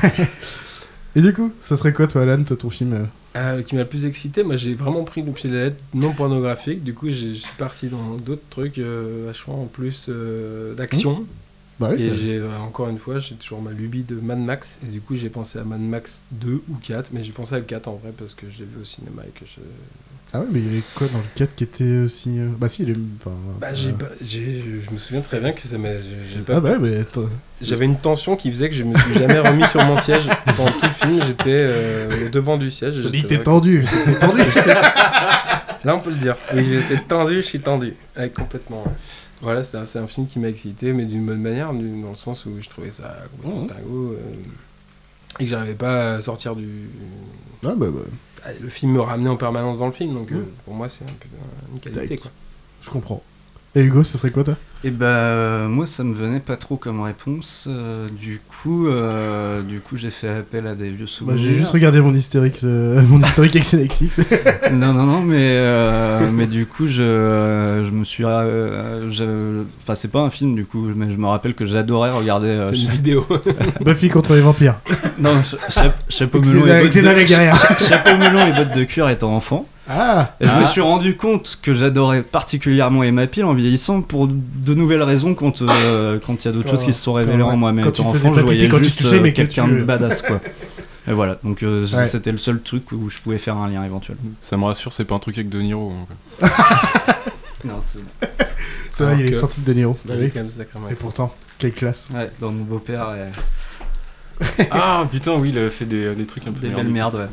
Et 1.17 1.23
du 1.23 1.33
coup, 1.33 1.51
ça 1.61 1.77
serait 1.77 1.93
quoi, 1.93 2.07
toi, 2.07 2.23
Alan, 2.23 2.45
toi, 2.45 2.57
ton 2.57 2.71
film 2.71 2.93
euh 2.93 3.05
Euh, 3.37 3.63
qui 3.63 3.75
m'a 3.75 3.83
le 3.83 3.89
plus 3.89 4.05
excité, 4.05 4.43
moi 4.45 4.57
j'ai 4.57 4.75
vraiment 4.75 5.03
pris 5.05 5.23
le 5.23 5.33
pied 5.33 5.51
de 5.51 5.55
la 5.57 5.65
lettre 5.65 5.77
non 5.93 6.13
pornographique, 6.13 6.83
du 6.85 6.95
coup 6.95 7.11
j'ai- 7.11 7.35
je 7.35 7.41
suis 7.41 7.55
parti 7.59 7.89
dans 7.89 8.15
d'autres 8.17 8.49
trucs 8.49 8.79
euh, 8.79 9.25
vachement 9.27 9.63
en 9.63 9.67
plus 9.67 10.07
euh, 10.09 10.75
d'action. 10.75 11.27
Bah 11.79 11.91
oui, 11.95 12.03
et 12.05 12.09
bah. 12.09 12.15
j'ai 12.17 12.37
euh, 12.39 12.59
encore 12.59 12.89
une 12.89 12.97
fois, 12.99 13.19
j'ai 13.19 13.35
toujours 13.35 13.61
ma 13.61 13.73
lubie 13.73 14.05
de 14.05 14.15
Mad 14.15 14.39
Max, 14.39 14.79
et 14.87 14.91
du 14.91 15.01
coup 15.03 15.15
j'ai 15.17 15.29
pensé 15.29 15.59
à 15.59 15.65
Mad 15.65 15.81
Max 15.83 16.25
2 16.33 16.63
ou 16.71 16.77
4, 16.83 17.11
mais 17.13 17.23
j'ai 17.23 17.33
pensé 17.33 17.55
à 17.55 17.61
4 17.61 17.89
en 17.89 17.97
vrai 17.97 18.13
parce 18.17 18.33
que 18.35 18.47
je 18.51 18.61
l'ai 18.61 18.65
vu 18.65 18.81
au 18.81 18.85
cinéma 18.87 19.23
et 19.27 19.39
que 19.39 19.45
je. 19.45 19.61
Ah 20.33 20.41
ouais, 20.41 20.47
mais 20.53 20.59
il 20.59 20.67
y 20.67 20.69
avait 20.69 20.83
quoi 20.95 21.07
dans 21.09 21.19
le 21.19 21.25
4 21.35 21.55
qui 21.55 21.65
était 21.65 21.99
aussi. 21.99 22.39
euh, 22.39 22.49
Bah 22.59 22.69
si, 22.69 22.83
il 22.83 22.91
est. 22.91 22.97
Enfin, 23.21 23.35
Bah, 23.61 23.69
euh, 23.71 23.75
j'ai 23.75 23.93
pas- 23.93 24.07
j'ai- 24.21 24.65
je 24.83 24.91
me 24.91 24.99
souviens 24.99 25.23
très 25.23 25.41
bien 25.41 25.53
que 25.53 25.63
ça 25.63 25.79
m'a. 25.79 25.89
pas 26.47 26.57
Ah 26.57 26.61
bah 26.61 26.79
mais. 26.81 27.05
J'avais 27.63 27.85
une 27.87 27.97
tension 27.97 28.37
qui 28.37 28.51
faisait 28.51 28.69
que 28.69 28.75
je 28.75 28.83
me 28.85 28.95
suis 28.99 29.15
jamais 29.15 29.39
remis 29.39 29.67
sur 29.69 29.83
mon 29.85 29.99
siège 29.99 30.27
pendant 30.45 30.71
tout 30.71 30.85
le 30.87 30.91
film. 31.09 31.23
J'étais 31.27 31.45
euh, 31.47 32.27
au 32.27 32.29
devant 32.29 32.57
du 32.59 32.71
siège. 32.71 32.97
J'étais 32.97 33.23
t'es 33.29 33.35
vraiment- 33.37 33.61
tendu, 33.61 33.85
t'es 33.85 34.15
tendu. 34.27 34.43
J'étais- 34.53 34.75
Là, 35.85 35.95
on 35.97 36.01
peut 36.01 36.11
le 36.11 36.17
dire. 36.17 36.37
Oui, 36.53 36.65
j'étais 36.69 37.01
tendu, 37.05 37.37
je 37.37 37.41
suis 37.47 37.61
tendu. 37.61 37.95
Ouais, 38.19 38.29
complètement. 38.29 38.83
ouais. 38.85 38.93
Voilà, 39.41 39.63
c'est 39.63 39.77
un, 39.99 40.07
film 40.07 40.27
qui 40.27 40.39
m'a 40.41 40.49
excité, 40.49 40.93
mais 40.93 41.05
d'une 41.05 41.25
bonne 41.25 41.41
manière, 41.43 41.73
dans 41.73 42.11
le 42.11 42.15
sens 42.17 42.45
où 42.47 42.51
je 42.61 42.69
trouvais 42.69 42.91
ça 42.91 43.17
complètement 43.37 43.63
Mhm. 43.63 43.67
dingo. 43.69 44.13
euh, 44.15 44.19
et 45.39 45.45
que 45.45 45.51
j'arrivais 45.51 45.75
pas 45.75 46.15
à 46.15 46.21
sortir 46.21 46.57
du. 46.57 46.67
Ah 47.65 47.75
bah, 47.77 47.87
bah. 47.91 48.01
Ah, 48.47 48.51
Le 48.61 48.69
film 48.69 48.93
me 48.93 49.01
ramenait 49.01 49.29
en 49.31 49.37
permanence 49.37 49.79
dans 49.79 49.87
le 49.87 49.93
film, 49.93 50.15
donc 50.15 50.31
euh, 50.31 50.37
Mhm. 50.37 50.47
pour 50.65 50.75
moi, 50.75 50.89
c'est 50.89 51.03
un 51.05 51.07
peu 51.07 51.29
euh, 51.35 51.75
une 51.75 51.81
qualité. 51.81 52.17
Quoi. 52.17 52.31
Je 52.83 52.91
comprends. 52.91 53.23
Et 53.75 53.83
Hugo, 53.83 54.05
ce 54.05 54.17
serait 54.17 54.31
quoi 54.31 54.45
toi? 54.45 54.57
Et 54.85 54.91
bah 54.91 55.67
moi 55.69 55.87
ça 55.87 56.05
me 56.05 56.15
venait 56.15 56.39
pas 56.39 56.57
trop 56.57 56.77
comme 56.77 57.01
réponse. 57.03 57.67
euh, 57.69 58.09
du 58.21 58.41
coup, 58.47 58.87
euh, 58.87 59.63
du 59.63 59.81
coup 59.81 59.97
j'ai 59.97 60.11
fait 60.11 60.29
appel 60.29 60.67
à 60.67 60.75
des 60.75 60.91
vieux 60.91 61.07
Bah, 61.07 61.11
souvenirs. 61.11 61.39
J'ai 61.43 61.55
juste 61.55 61.71
regardé 61.73 62.01
mon 62.01 62.15
historique, 62.15 62.61
euh, 62.63 63.01
mon 63.09 63.19
historique 63.21 63.57
avec 63.57 63.73
NXX. 63.73 64.21
non 64.73 64.93
non 64.93 65.05
non 65.05 65.23
mais 65.23 65.39
euh, 65.41 66.29
mais 66.33 66.47
du 66.47 66.67
coup 66.67 66.87
je 66.87 67.83
je 67.85 67.91
me 67.91 68.05
suis 68.05 68.23
euh, 68.27 69.63
enfin 69.83 69.95
c'est 69.95 70.11
pas 70.13 70.21
un 70.21 70.31
film 70.31 70.55
du 70.55 70.65
coup 70.67 70.87
mais 70.95 71.11
je 71.11 71.17
me 71.17 71.27
rappelle 71.27 71.55
que 71.55 71.67
j'adorais 71.67 72.11
regarder. 72.13 72.49
euh, 72.49 72.65
C'est 72.67 72.79
une 72.79 72.91
vidéo. 72.91 73.27
Buffy 73.81 74.09
contre 74.09 74.35
les 74.35 74.41
vampires. 74.43 74.77
non 75.19 75.43
cha- 75.43 75.57
cha- 75.83 75.95
chapeau 76.09 76.39
melon 76.41 76.67
et 76.67 76.83
bottes 76.83 76.95
de, 76.95 77.01
la 77.01 77.25
guerrière. 77.25 77.57
cha- 77.57 77.75
chapeau 77.79 78.17
melon 78.19 78.47
et 78.47 78.53
bottes 78.53 78.77
de 78.77 78.85
cuir 78.85 79.09
étant 79.09 79.35
enfant. 79.35 79.67
Ah 79.89 80.35
Et 80.41 80.47
je 80.47 80.51
me 80.51 80.65
Ah. 80.65 80.67
suis 80.67 80.81
rendu 80.81 81.15
compte 81.17 81.61
que 81.63 81.73
j'adorais 81.73 82.23
particulièrement 82.23 83.05
Emma 83.05 83.29
Peel 83.29 83.45
en 83.45 83.55
vieillissant 83.55 84.03
pour 84.03 84.27
de 84.67 84.75
nouvelles 84.75 85.03
raisons 85.03 85.35
quand 85.35 85.63
euh, 85.63 86.19
quand 86.27 86.45
il 86.45 86.49
y 86.49 86.49
a 86.49 86.53
d'autres 86.53 86.67
Quand- 86.67 86.73
choses 86.77 86.85
qui 86.85 86.93
se 86.93 87.01
sont 87.03 87.13
révélées 87.15 87.43
en 87.43 87.57
moi. 87.57 87.73
Mais 87.73 87.83
quand 87.83 87.93
tu 87.93 88.03
étant 88.03 88.11
enfant, 88.11 88.35
je 88.35 88.41
voyais 88.43 88.69
quand 88.69 88.79
juste 88.79 88.99
touchais, 89.01 89.17
euh, 89.17 89.21
mais 89.23 89.33
que 89.33 89.37
quelqu'un 89.39 89.67
tu- 89.67 89.79
de 89.79 89.85
badass 89.85 90.23
quoi. 90.23 90.41
Et 91.09 91.13
voilà, 91.13 91.39
donc 91.45 91.63
euh, 91.63 91.87
Ouais. 91.95 92.07
c'était 92.07 92.33
le 92.33 92.39
seul 92.39 92.61
truc 92.61 92.91
où 92.93 93.09
je 93.09 93.19
pouvais 93.19 93.39
faire 93.39 93.57
un 93.57 93.71
lien 93.71 93.85
éventuel. 93.85 94.17
Ça 94.41 94.57
me 94.57 94.65
rassure, 94.65 94.93
c'est 94.93 95.05
pas 95.05 95.15
un 95.15 95.21
truc 95.21 95.39
avec 95.39 95.49
De 95.49 95.61
Niro. 95.61 95.93
Non, 97.65 97.81
c'est 97.83 97.99
C'est 98.91 99.03
vrai, 99.05 99.13
Alors 99.15 99.25
il 99.25 99.27
est 99.29 99.33
sorti 99.33 99.61
de 99.61 99.67
De 99.67 99.73
Niro. 99.75 99.97
Et 100.91 100.95
pourtant, 100.95 101.35
quelle 101.59 101.73
classe. 101.73 102.11
Ouais, 102.15 102.31
dans 102.41 102.51
mon 102.53 102.65
beau-père. 102.65 103.09
et- 103.15 103.31
ah 104.71 105.07
putain, 105.11 105.37
oui, 105.37 105.49
il 105.51 105.59
a 105.59 105.71
fait 105.71 105.87
des, 105.87 106.15
des 106.15 106.27
trucs 106.27 106.47
un 106.47 106.53
peu 106.53 106.61
Des 106.61 106.69
belles 106.69 106.89
merdes, 106.89 107.15
ouais. 107.15 107.27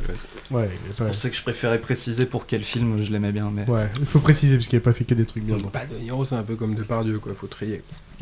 Ouais, 0.52 0.70
C'est 0.92 1.02
ouais. 1.02 1.08
pour 1.10 1.16
ça 1.18 1.30
que 1.30 1.36
je 1.36 1.42
préférais 1.42 1.80
préciser 1.80 2.26
pour 2.26 2.46
quel 2.46 2.64
film 2.64 3.02
je 3.02 3.12
l'aimais 3.12 3.32
bien. 3.32 3.52
Mais... 3.54 3.70
Ouais, 3.70 3.90
il 4.00 4.06
faut 4.06 4.20
préciser 4.20 4.56
parce 4.56 4.68
qu'il 4.68 4.78
a 4.78 4.82
pas 4.82 4.94
fait 4.94 5.04
que 5.04 5.14
des 5.14 5.26
trucs 5.26 5.44
bien. 5.44 5.58
donc. 5.58 5.72
Bah, 5.74 5.82
De 5.92 5.98
Niro, 6.02 6.24
c'est 6.26 6.36
un 6.36 6.44
peu 6.44 6.56
comme 6.56 6.76
Depardieu, 6.76 7.20
quoi. 7.20 7.34
Faut 7.36 7.48
trier. 7.48 7.84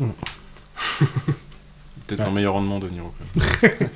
Peut-être 2.06 2.20
Ouais. 2.20 2.26
un 2.26 2.30
meilleur 2.32 2.54
rendement 2.54 2.78
De 2.80 2.88
Niro. 2.88 3.12
quand 3.18 3.62
même. 3.80 3.88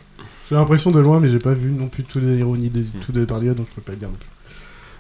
J'ai 0.49 0.55
l'impression 0.55 0.91
de 0.93 1.01
loin, 1.01 1.19
mais 1.19 1.29
j'ai 1.29 1.39
pas 1.41 1.55
vu 1.55 1.71
non 1.71 1.89
plus 1.89 2.05
tout 2.05 2.21
de 2.21 2.27
Niro 2.27 2.57
ni 2.57 2.71
de, 2.71 2.85
tout 3.01 3.11
de 3.13 3.21
Depardieu, 3.21 3.55
donc 3.55 3.67
je 3.69 3.75
peux 3.75 3.81
pas 3.83 3.97
dire 3.97 4.09
non 4.09 4.15
plus. 4.17 4.29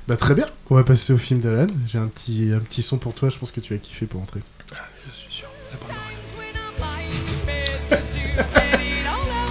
Bah 0.08 0.16
très 0.16 0.34
bien, 0.34 0.46
on 0.70 0.74
va 0.76 0.84
passer 0.84 1.12
au 1.12 1.18
film 1.18 1.40
d'Alan. 1.40 1.66
J'ai 1.86 1.98
un 1.98 2.06
petit, 2.08 2.50
un 2.54 2.60
petit 2.60 2.82
son 2.82 2.96
pour 2.98 3.12
toi, 3.14 3.28
je 3.28 3.38
pense 3.38 3.50
que 3.52 3.60
tu 3.60 3.72
vas 3.74 3.78
kiffer 3.78 4.06
pour 4.06 4.20
entrer. 4.22 4.40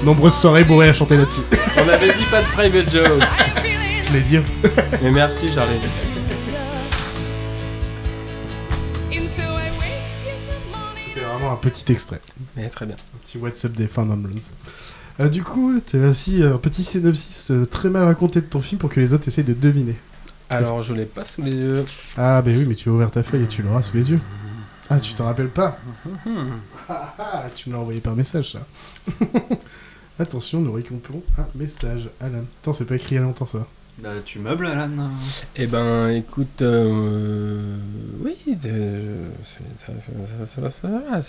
Nombreuses 0.05 0.35
soirées 0.35 0.63
bourrées 0.63 0.89
à 0.89 0.93
chanter 0.93 1.17
là-dessus. 1.17 1.41
On 1.77 1.89
avait 1.89 2.13
dit 2.13 2.25
pas 2.29 2.43
de 2.43 2.47
private 2.49 2.91
joke. 2.91 3.23
je 4.07 4.13
l'ai 4.13 4.21
dit. 4.21 4.37
Mais 5.01 5.09
merci, 5.09 5.47
Charlie. 5.47 5.79
C'était 10.95 11.21
vraiment 11.21 11.53
un 11.53 11.55
petit 11.55 11.91
extrait. 11.91 12.21
Mais 12.55 12.69
très 12.69 12.85
bien. 12.85 12.93
Un 12.95 13.17
petit 13.23 13.39
WhatsApp 13.39 13.71
des 13.71 13.87
Fun 13.87 14.05
Blues. 14.05 14.51
Euh, 15.19 15.27
du 15.27 15.41
coup, 15.41 15.79
tu 15.83 15.97
as 16.03 16.07
aussi 16.09 16.43
un 16.43 16.57
petit 16.59 16.83
synopsis 16.83 17.49
euh, 17.49 17.65
très 17.65 17.89
mal 17.89 18.03
raconté 18.03 18.41
de 18.41 18.45
ton 18.45 18.61
film 18.61 18.77
pour 18.77 18.91
que 18.91 18.99
les 18.99 19.11
autres 19.11 19.27
essayent 19.27 19.43
de 19.43 19.53
deviner. 19.53 19.95
Alors, 20.51 20.83
je 20.83 20.93
l'ai 20.93 21.05
pas 21.05 21.25
sous 21.25 21.41
les 21.41 21.53
yeux. 21.53 21.85
Ah, 22.15 22.43
bah 22.43 22.51
oui, 22.55 22.65
mais 22.67 22.75
tu 22.75 22.89
as 22.89 22.91
ouvert 22.91 23.09
ta 23.09 23.23
feuille 23.23 23.45
et 23.45 23.47
tu 23.47 23.63
l'auras 23.63 23.81
sous 23.81 23.97
les 23.97 24.11
yeux. 24.11 24.19
Ah, 24.87 24.99
tu 24.99 25.15
t'en 25.15 25.25
rappelles 25.25 25.49
pas 25.49 25.79
Ah, 26.87 27.15
ah, 27.17 27.43
Tu 27.55 27.69
me 27.69 27.73
l'as 27.73 27.81
envoyé 27.81 28.01
par 28.01 28.15
message, 28.15 28.51
ça. 28.51 28.59
Attention, 30.17 30.61
nous 30.61 30.71
récupérons 30.71 31.23
un 31.37 31.47
message. 31.55 32.09
Alan. 32.21 32.45
Attends, 32.61 32.71
c'est 32.71 32.85
pas 32.85 32.95
écrit 32.95 33.15
il 33.15 33.17
y 33.17 33.17
a 33.17 33.21
longtemps 33.21 33.45
ça. 33.45 33.67
Bah, 33.97 34.09
tu 34.23 34.39
meubles, 34.39 34.65
Alan 34.65 35.09
Eh 35.57 35.67
ben, 35.67 36.07
écoute. 36.07 36.61
Euh... 36.61 37.77
Oui, 38.21 38.37
ça 38.45 39.91
va, 39.91 39.99
ça 39.99 40.61
va, 40.61 40.69
ça 40.69 40.83
va. 40.85 41.21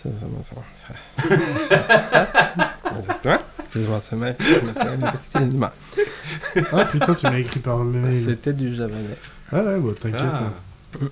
Ah 6.73 6.85
putain, 6.85 7.15
tu 7.15 7.25
m'as 7.25 7.39
écrit 7.39 7.61
par 7.61 7.79
mail. 7.79 8.13
C'était 8.13 8.53
du 8.53 8.73
javanais. 8.73 9.19
Ah 9.51 9.63
ouais, 9.63 9.95
t'inquiète. 9.95 11.11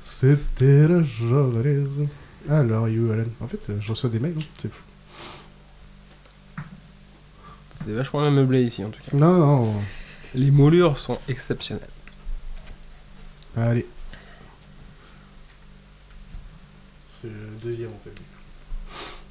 C'était 0.00 0.86
la 0.86 1.02
javanaise. 1.02 2.02
Alors, 2.48 2.88
you, 2.88 3.10
Alan. 3.10 3.24
En 3.40 3.48
fait, 3.48 3.72
je 3.80 3.88
reçois 3.88 4.10
des 4.10 4.20
mails, 4.20 4.34
hein. 4.38 4.44
c'est 4.58 4.70
fou. 4.70 4.82
C'est 7.86 7.92
vachement 7.92 8.20
bien 8.20 8.32
meublé 8.32 8.64
ici, 8.64 8.84
en 8.84 8.90
tout 8.90 9.00
cas. 9.00 9.16
Non, 9.16 9.32
non. 9.38 9.72
Les 10.34 10.50
moulures 10.50 10.98
sont 10.98 11.18
exceptionnelles. 11.28 11.86
Allez. 13.56 13.86
C'est 17.08 17.28
le 17.28 17.56
deuxième 17.62 17.90
en 17.90 18.00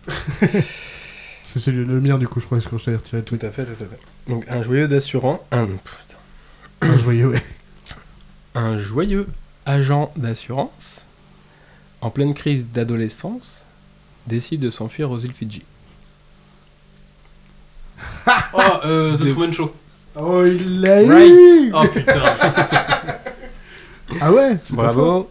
fait. 0.07 0.63
c'est 1.43 1.59
celui 1.59 1.85
le 1.85 1.99
mien 1.99 2.17
du 2.17 2.27
coup, 2.27 2.39
je 2.39 2.45
crois, 2.45 2.59
quand 2.61 2.77
je 2.77 2.85
t'avais 2.85 2.97
retiré 2.97 3.23
Tout 3.23 3.39
à 3.41 3.51
fait, 3.51 3.65
tout 3.65 3.83
à 3.83 3.87
fait. 3.87 3.99
Donc, 4.27 4.45
un 4.47 4.63
joyeux 4.63 4.87
d'assurant, 4.87 5.45
un, 5.51 5.65
putain. 5.65 6.17
Un 6.81 6.97
joyeux, 6.97 7.27
ouais. 7.27 7.43
un 8.55 8.79
joyeux 8.79 9.27
agent 9.65 10.11
d'assurance, 10.15 11.07
en 12.01 12.09
pleine 12.09 12.33
crise 12.33 12.69
d'adolescence, 12.69 13.65
décide 14.27 14.61
de 14.61 14.69
s'enfuir 14.69 15.11
aux 15.11 15.19
îles 15.19 15.33
Fidji. 15.33 15.63
Oh, 18.57 18.61
euh, 18.85 19.17
The 19.17 19.29
Truman 19.29 19.51
Show. 19.51 19.73
Oh, 20.15 20.43
il 20.45 20.81
l'a 20.81 21.03
eu 21.03 21.11
Right. 21.11 21.71
Oh 21.73 21.87
putain. 21.91 22.23
Ah 24.21 24.31
ouais 24.31 24.57
c'est 24.63 24.75
pas 24.75 24.89
faux. 24.91 24.95
Bravo. 24.95 25.29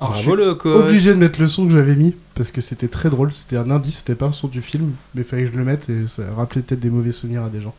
Alors, 0.00 0.14
je 0.14 0.22
Bravo 0.24 0.36
suis 0.36 0.46
le 0.48 0.54
coach. 0.54 0.76
obligé 0.88 1.10
de 1.10 1.18
mettre 1.18 1.40
le 1.40 1.46
son 1.48 1.66
que 1.66 1.72
j'avais 1.72 1.94
mis 1.96 2.14
parce 2.34 2.50
que 2.52 2.60
c'était 2.60 2.88
très 2.88 3.08
drôle. 3.10 3.32
C'était 3.34 3.56
un 3.56 3.70
indice, 3.70 3.98
c'était 3.98 4.14
pas 4.14 4.26
un 4.26 4.32
son 4.32 4.48
du 4.48 4.62
film, 4.62 4.92
mais 5.14 5.22
fallait 5.24 5.44
que 5.46 5.52
je 5.52 5.56
le 5.58 5.64
mette 5.64 5.88
et 5.88 6.06
ça 6.06 6.22
rappelait 6.36 6.62
peut-être 6.62 6.80
des 6.80 6.90
mauvais 6.90 7.12
souvenirs 7.12 7.44
à 7.44 7.48
des 7.48 7.60
gens. 7.60 7.74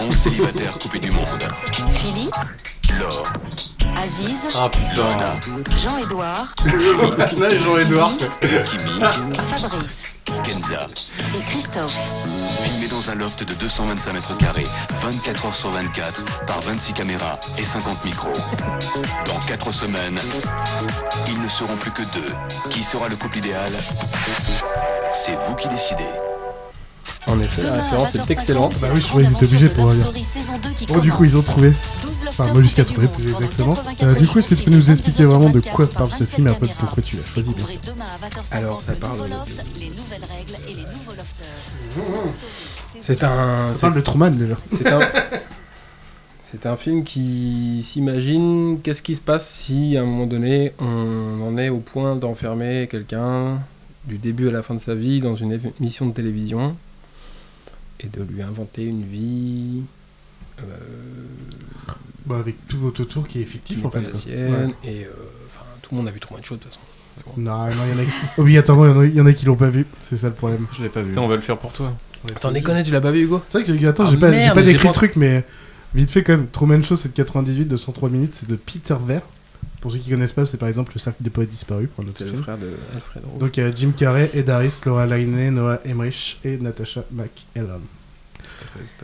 11 0.00 0.14
célibataires 0.16 0.78
coupés 0.78 0.98
du 0.98 1.10
monde. 1.10 1.26
Philippe, 1.92 2.34
Laure, 2.98 3.32
Aziz, 4.04 4.36
Ah 4.54 4.68
putain. 4.68 5.74
Jean-Édouard, 5.82 6.54
Jean-Edouard. 7.64 8.12
Kimi, 8.40 9.00
Fabrice 9.48 10.16
Kenza. 10.44 10.86
et 11.34 11.40
Christophe. 11.40 11.94
Filmés 12.62 12.88
dans 12.88 13.10
un 13.10 13.14
loft 13.14 13.44
de 13.48 13.54
225 13.54 14.12
mètres 14.12 14.36
carrés, 14.36 14.66
24 15.02 15.46
heures 15.46 15.56
sur 15.56 15.70
24, 15.70 16.44
par 16.46 16.60
26 16.60 16.92
caméras 16.92 17.38
et 17.56 17.64
50 17.64 18.04
micros. 18.04 18.32
Dans 19.24 19.38
4 19.46 19.72
semaines, 19.72 20.18
ils 21.28 21.40
ne 21.40 21.48
seront 21.48 21.76
plus 21.76 21.92
que 21.92 22.02
deux. 22.02 22.32
Qui 22.70 22.84
sera 22.84 23.08
le 23.08 23.16
couple 23.16 23.38
idéal? 23.38 23.72
C'est 25.14 25.36
vous 25.48 25.54
qui 25.54 25.68
décidez. 25.68 26.04
En 27.26 27.40
effet, 27.40 27.62
la 27.62 27.72
référence 27.72 28.14
est 28.14 28.18
20h50, 28.18 28.30
excellente. 28.32 28.80
Bah 28.80 28.88
oui, 28.92 29.00
je 29.00 29.06
trouvais 29.06 29.24
qu'ils 29.24 29.32
étaient 29.34 29.46
obligés 29.46 29.68
pour 29.68 29.86
dire. 29.86 30.02
Story 30.04 30.24
saison 30.24 30.52
2 30.62 30.68
qui 30.76 30.86
Bon, 30.86 30.98
du 30.98 31.10
coup, 31.12 31.24
ils 31.24 31.38
ont 31.38 31.42
trouvé. 31.42 31.72
Enfin, 32.28 32.52
Mollusque 32.52 32.78
a 32.80 32.84
trouvé 32.84 33.06
plus 33.08 33.30
exactement. 33.30 33.76
Euh, 34.02 34.14
du 34.14 34.26
coup, 34.26 34.38
est-ce 34.38 34.48
que 34.48 34.54
tu 34.54 34.64
peux 34.64 34.70
nous 34.70 34.90
expliquer 34.90 35.24
vraiment 35.24 35.50
de 35.50 35.60
quoi 35.60 35.88
parle 35.88 36.12
ce 36.12 36.24
film 36.24 36.48
et 36.48 36.50
après 36.50 36.66
pourquoi 36.78 37.02
tu 37.02 37.16
l'as 37.16 37.24
choisi 37.24 37.54
bien 37.54 37.66
sûr 37.66 37.78
Alors, 38.50 38.82
ça 38.82 38.92
parle. 38.92 39.18
C'est 43.00 43.22
un. 43.24 43.68
Ça 43.68 43.74
c'est- 43.74 43.80
parle 43.82 43.94
de 43.94 44.00
Truman 44.00 44.30
déjà. 44.30 44.56
C'est 44.72 44.90
un. 44.92 45.00
C'est 46.56 46.66
un 46.66 46.76
film 46.76 47.02
qui 47.02 47.80
s'imagine 47.82 48.78
qu'est-ce 48.80 49.02
qui 49.02 49.16
se 49.16 49.20
passe 49.20 49.48
si 49.50 49.96
à 49.96 50.02
un 50.02 50.04
moment 50.04 50.26
donné 50.26 50.72
on 50.78 51.40
en 51.44 51.58
est 51.58 51.68
au 51.68 51.78
point 51.78 52.14
d'enfermer 52.14 52.86
quelqu'un 52.88 53.58
du 54.04 54.18
début 54.18 54.48
à 54.50 54.52
la 54.52 54.62
fin 54.62 54.74
de 54.74 54.78
sa 54.78 54.94
vie 54.94 55.18
dans 55.18 55.34
une 55.34 55.58
émission 55.80 56.06
de 56.06 56.12
télévision 56.12 56.76
et 58.00 58.08
de 58.08 58.22
lui 58.22 58.42
inventer 58.42 58.84
une 58.84 59.04
vie 59.04 59.82
euh, 60.60 60.62
Bah, 62.26 62.38
avec 62.38 62.66
tout 62.66 62.78
votre 62.78 63.02
autour 63.02 63.26
qui 63.28 63.40
est 63.42 63.44
fictif 63.44 63.84
en 63.84 63.88
pas 63.90 63.98
fait. 63.98 64.04
la 64.06 64.10
quoi. 64.10 64.20
sienne 64.20 64.52
Ouais. 64.52 64.74
et 64.90 65.04
euh, 65.04 65.10
enfin 65.48 65.64
tout 65.82 65.90
le 65.92 65.98
monde 65.98 66.08
a 66.08 66.10
vu 66.10 66.20
trop 66.20 66.38
de 66.38 66.44
choses 66.44 66.58
de 66.58 66.64
toute 66.64 66.72
façon. 66.74 66.84
Non, 67.36 67.66
non, 67.66 67.72
il 67.86 67.96
y 67.96 68.00
en 68.00 68.02
a 68.02 68.04
qui... 68.04 68.10
Obligatoirement, 68.40 68.86
il 68.86 68.90
y 68.90 68.92
en 68.94 69.00
a- 69.00 69.06
il 69.06 69.14
y 69.14 69.20
en 69.20 69.26
a 69.26 69.32
qui 69.32 69.44
l'ont 69.46 69.54
pas 69.56 69.70
vu. 69.70 69.86
C'est 70.00 70.16
ça 70.16 70.28
le 70.28 70.34
problème. 70.34 70.66
Je 70.76 70.82
l'ai 70.82 70.88
pas 70.88 71.00
vu. 71.02 71.08
Putain, 71.10 71.20
on 71.22 71.28
va 71.28 71.36
le 71.36 71.42
faire 71.42 71.58
pour 71.58 71.72
toi. 71.72 71.94
Sans 72.40 72.50
déconner, 72.50 72.82
tu 72.82 72.90
l'as 72.90 73.00
pas 73.00 73.10
vu 73.12 73.22
Hugo? 73.24 73.40
C'est 73.48 73.58
vrai 73.58 73.66
que 73.72 73.78
j'ai- 73.78 73.86
attends, 73.86 74.04
Ah, 74.06 74.10
j'ai 74.10 74.16
pas, 74.16 74.30
pas 74.54 74.62
décrit 74.62 74.88
le 74.88 74.94
truc, 74.94 75.14
mais 75.16 75.44
vite 75.94 76.10
fait 76.10 76.22
quand 76.24 76.32
même. 76.36 76.46
Truman 76.48 76.82
Show, 76.82 76.96
c'est 76.96 77.10
de 77.10 77.14
98, 77.14 77.66
de 77.66 77.76
103 77.76 78.08
minutes, 78.08 78.32
c'est 78.34 78.48
de 78.48 78.56
Peter 78.56 78.96
Ver. 79.06 79.20
Pour 79.84 79.92
ceux 79.92 79.98
qui 79.98 80.08
connaissent 80.08 80.32
pas, 80.32 80.46
c'est 80.46 80.56
par 80.56 80.68
exemple 80.70 80.92
le 80.94 80.98
cercle 80.98 81.22
des 81.22 81.28
poètes 81.28 81.50
disparus, 81.50 81.90
pour 81.94 82.02
C'est 82.16 82.24
le 82.24 82.32
frère 82.36 82.56
de 82.56 82.70
Alfred 82.94 83.22
Rowe. 83.26 83.38
Donc 83.38 83.54
il 83.58 83.60
y 83.60 83.66
a 83.66 83.70
Jim 83.70 83.92
Carrey, 83.94 84.30
Ed 84.32 84.48
Harris, 84.48 84.80
Laura 84.86 85.04
Linney, 85.04 85.50
Noah 85.50 85.78
Emmerich 85.84 86.40
et 86.42 86.56
Natasha 86.56 87.04
McElhone. 87.12 87.82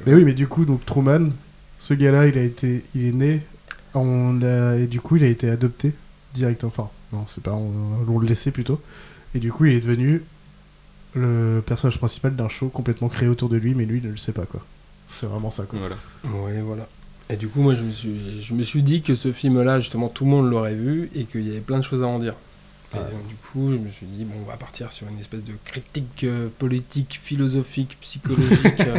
Mais 0.06 0.14
oui, 0.14 0.24
mais 0.24 0.32
du 0.32 0.48
coup, 0.48 0.64
donc 0.64 0.86
Truman, 0.86 1.32
ce 1.78 1.92
gars-là, 1.92 2.28
il 2.28 2.38
a 2.38 2.42
été, 2.42 2.82
il 2.94 3.04
est 3.08 3.12
né, 3.12 3.42
on 3.92 4.38
l'a- 4.38 4.76
et 4.76 4.86
du 4.86 5.02
coup, 5.02 5.16
il 5.16 5.24
a 5.24 5.28
été 5.28 5.50
adopté 5.50 5.92
direct. 6.32 6.64
Enfin, 6.64 6.88
non, 7.12 7.24
c'est 7.26 7.42
pas, 7.44 7.52
on, 7.52 7.70
on 8.08 8.18
le 8.18 8.26
laissait 8.26 8.50
plutôt. 8.50 8.80
Et 9.34 9.38
du 9.38 9.52
coup, 9.52 9.66
il 9.66 9.74
est 9.76 9.80
devenu 9.80 10.22
le 11.14 11.62
personnage 11.66 11.98
principal 11.98 12.34
d'un 12.36 12.48
show 12.48 12.68
complètement 12.70 13.08
créé 13.10 13.28
autour 13.28 13.50
de 13.50 13.56
lui, 13.58 13.74
mais 13.74 13.84
lui, 13.84 13.98
il 13.98 14.06
ne 14.06 14.10
le 14.12 14.16
sait 14.16 14.32
pas 14.32 14.46
quoi. 14.46 14.64
C'est 15.06 15.26
vraiment 15.26 15.50
ça 15.50 15.64
quoi. 15.64 15.78
Voilà. 15.78 15.96
Ouais, 16.24 16.60
voilà. 16.62 16.88
Et 17.32 17.36
du 17.36 17.48
coup, 17.48 17.60
moi, 17.62 17.74
je 17.76 17.82
me 17.82 17.92
suis, 17.92 18.42
je 18.42 18.54
me 18.54 18.62
suis 18.64 18.82
dit 18.82 19.02
que 19.02 19.14
ce 19.14 19.30
film-là, 19.32 19.78
justement, 19.80 20.08
tout 20.08 20.24
le 20.24 20.30
monde 20.30 20.50
l'aurait 20.50 20.74
vu 20.74 21.10
et 21.14 21.24
qu'il 21.24 21.46
y 21.46 21.50
avait 21.52 21.60
plein 21.60 21.78
de 21.78 21.84
choses 21.84 22.02
à 22.02 22.06
en 22.06 22.18
dire. 22.18 22.34
Et 22.92 22.96
donc, 22.96 23.26
du 23.28 23.36
coup, 23.36 23.70
je 23.70 23.76
me 23.78 23.88
suis 23.90 24.06
dit, 24.06 24.24
bon, 24.24 24.34
on 24.44 24.50
va 24.50 24.56
partir 24.56 24.90
sur 24.90 25.06
une 25.08 25.20
espèce 25.20 25.44
de 25.44 25.52
critique 25.64 26.24
euh, 26.24 26.48
politique, 26.58 27.20
philosophique, 27.22 27.96
psychologique. 28.00 28.80
euh. 28.80 28.98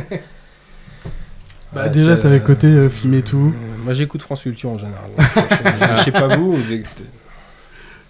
Bah, 1.74 1.84
Ouais, 1.84 1.90
déjà, 1.90 2.16
t'as- 2.18 2.30
le 2.30 2.40
côté 2.40 2.68
euh, 2.68 2.90
film 2.90 3.14
et 3.14 3.22
tout. 3.22 3.54
Euh, 3.54 3.78
moi, 3.84 3.94
j'écoute 3.94 4.22
France 4.22 4.44
Culture 4.44 4.70
en 4.70 4.78
général. 4.78 5.10
donc, 5.18 5.26
je, 5.50 5.86
je- 5.86 5.96
je 5.98 6.02
sais 6.04 6.12
pas 6.12 6.36
vous, 6.38 6.54
vous 6.54 6.72
écoutez. 6.72 7.04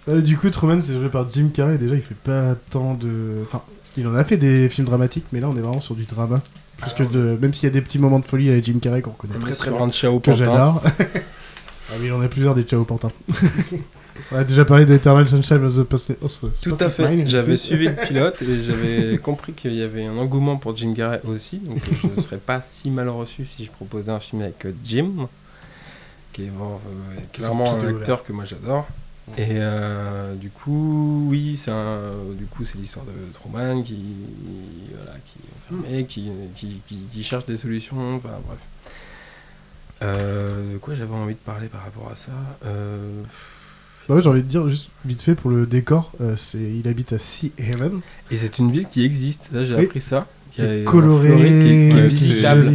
Euh, 0.08 0.20
du 0.20 0.36
coup, 0.36 0.50
Truman, 0.50 0.80
c'est 0.80 0.96
joué 0.96 1.08
par 1.08 1.28
Jim 1.28 1.48
Carrey. 1.52 1.78
Déjà, 1.78 1.94
il 1.94 2.02
fait 2.02 2.14
pas 2.16 2.54
tant 2.70 2.94
de. 2.94 3.42
Enfin, 3.44 3.62
il 3.96 4.06
en 4.08 4.14
a 4.14 4.24
fait 4.24 4.36
des 4.36 4.68
films 4.68 4.86
dramatiques, 4.86 5.26
mais 5.32 5.40
là, 5.40 5.48
on 5.48 5.56
est 5.56 5.60
vraiment 5.60 5.80
sur 5.80 5.94
du 5.94 6.04
drama. 6.04 6.40
Plus 6.82 6.94
que 6.94 7.02
de. 7.04 7.38
Même 7.40 7.54
s'il 7.54 7.64
y 7.64 7.70
a 7.70 7.72
des 7.72 7.80
petits 7.80 7.98
moments 7.98 8.18
de 8.18 8.24
folie 8.24 8.50
avec 8.50 8.64
Jim 8.64 8.78
Carrey 8.80 9.02
qu'on 9.02 9.10
connaît 9.10 9.34
On 9.36 9.40
très 9.40 9.54
très 9.54 9.70
bien. 9.70 9.90
Chao 9.90 10.18
que 10.20 10.32
j'adore. 10.32 10.82
ah 10.98 11.94
oui, 12.00 12.06
il 12.06 12.12
en 12.12 12.20
a 12.20 12.28
plusieurs 12.28 12.54
des 12.54 12.64
Chao 12.66 12.84
Pantin. 12.84 13.12
on 14.32 14.36
a 14.36 14.44
déjà 14.44 14.64
parlé 14.64 14.84
de 14.84 14.94
Eternal 14.94 15.26
Sunshine 15.28 15.64
of 15.64 15.74
the 15.74 15.92
of 16.22 16.40
the 16.40 16.62
Tout 16.62 16.76
à 16.80 16.90
fait. 16.90 17.26
J'avais 17.26 17.56
suivi 17.56 17.86
le 17.86 17.94
pilote 18.08 18.42
et 18.42 18.62
j'avais 18.62 19.18
compris 19.18 19.52
qu'il 19.52 19.74
y 19.74 19.82
avait 19.82 20.06
un 20.06 20.16
engouement 20.18 20.56
pour 20.56 20.74
Jim 20.74 20.92
Carrey 20.94 21.20
aussi. 21.24 21.58
Donc 21.58 21.78
je 22.02 22.08
ne 22.08 22.20
serais 22.20 22.38
pas 22.38 22.60
si 22.62 22.90
mal 22.90 23.08
reçu 23.08 23.46
si 23.46 23.64
je 23.64 23.70
proposais 23.70 24.10
un 24.10 24.20
film 24.20 24.42
avec 24.42 24.66
euh, 24.66 24.72
Jim, 24.84 25.28
qui 26.32 26.42
est 26.42 26.48
vraiment, 26.48 26.80
euh, 26.86 27.20
clairement 27.32 27.74
un 27.74 27.96
acteur 27.96 28.24
que 28.24 28.32
moi 28.32 28.44
j'adore. 28.44 28.86
Et 29.38 29.46
euh, 29.52 30.34
du 30.34 30.50
coup, 30.50 31.26
oui, 31.30 31.56
c'est 31.56 31.70
un, 31.70 32.10
du 32.36 32.44
coup 32.44 32.64
c'est 32.64 32.76
l'histoire 32.76 33.06
de 33.06 33.12
Truman 33.32 33.82
qui, 33.82 33.96
voilà, 34.96 35.18
qui 35.24 35.38
est 35.38 35.74
enfermé, 35.80 36.04
qui, 36.04 36.30
qui, 36.54 36.80
qui, 36.86 36.96
qui 37.12 37.22
cherche 37.24 37.46
des 37.46 37.56
solutions. 37.56 38.16
Enfin 38.16 38.30
bref. 38.46 38.58
Euh, 40.02 40.74
de 40.74 40.78
quoi 40.78 40.94
j'avais 40.94 41.14
envie 41.14 41.34
de 41.34 41.38
parler 41.38 41.68
par 41.68 41.82
rapport 41.82 42.10
à 42.10 42.14
ça 42.16 42.32
Euh, 42.66 43.22
Bah 44.08 44.16
ouais, 44.16 44.22
j'ai 44.22 44.28
envie 44.28 44.42
de 44.42 44.48
dire, 44.48 44.68
juste 44.68 44.88
vite 45.04 45.22
fait 45.22 45.34
pour 45.36 45.48
le 45.50 45.64
décor, 45.66 46.12
euh, 46.20 46.34
c'est 46.36 46.58
il 46.58 46.88
habite 46.88 47.12
à 47.12 47.18
Sea 47.18 47.52
Haven. 47.58 48.00
Et 48.30 48.36
c'est 48.36 48.58
une 48.58 48.70
ville 48.72 48.88
qui 48.88 49.04
existe, 49.04 49.50
là 49.52 49.64
j'ai 49.64 49.76
Oui. 49.76 49.84
appris 49.84 50.00
ça. 50.00 50.26
Qui 50.54 50.60
a- 50.62 50.74
est 50.74 50.86
en 50.86 50.90
colorée, 50.90 51.28
Floride, 51.28 51.46
qui 51.46 51.68
est, 51.72 51.88
qui 51.94 52.00
visitable. 52.08 52.66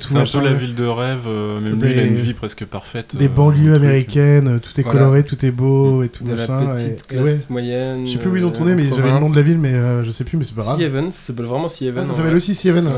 C'est 0.00 0.16
un 0.16 0.24
peu 0.24 0.44
la 0.44 0.54
ville 0.54 0.74
de 0.74 0.84
rêve, 0.86 1.20
euh, 1.26 1.60
même 1.60 1.80
lui, 1.80 1.92
il 1.92 1.98
a 1.98 2.02
une 2.04 2.14
vie 2.16 2.32
presque 2.32 2.64
parfaite. 2.64 3.14
Des 3.16 3.26
euh, 3.26 3.28
banlieues 3.28 3.74
américaines, 3.74 4.48
euh, 4.48 4.58
tout 4.58 4.78
est 4.80 4.82
Voilà. 4.84 5.00
coloré, 5.00 5.22
tout 5.24 5.44
est 5.44 5.50
beau 5.50 6.02
et 6.02 6.08
tout 6.08 6.24
de 6.24 6.32
la 6.32 6.46
petite 6.46 6.86
et- 6.86 6.92
et 6.92 6.96
classe 7.16 7.24
ouais. 7.24 7.38
moyenne. 7.50 8.06
Je 8.06 8.12
sais 8.12 8.18
plus 8.18 8.30
où 8.30 8.36
ils 8.36 8.44
ont 8.46 8.50
tourné, 8.50 8.74
mais 8.74 8.84
j'avais 8.84 9.10
le 9.12 9.18
nom 9.20 9.28
de 9.30 9.36
la 9.36 9.42
ville, 9.42 9.58
mais 9.58 9.74
euh, 9.74 10.02
je 10.02 10.10
sais 10.10 10.24
plus, 10.24 10.38
mais 10.38 10.44
c'est 10.44 10.54
pas 10.54 10.62
grave. 10.62 10.78
Sea 10.78 10.84
Haven, 10.86 11.12
ça 11.12 11.18
s'appelle 11.26 11.44
vraiment 11.46 11.68
Sea 11.68 11.88
Haven. 11.88 12.02
Ah, 12.02 12.04
ça 12.06 12.12
s'appelle 12.14 12.34
aussi 12.34 12.54
Sea 12.54 12.70
Haven, 12.70 12.88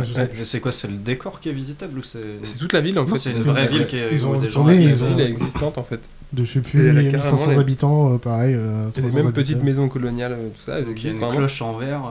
sais 0.42 0.60
quoi, 0.60 0.72
c'est 0.72 0.88
le 0.88 0.96
décor 0.96 1.40
qui 1.40 1.48
est 1.48 1.52
visitable 1.52 1.98
ou 1.98 2.02
c'est. 2.02 2.18
C'est 2.44 2.58
toute 2.58 2.72
la 2.72 2.80
ville 2.80 2.98
en 2.98 3.06
fait. 3.06 3.16
c'est 3.16 3.30
une 3.32 3.38
C'est 3.38 3.48
vraie 3.48 3.66
ville 3.66 3.86
qui 3.86 3.96
est. 3.96 4.08
ils 4.12 4.26
ont 4.26 4.38
des 4.38 4.48
tourné, 4.48 4.74
gens 4.74 4.80
ils 4.80 4.88
La 5.00 5.02
ont- 5.04 5.08
ville 5.16 5.20
est 5.26 5.30
existante 5.30 5.78
en 5.78 5.82
fait. 5.82 6.00
De 6.32 6.44
je 6.44 6.52
sais 6.52 6.60
plus, 6.60 6.86
elle 6.88 6.98
a 6.98 7.02
1500 7.02 7.36
carrément 7.36 7.52
les- 7.52 7.58
habitants, 7.58 8.18
pareil. 8.18 8.54
euh, 8.54 8.88
Il 8.96 9.02
y 9.02 9.06
a 9.06 9.08
300 9.08 9.16
des 9.18 9.24
mêmes 9.24 9.32
petites 9.32 9.62
maisons 9.64 9.88
coloniales, 9.88 10.36
tout 10.54 10.62
ça. 10.64 10.78
il 10.80 11.02
y 11.02 11.08
a 11.08 11.10
une 11.10 11.18
cloche 11.18 11.62
en 11.62 11.76
verre. 11.76 12.02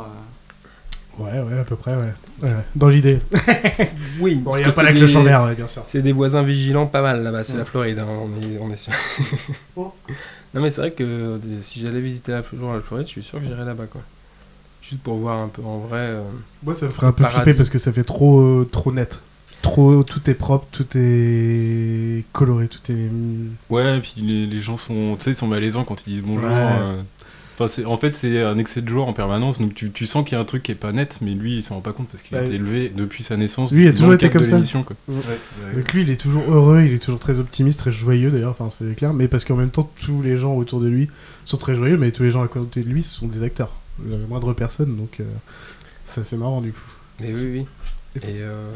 Ouais, 1.20 1.40
ouais, 1.42 1.58
à 1.60 1.64
peu 1.64 1.76
près, 1.76 1.96
ouais. 1.96 2.50
Dans 2.76 2.90
l'idée. 2.90 3.20
Oui, 4.20 4.36
Bon, 4.36 4.52
parce 4.52 4.60
il 4.62 4.68
y 4.68 4.70
a 4.70 4.72
pas 4.72 4.84
la 4.84 4.94
cloche 4.94 5.12
des- 5.12 5.18
en 5.18 5.24
verre, 5.24 5.44
ouais, 5.44 5.56
bien 5.56 5.68
sûr. 5.68 5.82
C'est 5.86 6.02
des 6.02 6.12
voisins 6.12 6.44
vigilants 6.44 6.88
pas 6.88 7.02
mal 7.02 7.24
là-bas, 7.24 7.44
c'est 7.44 7.54
Ouais. 7.54 7.60
la 7.60 7.66
Floride, 7.66 8.00
hein, 8.00 8.08
on, 8.10 8.30
est, 8.42 8.58
on 8.60 8.72
est 8.72 8.78
sûr. 8.78 8.94
Oh. 9.76 9.94
non 10.54 10.62
mais 10.62 10.70
c'est 10.72 10.82
vrai 10.82 10.92
que 10.92 11.04
euh, 11.04 11.38
si 11.62 11.80
j'allais 11.82 12.02
visiter 12.02 12.32
la, 12.32 12.42
jour 12.58 12.74
la 12.74 12.80
Floride, 12.82 13.06
je 13.08 13.12
suis 13.12 13.24
sûr 13.24 13.40
que 13.40 13.46
j'irais 13.46 13.66
là-bas 13.66 13.86
quoi. 13.86 14.02
Juste 14.82 15.02
pour 15.02 15.18
voir 15.18 15.38
un 15.38 15.50
peu 15.50 15.62
en 15.64 15.80
vrai. 15.80 15.98
euh, 16.00 16.22
Moi, 16.64 16.74
ça 16.74 16.86
me 16.88 16.92
ferait 16.92 17.08
un 17.08 17.12
peu 17.12 17.24
paradis. 17.24 17.42
flipper 17.44 17.58
parce 17.58 17.70
que 17.70 17.78
ça 17.78 17.92
fait 17.92 18.04
trop, 18.04 18.40
euh, 18.40 18.70
trop 18.72 18.92
net. 18.92 19.20
Trop, 19.62 20.04
tout 20.04 20.30
est 20.30 20.34
propre, 20.36 20.68
tout 20.72 20.86
est 20.96 22.24
coloré, 22.32 22.68
tout 22.68 22.92
est. 22.92 23.10
Ouais, 23.70 23.98
et 23.98 24.02
puis 24.02 24.14
les, 24.18 24.46
les 24.46 24.60
gens 24.60 24.78
sont, 24.78 25.16
tu 25.18 25.24
sais, 25.26 25.32
ils 25.32 25.36
sont 25.36 25.48
malaisants 25.48 25.84
quand 25.84 26.06
ils 26.08 26.12
disent 26.12 26.24
bonjour. 26.24 26.48
Ouais. 26.50 26.56
euh. 26.56 27.02
Enfin, 27.60 27.68
c'est- 27.68 27.86
en 27.86 27.98
fait, 27.98 28.16
c'est 28.16 28.40
un 28.44 28.56
excès 28.60 28.84
de 28.84 28.88
joie 28.88 29.04
en 29.06 29.14
permanence, 29.14 29.58
donc 29.58 29.74
tu, 29.74 29.90
tu 29.90 30.06
sens 30.06 30.24
qu'il 30.24 30.34
y 30.34 30.36
a 30.38 30.40
un 30.40 30.46
truc 30.46 30.62
qui 30.62 30.72
est 30.72 30.76
pas 30.76 30.92
net, 30.92 31.18
mais 31.22 31.32
lui, 31.32 31.58
il 31.58 31.64
s'en 31.64 31.74
rend 31.76 31.82
pas 31.82 31.92
compte 31.92 32.08
parce 32.08 32.22
qu'il 32.22 32.38
a 32.38 32.42
Bah, 32.42 32.46
été 32.46 32.56
élevé 32.56 32.92
depuis 32.96 33.24
sa 33.24 33.36
naissance. 33.36 33.72
Lui, 33.72 33.86
il 33.86 33.88
a 33.88 33.94
toujours 33.94 34.14
été 34.14 34.30
comme 34.30 34.42
de 34.42 34.46
ça. 34.48 34.58
Donc 35.74 35.92
lui, 35.94 36.04
il 36.04 36.10
est 36.12 36.22
toujours 36.22 36.44
heureux, 36.52 36.84
il 36.86 36.94
est 36.94 37.00
toujours 37.00 37.20
très 37.20 37.40
optimiste, 37.40 37.80
très 37.80 37.92
joyeux 37.92 38.30
d'ailleurs, 38.30 38.52
enfin 38.52 38.70
c'est 38.70 38.96
clair, 38.96 39.12
mais 39.14 39.28
parce 39.28 39.44
qu'en 39.44 39.56
même 39.56 39.72
temps, 39.72 39.90
tous 40.06 40.22
les 40.22 40.38
gens 40.38 40.54
autour 40.54 40.80
de 40.82 40.88
lui 40.88 41.10
sont 41.46 41.58
très 41.58 41.74
joyeux, 41.74 41.98
mais 41.98 42.12
tous 42.12 42.22
les 42.24 42.30
gens 42.32 42.44
à 42.44 42.48
côté 42.48 42.84
de 42.84 42.90
lui 42.90 43.02
sont 43.02 43.26
des 43.28 43.42
acteurs, 43.42 43.74
la 44.08 44.18
moindre 44.30 44.54
personne, 44.54 44.96
donc 44.96 45.20
euh, 45.20 45.24
c'est 46.06 46.22
assez 46.22 46.38
marrant 46.38 46.62
du 46.62 46.72
coup. 46.74 46.92
Mais 47.20 47.34
oui, 47.34 47.50
oui. 47.52 47.66
Et 48.18 48.42
euh, 48.42 48.70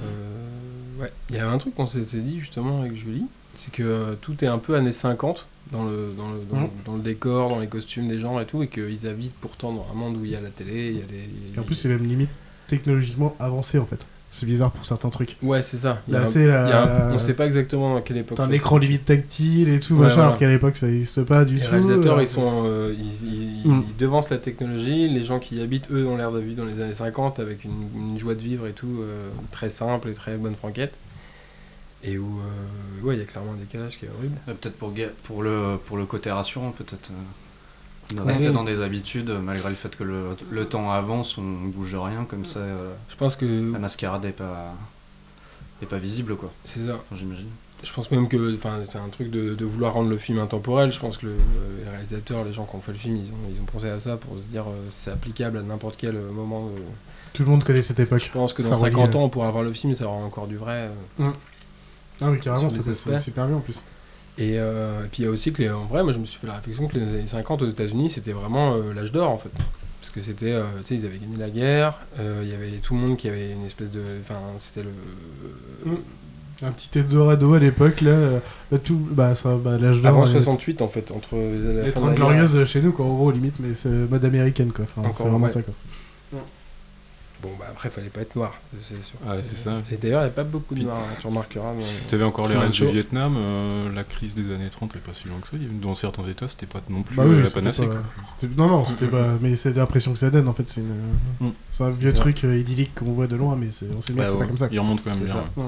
ouais, 0.99 1.11
il 1.29 1.36
y 1.36 1.39
a 1.39 1.49
un 1.49 1.57
truc 1.59 1.75
qu'on 1.75 1.86
s'est 1.88 1.99
dit 2.01 2.39
justement 2.39 2.82
avec 2.82 2.95
Julie, 2.95 3.25
c'est 3.56 3.72
que 3.72 3.84
euh, 3.84 4.16
tout 4.20 4.43
est 4.43 4.47
un 4.47 4.58
peu 4.58 4.76
années 4.76 4.91
50 4.93 5.45
dans 5.72 5.84
le, 5.86 6.14
dans, 6.18 6.32
le, 6.32 6.39
dans, 6.52 6.58
Mhm. 6.58 6.70
dans 6.86 6.95
le 6.95 7.02
décor, 7.02 7.49
dans 7.49 7.60
les 7.60 7.68
costumes 7.68 8.08
des 8.10 8.20
gens 8.20 8.39
et 8.39 8.45
tout, 8.45 8.62
et 8.64 8.68
qu'ils 8.68 9.08
habitent 9.08 9.34
pourtant 9.39 9.72
dans 9.72 9.86
un 9.91 9.95
monde 9.95 10.18
où 10.18 10.26
il 10.26 10.32
y 10.32 10.36
a 10.36 10.41
la 10.41 10.49
télé, 10.49 10.89
il 10.89 10.97
y 10.97 11.02
a 11.02 11.06
les. 11.12 11.56
Et 11.56 11.60
en 11.60 11.64
plus, 11.64 11.76
c'est 11.76 11.89
même 11.89 12.04
limite 12.06 12.30
technologiquement 12.68 13.36
avancé 13.39 13.78
en 13.80 13.86
fait. 13.86 14.06
C'est 14.34 14.45
bizarre 14.45 14.72
pour 14.72 14.86
certains 14.86 15.10
trucs. 15.10 15.36
Ouais, 15.43 15.62
c'est 15.62 15.76
ça. 15.76 16.02
Là, 16.08 16.22
un- 16.22 16.26
tu 16.28 16.32
sais, 16.32 16.47
là, 16.47 16.66
il 16.66 16.70
y 16.70 16.72
a 16.72 17.08
un- 17.10 17.14
on 17.14 17.20
sait 17.20 17.34
pas 17.34 17.45
exactement 17.45 17.95
dans 17.95 18.02
quelle 18.02 18.16
époque. 18.16 18.38
T'as 18.38 18.45
un 18.45 18.52
écran 18.52 18.78
limite 18.78 19.04
tactile 19.04 19.68
et 19.68 19.82
tout, 19.82 19.95
Ouais, 19.95 20.04
machin, 20.04 20.16
voilà. 20.16 20.28
alors 20.30 20.38
qu'à 20.39 20.47
l'époque 20.47 20.78
ça 20.78 20.88
n'existe 20.88 21.24
pas 21.26 21.43
du 21.43 21.56
Les 21.56 21.62
tout. 21.62 21.70
réalisateurs, 21.70 22.14
alors 22.14 22.22
ils 22.22 22.28
sont, 22.30 22.64
euh, 22.66 22.95
ils, 22.97 23.28
ils- 23.66 23.68
Mm. 23.70 23.84
ils 23.89 23.97
devancent 23.97 24.30
la 24.30 24.38
technologie. 24.38 25.10
Les 25.10 25.26
gens 25.26 25.39
qui 25.39 25.56
y 25.58 25.62
habitent, 25.62 25.91
eux, 25.91 26.08
ont 26.08 26.16
l'air 26.16 26.32
de 26.32 26.39
vivre 26.39 26.64
dans 26.64 26.66
les 26.66 26.82
années 26.82 26.93
50 26.93 27.39
avec 27.39 27.66
une, 27.66 27.89
une 28.14 28.18
joie 28.18 28.34
de 28.36 28.39
vivre 28.39 28.68
et 28.68 28.72
tout, 28.72 28.99
euh, 29.02 29.28
très 29.52 29.70
simple 29.70 30.08
et 30.08 30.14
très 30.14 30.38
bonne 30.38 30.56
franquette. 30.56 30.93
Et 32.04 32.18
où, 32.18 32.39
euh, 32.39 33.06
ouais, 33.06 33.16
il 33.16 33.20
y 33.20 33.22
a 33.22 33.26
clairement 33.26 33.52
un 33.52 33.58
décalage 33.58 33.99
qui 33.99 34.06
est 34.06 34.10
horrible. 34.18 34.36
Peut-être 34.47 34.76
pour, 34.78 34.91
ga- 34.93 35.10
pour, 35.24 35.43
le, 35.43 35.78
pour 35.86 35.97
le 35.97 36.06
côté 36.06 36.32
rassurant, 36.32 36.72
peut-être. 36.72 37.12
euh, 37.12 38.16
de 38.16 38.20
rester 38.22 38.52
dans 38.52 38.64
des 38.66 38.82
habitudes, 38.82 39.30
malgré 39.30 39.70
le 39.70 39.76
fait 39.76 39.95
que 39.95 40.04
le, 40.04 40.36
le 40.49 40.66
temps 40.66 40.91
avance, 40.91 41.38
on 41.38 41.43
bouge 41.68 41.93
de 41.93 41.97
rien, 41.97 42.26
comme 42.26 42.45
ça. 42.45 42.60
euh, 42.60 42.93
Je 43.08 43.16
pense 43.16 43.36
que 43.38 43.72
La 43.72 43.80
mascarade 43.80 44.26
est 44.26 44.32
pas, 44.34 44.74
est 45.82 45.86
pas 45.86 45.97
visible, 45.99 46.36
quoi. 46.36 46.52
c'est 46.66 46.86
ça. 46.88 46.99
J'imagine. 47.14 47.47
Je 47.84 47.91
pense 47.93 48.12
même 48.12 48.28
que 48.28 48.54
enfin, 48.56 48.80
c'est 48.89 48.97
un 48.99 49.08
truc 49.10 49.32
de, 49.32 49.56
de 49.56 49.66
vouloir 49.66 49.93
rendre 49.93 50.10
le 50.10 50.18
film 50.18 50.39
intemporel. 50.39 50.91
Je 50.91 50.99
pense 50.99 51.18
que 51.18 51.28
le- 51.28 51.36
les 51.84 51.89
réalisateurs, 51.89 52.43
les 52.43 52.52
gens 52.54 52.66
qui 52.66 52.76
ont 52.76 52.82
fait 52.82 52.91
le 52.91 52.97
film, 52.97 53.16
ils 53.16 53.32
ont, 53.32 53.54
ils 53.56 53.60
ont 53.62 53.66
pensé 53.66 53.89
à 53.89 53.99
ça 53.99 54.18
pour 54.18 54.36
se 54.36 54.41
dire 54.43 54.64
euh, 54.68 54.76
c'est 54.89 55.10
applicable 55.12 55.58
à 55.58 55.62
n'importe 55.64 55.95
quel 55.97 56.16
moment. 56.16 56.68
de- 56.68 56.82
Tout 57.34 57.43
le 57.43 57.49
monde 57.49 57.64
connaît 57.64 57.82
cette 57.82 57.99
époque. 57.99 58.20
Je 58.24 58.32
pense 58.32 58.54
que 58.54 58.62
dans 58.62 58.70
Ça 58.70 58.76
relie, 58.76 58.93
50 58.93 59.16
euh, 59.16 59.20
ans, 59.20 59.24
on 59.24 59.30
pourra 59.30 59.49
voir 59.52 59.64
le 59.64 59.74
film 59.74 59.93
et 59.93 59.95
ça 59.95 60.06
aura 60.06 60.18
encore 60.18 60.47
du 60.47 60.58
vrai. 60.58 60.91
euh, 61.22 61.30
Ah 62.22 62.30
oui, 62.32 62.39
carrément, 62.39 62.67
aspects. 62.67 63.17
super 63.19 63.47
bien 63.47 63.55
en 63.57 63.61
plus. 63.61 63.82
Et, 64.38 64.53
euh, 64.57 65.03
et 65.03 65.07
puis 65.09 65.24
il 65.24 65.26
y 65.26 65.28
a 65.28 65.32
aussi 65.32 65.51
que, 65.51 65.61
les- 65.61 65.69
en 65.69 65.86
vrai, 65.86 66.03
moi 66.03 66.13
je 66.13 66.19
me 66.19 66.26
suis 66.26 66.39
fait 66.39 66.47
la 66.47 66.53
réflexion 66.53 66.88
que 66.88 66.97
les 66.97 67.03
années 67.03 67.28
50 67.28 67.61
aux 67.63 67.69
États-Unis, 67.69 68.09
c'était 68.09 68.32
vraiment 68.32 68.76
euh, 68.76 68.93
l'âge 68.93 69.11
d'or 69.11 69.30
en 69.30 69.38
fait. 69.38 69.49
Parce 69.99 70.11
que 70.11 70.22
c'était, 70.22 70.51
euh, 70.53 70.63
tu 70.84 70.88
sais, 70.88 70.95
ils 70.95 71.05
avaient 71.05 71.17
gagné 71.19 71.38
la 71.38 71.49
guerre, 71.49 71.99
il 72.19 72.49
y 72.49 72.53
avait 72.53 72.72
tout 72.82 72.93
le 72.95 72.99
monde 73.01 73.17
qui 73.17 73.28
avait 73.28 73.51
une 73.51 73.65
espèce 73.65 73.91
de. 73.91 74.01
Enfin, 74.24 74.39
c'était 74.57 74.84
le. 74.84 74.89
Mm. 75.91 75.95
Un 76.63 76.72
petit 76.74 76.99
Eldorado 76.99 77.55
à 77.55 77.59
l'époque, 77.59 78.01
là, 78.01 78.15
tout, 78.84 78.95
bah, 79.11 79.34
ça, 79.34 79.55
bah, 79.55 79.78
l'âge 79.80 79.97
d'or. 80.01 80.09
Avant 80.11 80.24
euh, 80.28 80.32
68 80.32 80.82
en 80.84 80.88
fait, 80.88 81.09
entre 81.11 81.36
la 81.36 81.84
Les 81.86 81.91
fin 81.91 82.01
30 82.01 82.03
de 82.03 82.19
la 82.19 82.26
guerre- 82.28 82.36
glorieuses 82.45 82.65
chez 82.65 82.82
nous, 82.82 82.91
quoi, 82.91 83.05
en 83.05 83.15
gros, 83.15 83.32
limite, 83.32 83.55
mais 83.59 83.74
c'est 83.74 83.89
mode 83.89 84.24
américaine, 84.26 84.72
quoi. 84.72 84.86
Enfin, 84.86 85.01
Encore, 85.01 85.15
c'est 85.17 85.24
vraiment 85.24 85.45
ouais. 85.47 85.51
ça, 85.51 85.61
quoi. 85.63 85.74
Bon, 87.41 87.49
bah 87.57 87.65
après, 87.71 87.89
fallait 87.89 88.09
pas 88.09 88.21
être 88.21 88.35
noir, 88.35 88.53
c'est 88.81 89.03
sûr. 89.03 89.15
Ouais, 89.27 89.41
c'est 89.41 89.57
ça. 89.57 89.79
Et 89.91 89.97
d'ailleurs, 89.97 90.21
il 90.21 90.25
n'y 90.25 90.29
a 90.29 90.33
pas 90.33 90.43
beaucoup 90.43 90.75
de 90.75 90.83
noirs, 90.83 90.99
hein, 90.99 91.15
tu 91.19 91.25
remarqueras. 91.25 91.73
dans- 91.73 92.07
T'avais 92.07 92.23
encore 92.23 92.47
les 92.47 92.55
restes 92.55 92.75
du. 92.75 92.85
Vietnam, 92.87 93.35
euh, 93.37 93.91
la 93.95 94.03
crise 94.03 94.35
des 94.35 94.53
années 94.53 94.69
30 94.69 94.95
est 94.95 94.99
pas 94.99 95.13
si 95.13 95.27
loin 95.27 95.37
que 95.41 95.47
ça. 95.47 95.57
Dans 95.81 95.95
certains 95.95 96.23
états, 96.27 96.47
c'était 96.47 96.67
pas 96.67 96.81
non 96.89 97.01
plus 97.01 97.15
Bah 97.15 97.23
euh, 97.23 97.37
oui, 97.37 97.43
la 97.43 97.49
panacée. 97.49 97.87
pas- 97.87 98.47
Non, 98.57 98.67
non, 98.67 98.85
c'était 98.85 99.07
pas. 99.07 99.37
Mais 99.41 99.55
c'est 99.55 99.73
l'impression 99.75 100.13
que 100.13 100.19
ça 100.19 100.29
donne, 100.29 100.47
en 100.47 100.53
fait. 100.53 100.69
C'est 100.69 100.81
une... 100.81 101.47
Mm. 101.47 101.51
un 101.79 101.89
vieux 101.89 102.13
truc 102.13 102.43
euh, 102.43 102.55
idyllique 102.57 102.93
qu'on 102.93 103.11
voit 103.13 103.25
de 103.27 103.35
loin, 103.35 103.55
mais 103.55 103.71
c'est- 103.71 103.87
on 103.97 104.01
sait 104.01 104.13
bien 104.13 104.23
Bah 104.23 104.25
que 104.25 104.31
c'est 104.31 104.37
ouais, 104.37 104.43
pas 104.43 104.47
comme 104.47 104.57
ça. 104.57 104.67
il 104.71 104.79
remonte 104.79 105.03
quand 105.03 105.09
même 105.15 105.23
bien. 105.23 105.35
ouais. 105.35 105.63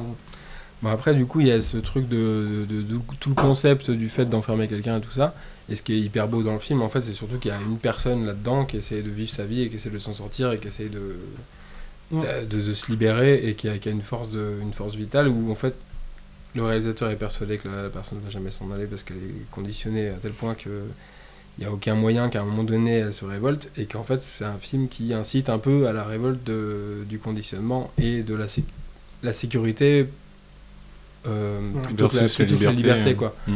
Bon, 0.84 0.90
après, 0.90 1.16
du 1.16 1.26
coup, 1.26 1.40
il 1.40 1.48
y 1.48 1.52
a 1.52 1.62
ce 1.62 1.78
truc 1.78 2.08
de, 2.10 2.66
de- 2.70 2.82
de- 2.82 3.00
tout 3.20 3.30
le 3.30 3.36
concept 3.36 3.90
du 3.90 4.10
fait 4.10 4.26
d'enfermer 4.26 4.68
quelqu'un 4.68 4.98
et 4.98 5.02
tout 5.02 5.14
ça. 5.14 5.34
Et 5.70 5.78
ce 5.78 5.82
qui 5.82 5.94
est 5.94 6.00
hyper 6.00 6.28
beau 6.28 6.44
dans 6.44 6.52
le 6.52 6.60
film, 6.60 6.82
en 6.82 6.90
fait, 6.90 7.02
c'est 7.02 7.14
surtout 7.14 7.38
qu'il 7.38 7.50
y 7.50 7.54
a 7.54 7.58
une 7.62 7.78
personne 7.78 8.26
là-dedans 8.26 8.66
qui 8.66 8.76
essaie 8.76 9.02
de 9.02 9.10
vivre 9.10 9.32
sa 9.34 9.46
vie 9.46 9.62
et 9.62 9.70
qui 9.70 9.78
essaie 9.78 9.90
de 9.90 9.98
s'en 9.98 10.12
sortir 10.14 10.52
et 10.52 10.58
qui 10.60 10.68
essaie 10.68 10.90
de, 10.90 11.16
de, 12.22 12.62
de 12.62 12.74
se 12.74 12.92
libérer 12.92 13.48
et 13.48 13.56
qui 13.56 13.68
a, 13.70 13.78
qui 13.78 13.90
a 13.90 13.92
une, 13.92 14.02
force 14.02 14.30
de, 14.30 14.54
une 14.62 14.74
force 14.74 14.96
vitale 14.96 15.28
où, 15.28 15.52
en 15.52 15.56
fait, 15.56 15.76
le 16.56 16.64
réalisateur 16.64 17.10
est 17.10 17.16
persuadé 17.16 17.58
que 17.58 17.68
la, 17.68 17.84
la 17.84 17.90
personne 17.90 18.20
ne 18.20 18.24
va 18.24 18.30
jamais 18.30 18.52
s'en 18.52 18.70
aller 18.72 18.86
parce 18.86 19.04
qu'elle 19.04 19.18
est 19.18 19.50
conditionnée 19.52 20.10
à 20.10 20.14
tel 20.22 20.32
point 20.34 20.54
que 20.56 20.70
il 21.60 21.62
n'y 21.62 21.68
a 21.68 21.72
aucun 21.72 21.94
moyen 21.94 22.30
qu'à 22.30 22.42
un 22.42 22.46
moment 22.46 22.64
donné 22.64 22.98
elle 22.98 23.14
se 23.14 23.26
révolte 23.26 23.70
et 23.78 23.86
qu'en 23.86 24.04
fait 24.04 24.24
c'est 24.24 24.44
un 24.44 24.58
film 24.58 24.88
qui 24.88 25.14
incite 25.14 25.50
un 25.50 25.60
peu 25.60 25.88
à 25.88 25.94
la 25.94 26.04
révolte 26.04 26.44
de- 26.44 27.04
du 27.08 27.20
conditionnement 27.20 27.92
et 28.00 28.24
de 28.24 28.34
la, 28.34 28.48
sé- 28.48 28.64
la 29.22 29.34
sécurité 29.34 30.08
euh, 31.28 31.60
plutôt 31.84 32.08
que 32.08 32.16
la, 32.16 32.22
Versus 32.22 32.40
la 32.40 32.46
plutôt 32.46 32.60
que 32.60 32.64
la 32.66 32.72
liberté, 32.72 33.00
liberté 33.00 33.12
euh, 33.12 33.14
quoi. 33.16 33.36
mm. 33.48 33.56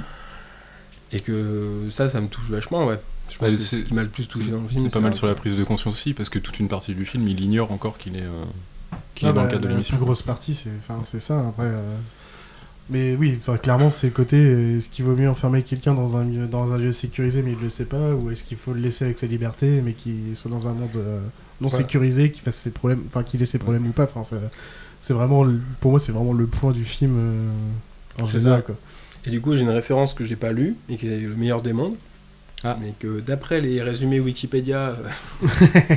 Et 1.13 1.19
que 1.21 1.69
ça, 1.89 2.07
ça 2.09 2.21
me 2.21 2.27
touche 2.27 2.49
vachement, 2.49 2.85
ouais. 2.85 2.99
Je 3.29 3.37
pense 3.37 3.47
Bah, 3.47 3.49
que 3.49 3.55
c'est 3.55 3.77
ce 3.77 3.83
qui 3.83 3.93
m'a 3.93 4.03
le 4.03 4.09
plus 4.09 4.27
touché 4.27 4.51
dans 4.51 4.61
le 4.61 4.67
film. 4.67 4.83
C'est 4.85 4.93
pas 4.93 4.99
mal 4.99 5.13
sur 5.13 5.27
la 5.27 5.35
prise 5.35 5.55
de 5.55 5.63
conscience 5.63 5.93
aussi, 5.95 6.13
parce 6.13 6.29
que 6.29 6.39
toute 6.39 6.59
une 6.59 6.67
partie 6.67 6.93
du 6.93 7.05
film, 7.05 7.27
il 7.27 7.39
ignore 7.39 7.71
encore 7.71 7.97
qu'il 7.97 8.15
est, 8.15 8.21
euh, 8.21 8.43
qu'il 9.15 9.27
Ah 9.27 9.31
est 9.31 9.33
dans 9.33 9.41
bah, 9.41 9.43
le 9.45 9.49
cadre 9.51 9.61
de 9.63 9.67
la 9.67 9.71
l'émission. 9.73 9.95
plus 9.97 10.03
grosse 10.05 10.21
partie, 10.23 10.53
c'est 10.53 10.71
enfin, 10.79 11.01
c'est 11.05 11.19
ça. 11.19 11.47
Après, 11.49 11.65
euh, 11.65 11.95
Mais 12.89 13.15
oui, 13.17 13.37
enfin, 13.37 13.57
clairement, 13.57 13.89
c'est 13.89 14.07
le 14.07 14.13
côté 14.13 14.37
est-ce 14.77 14.89
qu'il 14.89 15.03
vaut 15.03 15.15
mieux 15.15 15.29
enfermer 15.29 15.61
quelqu'un 15.61 15.93
dans 15.93 16.15
un, 16.15 16.23
dans 16.23 16.71
un 16.71 16.77
lieu 16.77 16.93
sécurisé 16.93 17.41
mais 17.41 17.51
il 17.51 17.59
le 17.59 17.69
sait 17.69 17.85
pas 17.85 18.13
Ou 18.13 18.31
est-ce 18.31 18.45
qu'il 18.45 18.57
faut 18.57 18.71
le 18.73 18.79
laisser 18.79 19.03
avec 19.03 19.19
sa 19.19 19.27
liberté 19.27 19.81
mais 19.83 19.91
qu'il 19.93 20.35
soit 20.35 20.49
dans 20.49 20.67
un 20.69 20.73
monde 20.73 20.89
euh, 20.95 21.19
non 21.59 21.67
Voilà. 21.67 21.83
sécurisé, 21.83 22.31
qu'il 22.31 22.43
fasse 22.43 22.55
ses 22.55 22.71
problèmes, 22.71 23.03
enfin 23.07 23.23
qu'il 23.23 23.41
ait 23.41 23.45
ses 23.45 23.59
problèmes 23.59 23.85
ou 23.87 23.91
pas 23.91 24.07
c'est 24.99 25.13
vraiment, 25.13 25.45
Pour 25.81 25.91
moi, 25.91 25.99
c'est 25.99 26.11
vraiment 26.13 26.33
le 26.33 26.47
point 26.47 26.71
du 26.71 26.85
film 26.85 27.15
euh, 27.17 27.49
en 28.21 28.25
C'est 28.25 28.39
général. 28.39 28.63
Quoi. 28.63 28.75
Et 29.25 29.29
du 29.31 29.41
coup, 29.41 29.53
j'ai 29.55 29.61
une 29.63 29.69
référence 29.69 30.13
que 30.13 30.23
j'ai 30.23 30.37
pas 30.37 30.51
lue 30.53 30.75
et 30.89 30.95
qui 30.95 31.07
est 31.07 31.19
le 31.19 31.35
meilleur 31.35 31.61
des 31.61 31.73
mondes. 31.73 31.95
Mais 32.81 32.93
que 32.99 33.19
d'après 33.19 33.61
les 33.61 33.81
résumés 33.81 34.19
Wikipédia, 34.19 34.95
euh, 34.95 35.47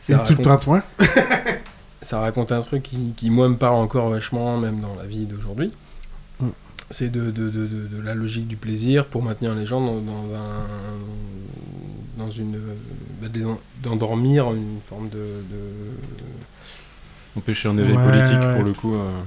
C'est 0.00 0.22
tout 0.24 0.34
le 0.36 0.42
tintouin. 0.42 0.82
ça 2.02 2.20
raconte 2.20 2.50
un 2.52 2.62
truc 2.62 2.82
qui, 2.84 3.12
qui, 3.16 3.30
moi, 3.30 3.48
me 3.48 3.56
parle 3.56 3.76
encore 3.76 4.08
vachement, 4.08 4.56
même 4.58 4.80
dans 4.80 4.94
la 4.96 5.04
vie 5.04 5.26
d'aujourd'hui. 5.26 5.70
Mm. 6.40 6.48
C'est 6.90 7.10
de, 7.10 7.30
de, 7.30 7.50
de, 7.50 7.66
de- 7.66 7.86
de 7.86 8.00
la 8.02 8.14
logique 8.14 8.48
du 8.48 8.56
plaisir 8.56 9.06
pour 9.06 9.22
maintenir 9.22 9.54
les 9.54 9.66
gens 9.66 9.80
dans, 9.80 10.00
dans 10.00 10.34
un. 10.34 12.24
dans 12.24 12.30
une. 12.30 12.58
bah, 13.22 13.28
d'endormir 13.82 14.52
une 14.52 14.78
forme 14.88 15.08
de. 15.10 15.18
de- 15.18 16.00
Empêcher 17.36 17.68
un 17.68 17.78
éveil 17.78 17.96
Ouais, 17.96 18.02
politique 18.04 18.40
ouais. 18.42 18.54
pour 18.56 18.64
le 18.64 18.72
coup. 18.72 18.94
euh. 18.96 19.20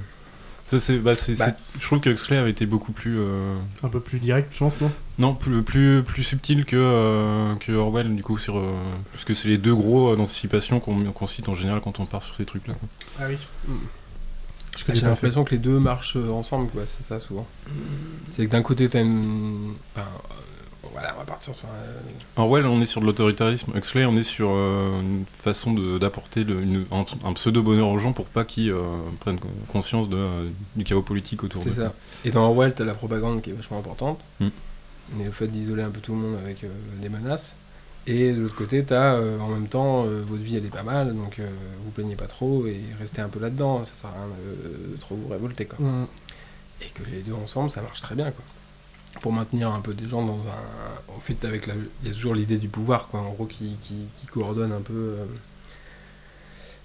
Ça, 0.65 0.79
c'est, 0.79 0.97
bah, 0.97 1.13
c'est- 1.13 1.37
Bah, 1.37 1.47
c'est- 1.57 1.79
je 1.81 1.85
trouve 1.85 1.99
que 1.99 2.09
Huxley 2.09 2.37
avait 2.37 2.49
été 2.51 2.65
beaucoup 2.65 2.93
plus. 2.93 3.19
euh, 3.19 3.55
Un 3.83 3.89
peu 3.89 3.99
plus 3.99 4.19
direct, 4.19 4.51
je 4.53 4.59
pense, 4.59 4.79
non? 4.81 4.91
Non, 5.19 5.35
plus, 5.35 5.61
plus, 5.61 6.03
plus 6.03 6.23
subtil 6.23 6.65
que, 6.65 6.75
euh, 6.77 7.53
que 7.55 7.71
Orwell, 7.73 8.15
du 8.15 8.23
coup, 8.23 8.37
sur, 8.37 8.57
euh, 8.57 8.71
parce 9.11 9.25
que 9.25 9.33
c'est 9.33 9.49
les 9.49 9.57
deux 9.57 9.75
gros 9.75 10.15
d'anticipation 10.15 10.79
qu'on 10.79 11.03
qu'on 11.11 11.27
cite 11.27 11.49
en 11.49 11.53
général 11.55 11.81
quand 11.81 11.99
on 11.99 12.05
part 12.05 12.23
sur 12.23 12.35
ces 12.35 12.45
trucs-là. 12.45 12.73
quoi. 12.75 12.89
Ah 13.19 13.23
oui. 13.29 13.35
Je 13.67 14.79
J'ai 14.79 14.85
connais 14.85 15.01
pas 15.01 15.07
l'impression 15.09 15.43
que 15.43 15.51
les 15.51 15.57
deux 15.59 15.77
marchent 15.79 16.15
euh, 16.15 16.29
ensemble, 16.29 16.67
quoi, 16.69 16.81
c'est 16.87 17.05
ça 17.05 17.19
souvent. 17.19 17.45
C'est 18.33 18.45
que 18.47 18.51
d'un 18.51 18.61
côté, 18.63 18.87
t'as 18.89 19.01
une. 19.01 19.73
enfin, 19.95 20.07
voilà, 20.91 21.13
on 21.15 21.19
va 21.19 21.25
partir 21.25 21.55
sur. 21.55 21.65
un- 21.67 22.41
Orwell, 22.41 22.65
on 22.65 22.81
est 22.81 22.85
sur 22.85 22.99
de 23.01 23.05
l'autoritarisme. 23.05 23.71
Huxley, 23.75 24.05
on 24.05 24.15
est 24.17 24.23
sur 24.23 24.49
euh, 24.51 24.99
une 25.01 25.25
façon 25.39 25.73
de- 25.73 25.97
d'apporter 25.97 26.45
un, 26.91 27.05
un 27.27 27.33
pseudo-bonheur 27.33 27.87
aux 27.87 27.99
gens 27.99 28.11
pour 28.13 28.25
pas 28.25 28.43
qu'ils 28.45 28.71
euh, 28.71 28.81
prennent 29.19 29.39
conscience 29.71 30.09
de, 30.09 30.17
euh, 30.17 30.49
du 30.75 30.83
chaos 30.83 31.01
politique 31.01 31.43
autour 31.43 31.63
C'est 31.63 31.69
d'eux. 31.71 31.83
ça. 31.83 31.93
Et 32.25 32.31
dans 32.31 32.43
Orwell, 32.45 32.73
t'as 32.75 32.83
la 32.83 32.93
propagande 32.95 33.41
qui 33.41 33.51
est 33.51 33.53
vachement 33.53 33.79
importante. 33.79 34.19
Mm. 34.39 34.47
Mais 35.15 35.25
le 35.25 35.31
fait 35.31 35.47
d'isoler 35.47 35.83
un 35.83 35.89
peu 35.89 35.99
tout 35.99 36.13
le 36.13 36.19
monde 36.19 36.37
avec 36.43 36.63
euh, 36.63 36.67
des 37.01 37.09
menaces. 37.09 37.55
Et 38.05 38.33
de 38.33 38.41
l'autre 38.41 38.55
côté, 38.55 38.83
t'as 38.83 39.13
euh, 39.15 39.39
en 39.39 39.47
même 39.47 39.67
temps, 39.67 40.03
euh, 40.05 40.21
votre 40.27 40.43
vie 40.43 40.57
elle 40.57 40.65
est 40.65 40.69
pas 40.69 40.83
mal, 40.83 41.15
donc 41.15 41.39
euh, 41.39 41.47
vous 41.85 41.91
plaignez 41.91 42.17
pas 42.17 42.27
trop 42.27 42.65
et 42.67 42.81
restez 42.99 43.21
un 43.21 43.29
peu 43.29 43.39
là-dedans. 43.39 43.85
Ça 43.85 43.93
sert 43.93 44.09
à 44.09 44.13
rien 44.13 44.27
de, 44.27 44.93
de 44.95 44.97
trop 44.99 45.15
vous 45.15 45.29
révolter. 45.29 45.65
Quoi. 45.65 45.79
Mm. 45.85 46.07
Et 46.81 46.85
que 46.93 47.09
les 47.09 47.19
deux 47.21 47.33
ensemble, 47.33 47.69
ça 47.69 47.81
marche 47.81 48.01
très 48.01 48.15
bien. 48.15 48.25
Quoi. 48.31 48.43
Pour 49.21 49.31
maintenir 49.31 49.71
un 49.71 49.79
peu 49.79 49.93
des 49.93 50.09
gens 50.09 50.25
dans 50.25 50.39
un. 50.39 51.13
En 51.15 51.19
fait, 51.19 51.45
avec 51.45 51.67
la... 51.67 51.75
il 52.01 52.07
y 52.07 52.11
a 52.11 52.13
toujours 52.13 52.33
l'idée 52.35 52.57
du 52.57 52.67
pouvoir, 52.67 53.07
quoi, 53.09 53.19
en 53.21 53.31
gros, 53.31 53.45
qui, 53.45 53.75
qui, 53.81 53.93
qui 54.17 54.25
coordonne 54.27 54.71
un 54.71 54.81
peu. 54.81 54.93
euh, 54.93 55.25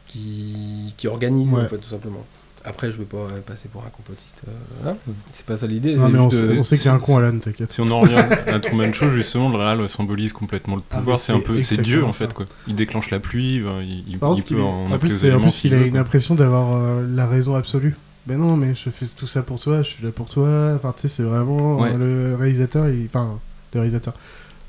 qui, 0.07 0.95
qui 0.97 1.07
organise, 1.09 1.53
Ouais. 1.53 1.63
en 1.65 1.69
fait, 1.69 1.79
tout 1.79 1.91
simplement. 1.91 2.25
Après, 2.65 2.91
je 2.91 2.97
veux 2.99 3.05
pas 3.05 3.27
passer 3.47 3.69
pour 3.69 3.85
un 3.85 3.89
complotiste. 3.89 4.43
euh, 4.49 4.51
voilà. 4.83 4.99
C'est 5.33 5.47
pas 5.47 5.57
ça 5.57 5.67
l'idée. 5.67 5.95
Non, 5.95 6.07
c'est 6.07 6.13
mais 6.13 6.19
on 6.19 6.31
sait- 6.31 6.37
euh, 6.43 6.57
on 6.59 6.65
sait 6.65 6.77
qu'il 6.77 6.87
y 6.87 6.89
a 6.89 6.95
un 6.95 6.99
con, 6.99 7.17
Alan, 7.17 7.39
t'inquiète. 7.39 7.73
Si 7.73 7.81
on 7.81 7.87
en 7.87 8.01
revient 8.01 8.17
à 8.47 8.59
Truman 8.59 8.93
Show, 8.93 9.11
justement, 9.11 9.49
le 9.49 9.57
réal 9.57 9.89
symbolise 9.89 10.33
complètement 10.33 10.77
le 10.77 10.83
Ah, 10.91 10.99
pouvoir. 10.99 11.19
c'est 11.21 11.33
un 11.33 11.41
peu, 11.41 11.63
c'est 11.63 11.81
Dieu 11.81 12.05
en 12.05 12.13
fait 12.13 12.27
ça. 12.27 12.33
quoi. 12.33 12.47
Il 12.67 12.75
déclenche 12.75 13.11
la 13.11 13.21
pluie, 13.21 13.61
ben, 13.61 13.81
il, 13.81 14.01
il- 14.01 14.05
il 14.09 14.19
peut 14.19 14.27
est- 14.59 14.61
en, 14.63 14.85
en 14.87 14.93
appeler 14.93 15.13
plus, 15.13 15.35
en 15.35 15.41
plus, 15.41 15.65
il 15.65 15.75
a 15.75 15.79
une 15.79 15.97
impression 15.97 16.35
d'avoir 16.35 16.75
euh, 16.75 17.07
la 17.09 17.27
raison 17.27 17.55
absolue. 17.55 17.97
Ben 18.29 18.39
non, 18.39 18.57
mais 18.59 18.75
je 18.75 18.91
fais 18.91 19.07
tout 19.17 19.27
ça 19.27 19.43
pour 19.43 19.59
toi, 19.59 19.81
je 19.83 19.89
suis 19.89 20.05
là 20.05 20.11
pour 20.13 20.29
toi. 20.29 20.73
Enfin, 20.77 20.93
tu 20.95 21.03
sais, 21.03 21.09
c'est 21.09 21.23
vraiment 21.23 21.79
Ouais. 21.81 21.93
euh, 21.95 22.31
le 22.33 22.37
réalisateur, 22.37 22.87
il- 22.89 23.07
enfin, 23.07 23.39
le 23.73 23.81
réalisateur 23.81 24.13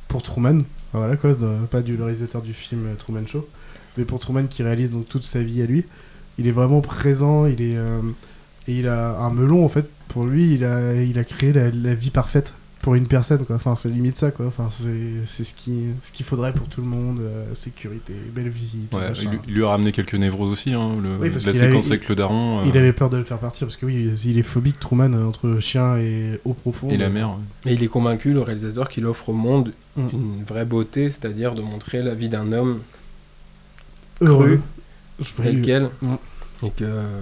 pour 0.07 0.24
Truman. 0.24 0.62
Voilà 0.93 1.18
quoi, 1.18 1.36
pas 1.70 1.82
du 1.82 1.97
le 1.97 2.03
réalisateur 2.05 2.41
du 2.41 2.53
film 2.53 2.86
euh, 2.88 2.95
Truman 2.97 3.28
Show, 3.28 3.47
mais 3.97 4.05
pour 4.05 4.20
Truman 4.20 4.45
qui 4.47 4.64
réalise 4.64 4.91
donc 4.91 5.07
toute 5.10 5.24
sa 5.24 5.43
vie 5.43 5.62
à 5.62 5.66
lui. 5.66 5.84
Il 6.38 6.47
est 6.47 6.51
vraiment 6.51 6.80
présent, 6.82 7.45
il 7.45 7.62
est 7.62 7.76
euh, 7.78 7.99
et 8.68 8.80
il 8.80 8.88
a 8.88 9.20
un 9.20 9.30
melon 9.30 9.66
en 9.66 9.70
fait. 9.70 9.86
Pour 10.07 10.24
lui, 10.26 10.53
il 10.55 10.64
a 10.64 10.93
il 10.95 11.20
a 11.20 11.24
créé 11.26 11.51
la, 11.53 11.70
la 11.70 11.93
vie 11.93 12.10
parfaite 12.12 12.53
pour 12.89 12.95
une 12.95 13.05
personne 13.05 13.45
quoi. 13.45 13.55
Enfin, 13.55 13.75
c'est 13.75 13.89
limite 13.89 14.17
ça 14.17 14.31
quoi. 14.31 14.47
Enfin, 14.47 14.69
c'est 14.71 15.23
c'est 15.23 15.43
ce 15.43 15.53
qui 15.53 15.89
ce 16.01 16.11
qu'il 16.11 16.25
faudrait 16.25 16.53
pour 16.55 16.67
tout 16.67 16.81
le 16.81 16.87
monde, 16.87 17.19
euh, 17.21 17.53
sécurité, 17.53 18.13
belle 18.33 18.49
vie. 18.49 18.87
Tout 18.89 18.97
Ouais, 18.97 19.09
machin. 19.09 19.21
il, 19.25 19.29
lui- 19.29 19.39
il 19.47 19.53
lui 19.53 19.63
a 19.63 19.69
ramené 19.69 19.91
quelques 19.91 20.15
névroses 20.15 20.49
aussi. 20.51 20.73
Hein, 20.73 20.93
le- 21.03 21.17
Oui, 21.21 21.29
parce 21.29 21.45
la 21.45 21.51
qu'il 21.51 21.61
séquence 21.61 21.85
avait- 21.85 21.95
avec 21.97 22.09
le 22.09 22.15
daron. 22.15 22.63
Il 22.65 22.75
euh, 22.75 22.79
avait 22.79 22.91
peur 22.93 23.11
de 23.11 23.17
le 23.17 23.23
faire 23.23 23.37
partir 23.37 23.67
parce 23.67 23.77
que 23.77 23.85
oui, 23.85 24.11
il 24.25 24.39
est 24.39 24.43
phobique 24.43 24.79
Truman 24.79 25.13
entre 25.13 25.59
chien 25.59 25.97
et 25.99 26.39
eau 26.45 26.53
profonde. 26.53 26.91
Et 26.91 26.97
la 26.97 27.11
mer, 27.11 27.29
ouais. 27.29 27.71
Et 27.71 27.75
il 27.75 27.83
est 27.83 27.87
convaincu, 27.87 28.33
le 28.33 28.41
réalisateur, 28.41 28.89
qu'il 28.89 29.05
offre 29.05 29.29
au 29.29 29.33
monde 29.33 29.71
Mm. 29.95 30.07
une 30.11 30.43
vraie 30.43 30.65
beauté, 30.65 31.11
c'est-à-dire 31.11 31.53
de 31.53 31.61
montrer 31.61 32.01
la 32.01 32.15
vie 32.15 32.29
d'un 32.29 32.51
homme 32.53 32.79
Heureux. 34.21 34.59
cru, 35.19 35.43
tel 35.43 35.61
quel. 35.61 35.89
Mm. 36.01 36.15
Et 36.63 36.71
que. 36.71 36.83
euh, 36.85 37.19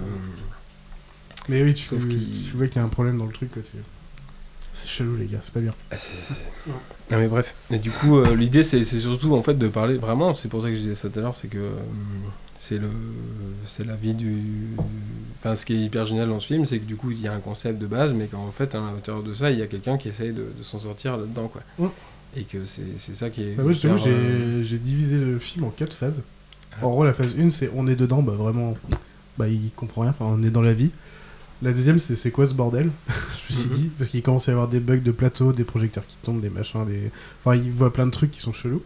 Mais 1.50 1.62
oui, 1.62 1.74
tu, 1.74 1.88
qu'il- 1.88 2.30
tu 2.30 2.56
vois 2.56 2.66
qu'il 2.68 2.76
y 2.76 2.78
a 2.78 2.84
un 2.84 2.88
problème 2.88 3.18
dans 3.18 3.26
le 3.26 3.32
truc. 3.32 3.50
quoi, 3.52 3.62
tu- 3.62 3.76
C'est 4.78 4.88
chelou 4.88 5.16
les 5.16 5.26
gars, 5.26 5.40
c'est 5.42 5.52
pas 5.52 5.58
bien. 5.60 5.72
Ah, 5.90 5.96
c'est- 5.98 6.34
Non 7.10 7.18
mais 7.18 7.26
bref. 7.26 7.52
Et 7.72 7.78
du 7.78 7.90
coup, 7.90 8.16
euh, 8.18 8.36
l'idée 8.36 8.62
c'est 8.62 8.84
c'est 8.84 9.00
surtout 9.00 9.34
en 9.34 9.42
fait 9.42 9.54
de 9.54 9.66
parler 9.66 9.96
vraiment. 9.96 10.34
C'est 10.34 10.46
pour 10.48 10.62
ça 10.62 10.68
que 10.68 10.76
je 10.76 10.80
disais 10.80 10.94
ça 10.94 11.08
tout 11.08 11.18
à 11.18 11.22
l'heure, 11.22 11.34
c'est 11.34 11.48
que 11.48 11.58
euh, 11.58 11.70
c'est 12.60 12.78
le 12.78 12.88
c'est 13.64 13.84
la 13.84 13.96
vie 13.96 14.14
du. 14.14 14.40
Enfin, 15.40 15.56
ce 15.56 15.66
qui 15.66 15.74
est 15.74 15.80
hyper 15.80 16.06
génial 16.06 16.28
dans 16.28 16.38
ce 16.38 16.46
film, 16.46 16.64
c'est 16.64 16.78
que 16.78 16.84
du 16.84 16.94
coup 16.94 17.10
il 17.10 17.20
y 17.20 17.26
a 17.26 17.32
un 17.32 17.40
concept 17.40 17.80
de 17.80 17.88
base, 17.88 18.14
mais 18.14 18.26
qu'en 18.26 18.52
fait 18.52 18.72
à 18.76 18.78
l'intérieur 18.78 19.24
de 19.24 19.34
ça, 19.34 19.50
il 19.50 19.58
y 19.58 19.62
a 19.62 19.66
quelqu'un 19.66 19.98
qui 19.98 20.08
essaye 20.10 20.32
de, 20.32 20.46
de 20.56 20.62
s'en 20.62 20.78
sortir 20.78 21.16
là-dedans, 21.16 21.48
quoi. 21.48 21.62
Mm. 21.80 21.90
Et 22.36 22.44
que 22.44 22.58
c'est 22.64 22.82
c'est 22.98 23.16
ça 23.16 23.30
qui 23.30 23.42
est. 23.42 23.54
Bah, 23.56 23.64
moi, 23.64 23.72
hyper, 23.72 23.96
euh, 24.06 24.62
j'ai 24.62 24.78
divisé 24.78 25.16
le 25.16 25.40
film 25.40 25.64
en 25.64 25.70
quatre 25.70 25.96
phases. 25.96 26.22
Ah. 26.80 26.86
En 26.86 26.90
gros, 26.90 27.04
la 27.04 27.12
phase 27.14 27.34
1, 27.36 27.50
c'est 27.50 27.68
on 27.74 27.88
est 27.88 27.96
dedans, 27.96 28.22
bah 28.22 28.34
vraiment, 28.36 28.76
bah 29.38 29.48
il 29.48 29.72
comprend 29.74 30.02
rien, 30.02 30.10
enfin 30.10 30.26
on 30.28 30.42
est 30.44 30.50
dans 30.50 30.62
la 30.62 30.74
vie. 30.74 30.92
La 31.62 31.72
deuxième, 31.72 31.98
c'est 31.98 32.14
c'est 32.14 32.30
quoi 32.30 32.46
ce 32.46 32.54
bordel 32.54 32.90
Je 33.08 33.52
me 33.54 33.58
suis 33.58 33.68
Mhm. 33.68 33.74
dit, 33.74 33.90
parce 33.98 34.10
qu'il 34.10 34.22
commence 34.22 34.48
à 34.48 34.52
y 34.52 34.54
avoir 34.54 34.68
des 34.68 34.80
bugs 34.80 34.98
de 34.98 35.10
plateau, 35.10 35.52
des 35.52 35.64
projecteurs 35.64 36.06
qui 36.06 36.16
tombent, 36.22 36.40
des 36.40 36.50
machins, 36.50 36.84
des. 36.86 37.10
Enfin, 37.44 37.56
il 37.56 37.70
voit 37.72 37.92
plein 37.92 38.06
de 38.06 38.12
trucs 38.12 38.30
qui 38.30 38.40
sont 38.40 38.52
chelous. 38.52 38.82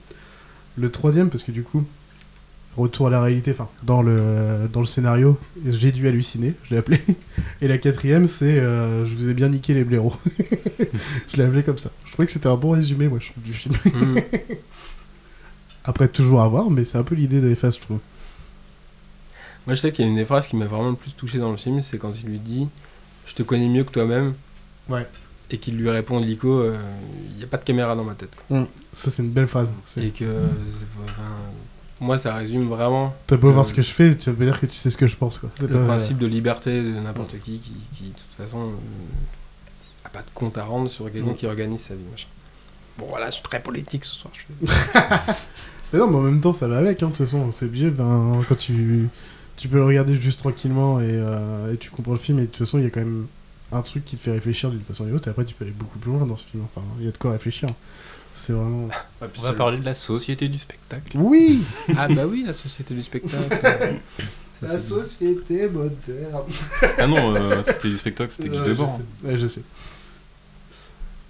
Le 0.78 0.90
troisième, 0.90 1.28
parce 1.28 1.42
que 1.42 1.52
du 1.52 1.62
coup, 1.64 1.84
retour 2.78 3.08
à 3.08 3.10
la 3.10 3.20
réalité, 3.20 3.50
enfin, 3.50 3.68
dans 3.82 4.00
le, 4.00 4.68
dans 4.72 4.80
le 4.80 4.86
scénario, 4.86 5.38
j'ai 5.68 5.92
dû 5.92 6.08
halluciner, 6.08 6.54
je 6.64 6.70
l'ai 6.70 6.78
appelé. 6.78 6.98
Et 7.60 7.68
la 7.68 7.76
quatrième, 7.76 8.26
c'est 8.26 8.58
euh, 8.58 9.04
je 9.04 9.14
vous 9.14 9.28
ai 9.28 9.34
bien 9.34 9.50
niqué 9.50 9.74
les 9.74 9.84
blaireaux. 9.84 10.16
je 11.30 11.36
l'ai 11.36 11.44
appelé 11.44 11.62
comme 11.62 11.76
ça. 11.76 11.90
Je 12.06 12.12
trouvais 12.12 12.24
que 12.26 12.32
c'était 12.32 12.46
un 12.46 12.56
bon 12.56 12.70
résumé, 12.70 13.06
moi, 13.08 13.18
je 13.20 13.32
trouve, 13.32 13.42
du 13.42 13.52
film. 13.52 13.74
Mm. 13.84 14.18
Après, 15.84 16.08
toujours 16.08 16.40
à 16.40 16.48
voir, 16.48 16.70
mais 16.70 16.84
c'est 16.86 16.96
un 16.98 17.02
peu 17.04 17.14
l'idée 17.14 17.40
des 17.42 17.54
phases, 17.54 17.76
je 17.76 17.80
trouve. 17.80 17.98
Moi, 19.66 19.74
je 19.74 19.80
sais 19.80 19.92
qu'il 19.92 20.04
y 20.04 20.08
a 20.08 20.10
une 20.10 20.16
des 20.16 20.24
phrases 20.24 20.46
qui 20.48 20.56
m'a 20.56 20.66
vraiment 20.66 20.90
le 20.90 20.96
plus 20.96 21.12
touché 21.12 21.38
dans 21.38 21.50
le 21.50 21.56
film, 21.56 21.80
c'est 21.82 21.98
quand 21.98 22.12
il 22.22 22.28
lui 22.28 22.38
dit 22.38 22.66
Je 23.26 23.34
te 23.34 23.42
connais 23.42 23.68
mieux 23.68 23.84
que 23.84 23.92
toi-même. 23.92 24.34
Ouais. 24.88 25.06
Et 25.50 25.58
qu'il 25.58 25.76
lui 25.76 25.88
répond 25.90 26.18
Lico 26.18 26.48
euh, 26.60 26.76
Il 27.30 27.36
n'y 27.36 27.44
a 27.44 27.46
pas 27.46 27.58
de 27.58 27.64
caméra 27.64 27.94
dans 27.94 28.04
ma 28.04 28.14
tête. 28.14 28.30
quoi. 28.48 28.60
Mm. 28.60 28.66
Ça, 28.92 29.10
c'est 29.10 29.22
une 29.22 29.30
belle 29.30 29.46
phrase. 29.48 29.72
C'est- 29.84 30.02
Et 30.04 30.10
que. 30.10 30.24
enfin, 31.04 31.22
moi, 32.00 32.18
ça 32.18 32.34
résume 32.34 32.68
vraiment. 32.68 33.14
T'as 33.26 33.36
beau 33.36 33.52
voir 33.52 33.64
ce 33.66 33.72
que 33.74 33.82
je 33.82 33.90
fais, 33.92 34.16
tu 34.16 34.30
veux 34.32 34.44
dire 34.46 34.58
que 34.58 34.66
tu 34.66 34.74
sais 34.74 34.90
ce 34.90 34.96
que 34.96 35.06
je 35.06 35.14
pense, 35.16 35.38
quoi. 35.38 35.50
Le 35.60 35.68
pas- 35.68 35.84
principe 35.84 36.18
de 36.18 36.26
liberté 36.26 36.82
de 36.82 36.90
n'importe 36.98 37.38
qui, 37.38 37.58
qui, 37.58 37.72
qui, 37.94 38.04
de 38.04 38.08
toute 38.14 38.36
façon, 38.44 38.60
euh, 38.62 40.04
a 40.04 40.08
pas 40.08 40.20
de 40.20 40.30
compte 40.34 40.58
à 40.58 40.64
rendre 40.64 40.90
sur 40.90 41.04
quelqu'un 41.12 41.30
Mm. 41.32 41.36
qui 41.36 41.46
organise 41.46 41.80
sa 41.82 41.94
vie. 41.94 42.02
Machin. 42.10 42.26
Bon, 42.98 43.06
voilà, 43.08 43.26
je 43.26 43.34
suis 43.34 43.42
très 43.42 43.62
politique 43.62 44.04
ce 44.04 44.16
soir. 44.16 44.32
je 44.34 44.40
fais- 44.66 45.32
Mais 45.92 45.98
non, 45.98 46.08
mais 46.08 46.16
en 46.16 46.22
même 46.22 46.40
temps, 46.40 46.54
ça 46.54 46.66
va 46.68 46.78
avec, 46.78 47.02
hein, 47.02 47.06
de 47.06 47.12
toute 47.12 47.18
façon, 47.26 47.52
c'est 47.52 47.66
obligé. 47.66 47.90
Ben, 47.90 48.42
quand 48.48 48.54
tu, 48.56 49.08
tu 49.62 49.68
peux 49.68 49.76
le 49.76 49.84
regarder 49.84 50.16
juste 50.16 50.40
tranquillement 50.40 50.98
et, 51.00 51.04
euh, 51.08 51.72
et 51.72 51.76
tu 51.76 51.90
comprends 51.90 52.12
le 52.12 52.18
film, 52.18 52.38
et 52.38 52.42
de 52.42 52.46
toute 52.46 52.58
façon, 52.58 52.78
il 52.78 52.84
y 52.84 52.86
a 52.86 52.90
quand 52.90 53.00
même 53.00 53.26
un 53.70 53.80
truc 53.80 54.04
qui 54.04 54.16
te 54.16 54.20
fait 54.20 54.32
réfléchir 54.32 54.70
d'une 54.70 54.80
façon 54.80 55.04
ou 55.04 55.06
d'une 55.06 55.14
autre, 55.16 55.28
et 55.28 55.30
après, 55.30 55.44
tu 55.44 55.54
peux 55.54 55.64
aller 55.64 55.72
beaucoup 55.72 55.98
plus 56.00 56.10
loin 56.10 56.26
dans 56.26 56.36
ce 56.36 56.44
film. 56.46 56.64
Enfin, 56.64 56.84
il 56.98 57.04
y 57.04 57.08
a 57.08 57.12
de 57.12 57.16
quoi 57.16 57.30
réfléchir. 57.30 57.68
C'est 58.34 58.52
vraiment. 58.54 58.88
On 59.20 59.42
va 59.42 59.52
parler 59.52 59.78
de 59.78 59.84
la 59.84 59.94
société 59.94 60.48
du 60.48 60.58
spectacle. 60.58 61.16
Oui 61.18 61.62
Ah, 61.96 62.08
bah 62.08 62.26
oui, 62.26 62.42
la 62.46 62.54
société 62.54 62.92
du 62.94 63.02
spectacle. 63.02 63.36
Ça, 64.60 64.72
La 64.72 64.78
société 64.78 65.68
moderne. 65.68 66.42
Ah 66.98 67.06
non, 67.06 67.34
euh, 67.36 67.62
c'était 67.62 67.88
du 67.88 67.96
spectacle, 67.96 68.32
c'était 68.32 68.48
Guy 68.48 68.58
je 68.58 68.64
Debord. 68.64 68.86
sais. 68.96 69.28
Ouais, 69.28 69.36
je 69.36 69.46
sais. 69.46 69.62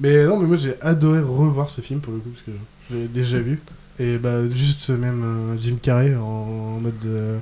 Mais 0.01 0.24
non, 0.24 0.39
mais 0.39 0.47
moi 0.47 0.57
j'ai 0.57 0.80
adoré 0.80 1.20
revoir 1.20 1.70
ce 1.70 1.80
film 1.80 2.01
pour 2.01 2.12
le 2.12 2.20
coup, 2.20 2.30
parce 2.30 2.45
que 2.45 2.53
je 2.91 2.97
l'ai 2.97 3.09
déjà 3.09 3.39
vu. 3.41 3.61
Et 3.99 4.18
bah, 4.18 4.47
juste 4.51 4.91
même 4.91 5.22
euh, 5.24 5.59
Jim 5.61 5.76
Carrey 5.83 6.14
en, 6.14 6.20
en 6.22 6.80
mode. 6.80 6.95
euh, 7.07 7.39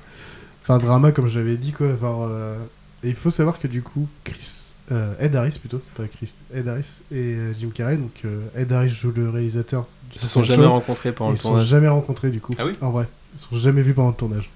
Enfin, 0.62 0.78
drama, 0.78 1.12
comme 1.12 1.28
j'avais 1.28 1.56
dit, 1.56 1.72
quoi. 1.72 1.88
Enfin, 1.94 2.28
euh, 2.28 2.58
Et 3.02 3.08
il 3.08 3.14
faut 3.14 3.30
savoir 3.30 3.58
que 3.58 3.66
du 3.66 3.82
coup, 3.82 4.06
Chris. 4.24 4.72
euh, 4.92 5.14
Ed 5.18 5.34
Harris 5.36 5.56
plutôt, 5.58 5.80
pas 5.96 6.06
Chris. 6.06 6.34
Ed 6.54 6.68
Harris 6.68 7.00
et 7.10 7.16
euh, 7.34 7.52
Jim 7.58 7.70
Carrey. 7.74 7.96
Donc, 7.96 8.20
euh, 8.24 8.40
Ed 8.54 8.72
Harris 8.72 8.90
joue 8.90 9.12
le 9.14 9.30
réalisateur. 9.30 9.86
du 10.10 10.16
Ils 10.16 10.20
se 10.20 10.26
sont 10.28 10.42
jamais 10.42 10.64
Show. 10.64 10.70
rencontrés 10.72 11.12
pendant 11.12 11.30
Ils 11.30 11.34
le 11.34 11.36
se 11.38 11.42
sont 11.44 11.48
tournage. 11.50 11.66
jamais 11.66 11.88
rencontrés 11.88 12.30
du 12.30 12.40
coup. 12.40 12.52
Ah 12.58 12.66
oui 12.66 12.72
En 12.80 12.90
vrai. 12.90 13.08
Ils 13.34 13.38
se 13.40 13.48
sont 13.48 13.56
jamais 13.56 13.82
vus 13.82 13.94
pendant 13.94 14.08
le 14.10 14.14
tournage. 14.14 14.50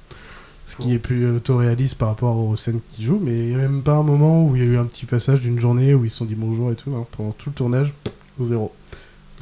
Ce 0.66 0.76
qui 0.76 0.94
est 0.94 0.98
plus 0.98 1.30
autoréaliste 1.30 1.98
par 1.98 2.08
rapport 2.08 2.38
aux 2.38 2.56
scènes 2.56 2.80
qu'ils 2.88 3.04
jouent, 3.04 3.20
mais 3.22 3.32
il 3.38 3.48
n'y 3.48 3.54
a 3.54 3.58
même 3.58 3.82
pas 3.82 3.96
un 3.96 4.02
moment 4.02 4.46
où 4.46 4.56
il 4.56 4.62
y 4.62 4.64
a 4.64 4.68
eu 4.68 4.78
un 4.78 4.86
petit 4.86 5.04
passage 5.04 5.42
d'une 5.42 5.58
journée 5.60 5.92
où 5.94 6.04
ils 6.06 6.10
se 6.10 6.16
sont 6.18 6.24
dit 6.24 6.34
bonjour 6.34 6.72
et 6.72 6.74
tout. 6.74 6.90
hein. 6.96 7.06
Pendant 7.16 7.32
tout 7.32 7.50
le 7.50 7.54
tournage, 7.54 7.92
zéro. 8.40 8.72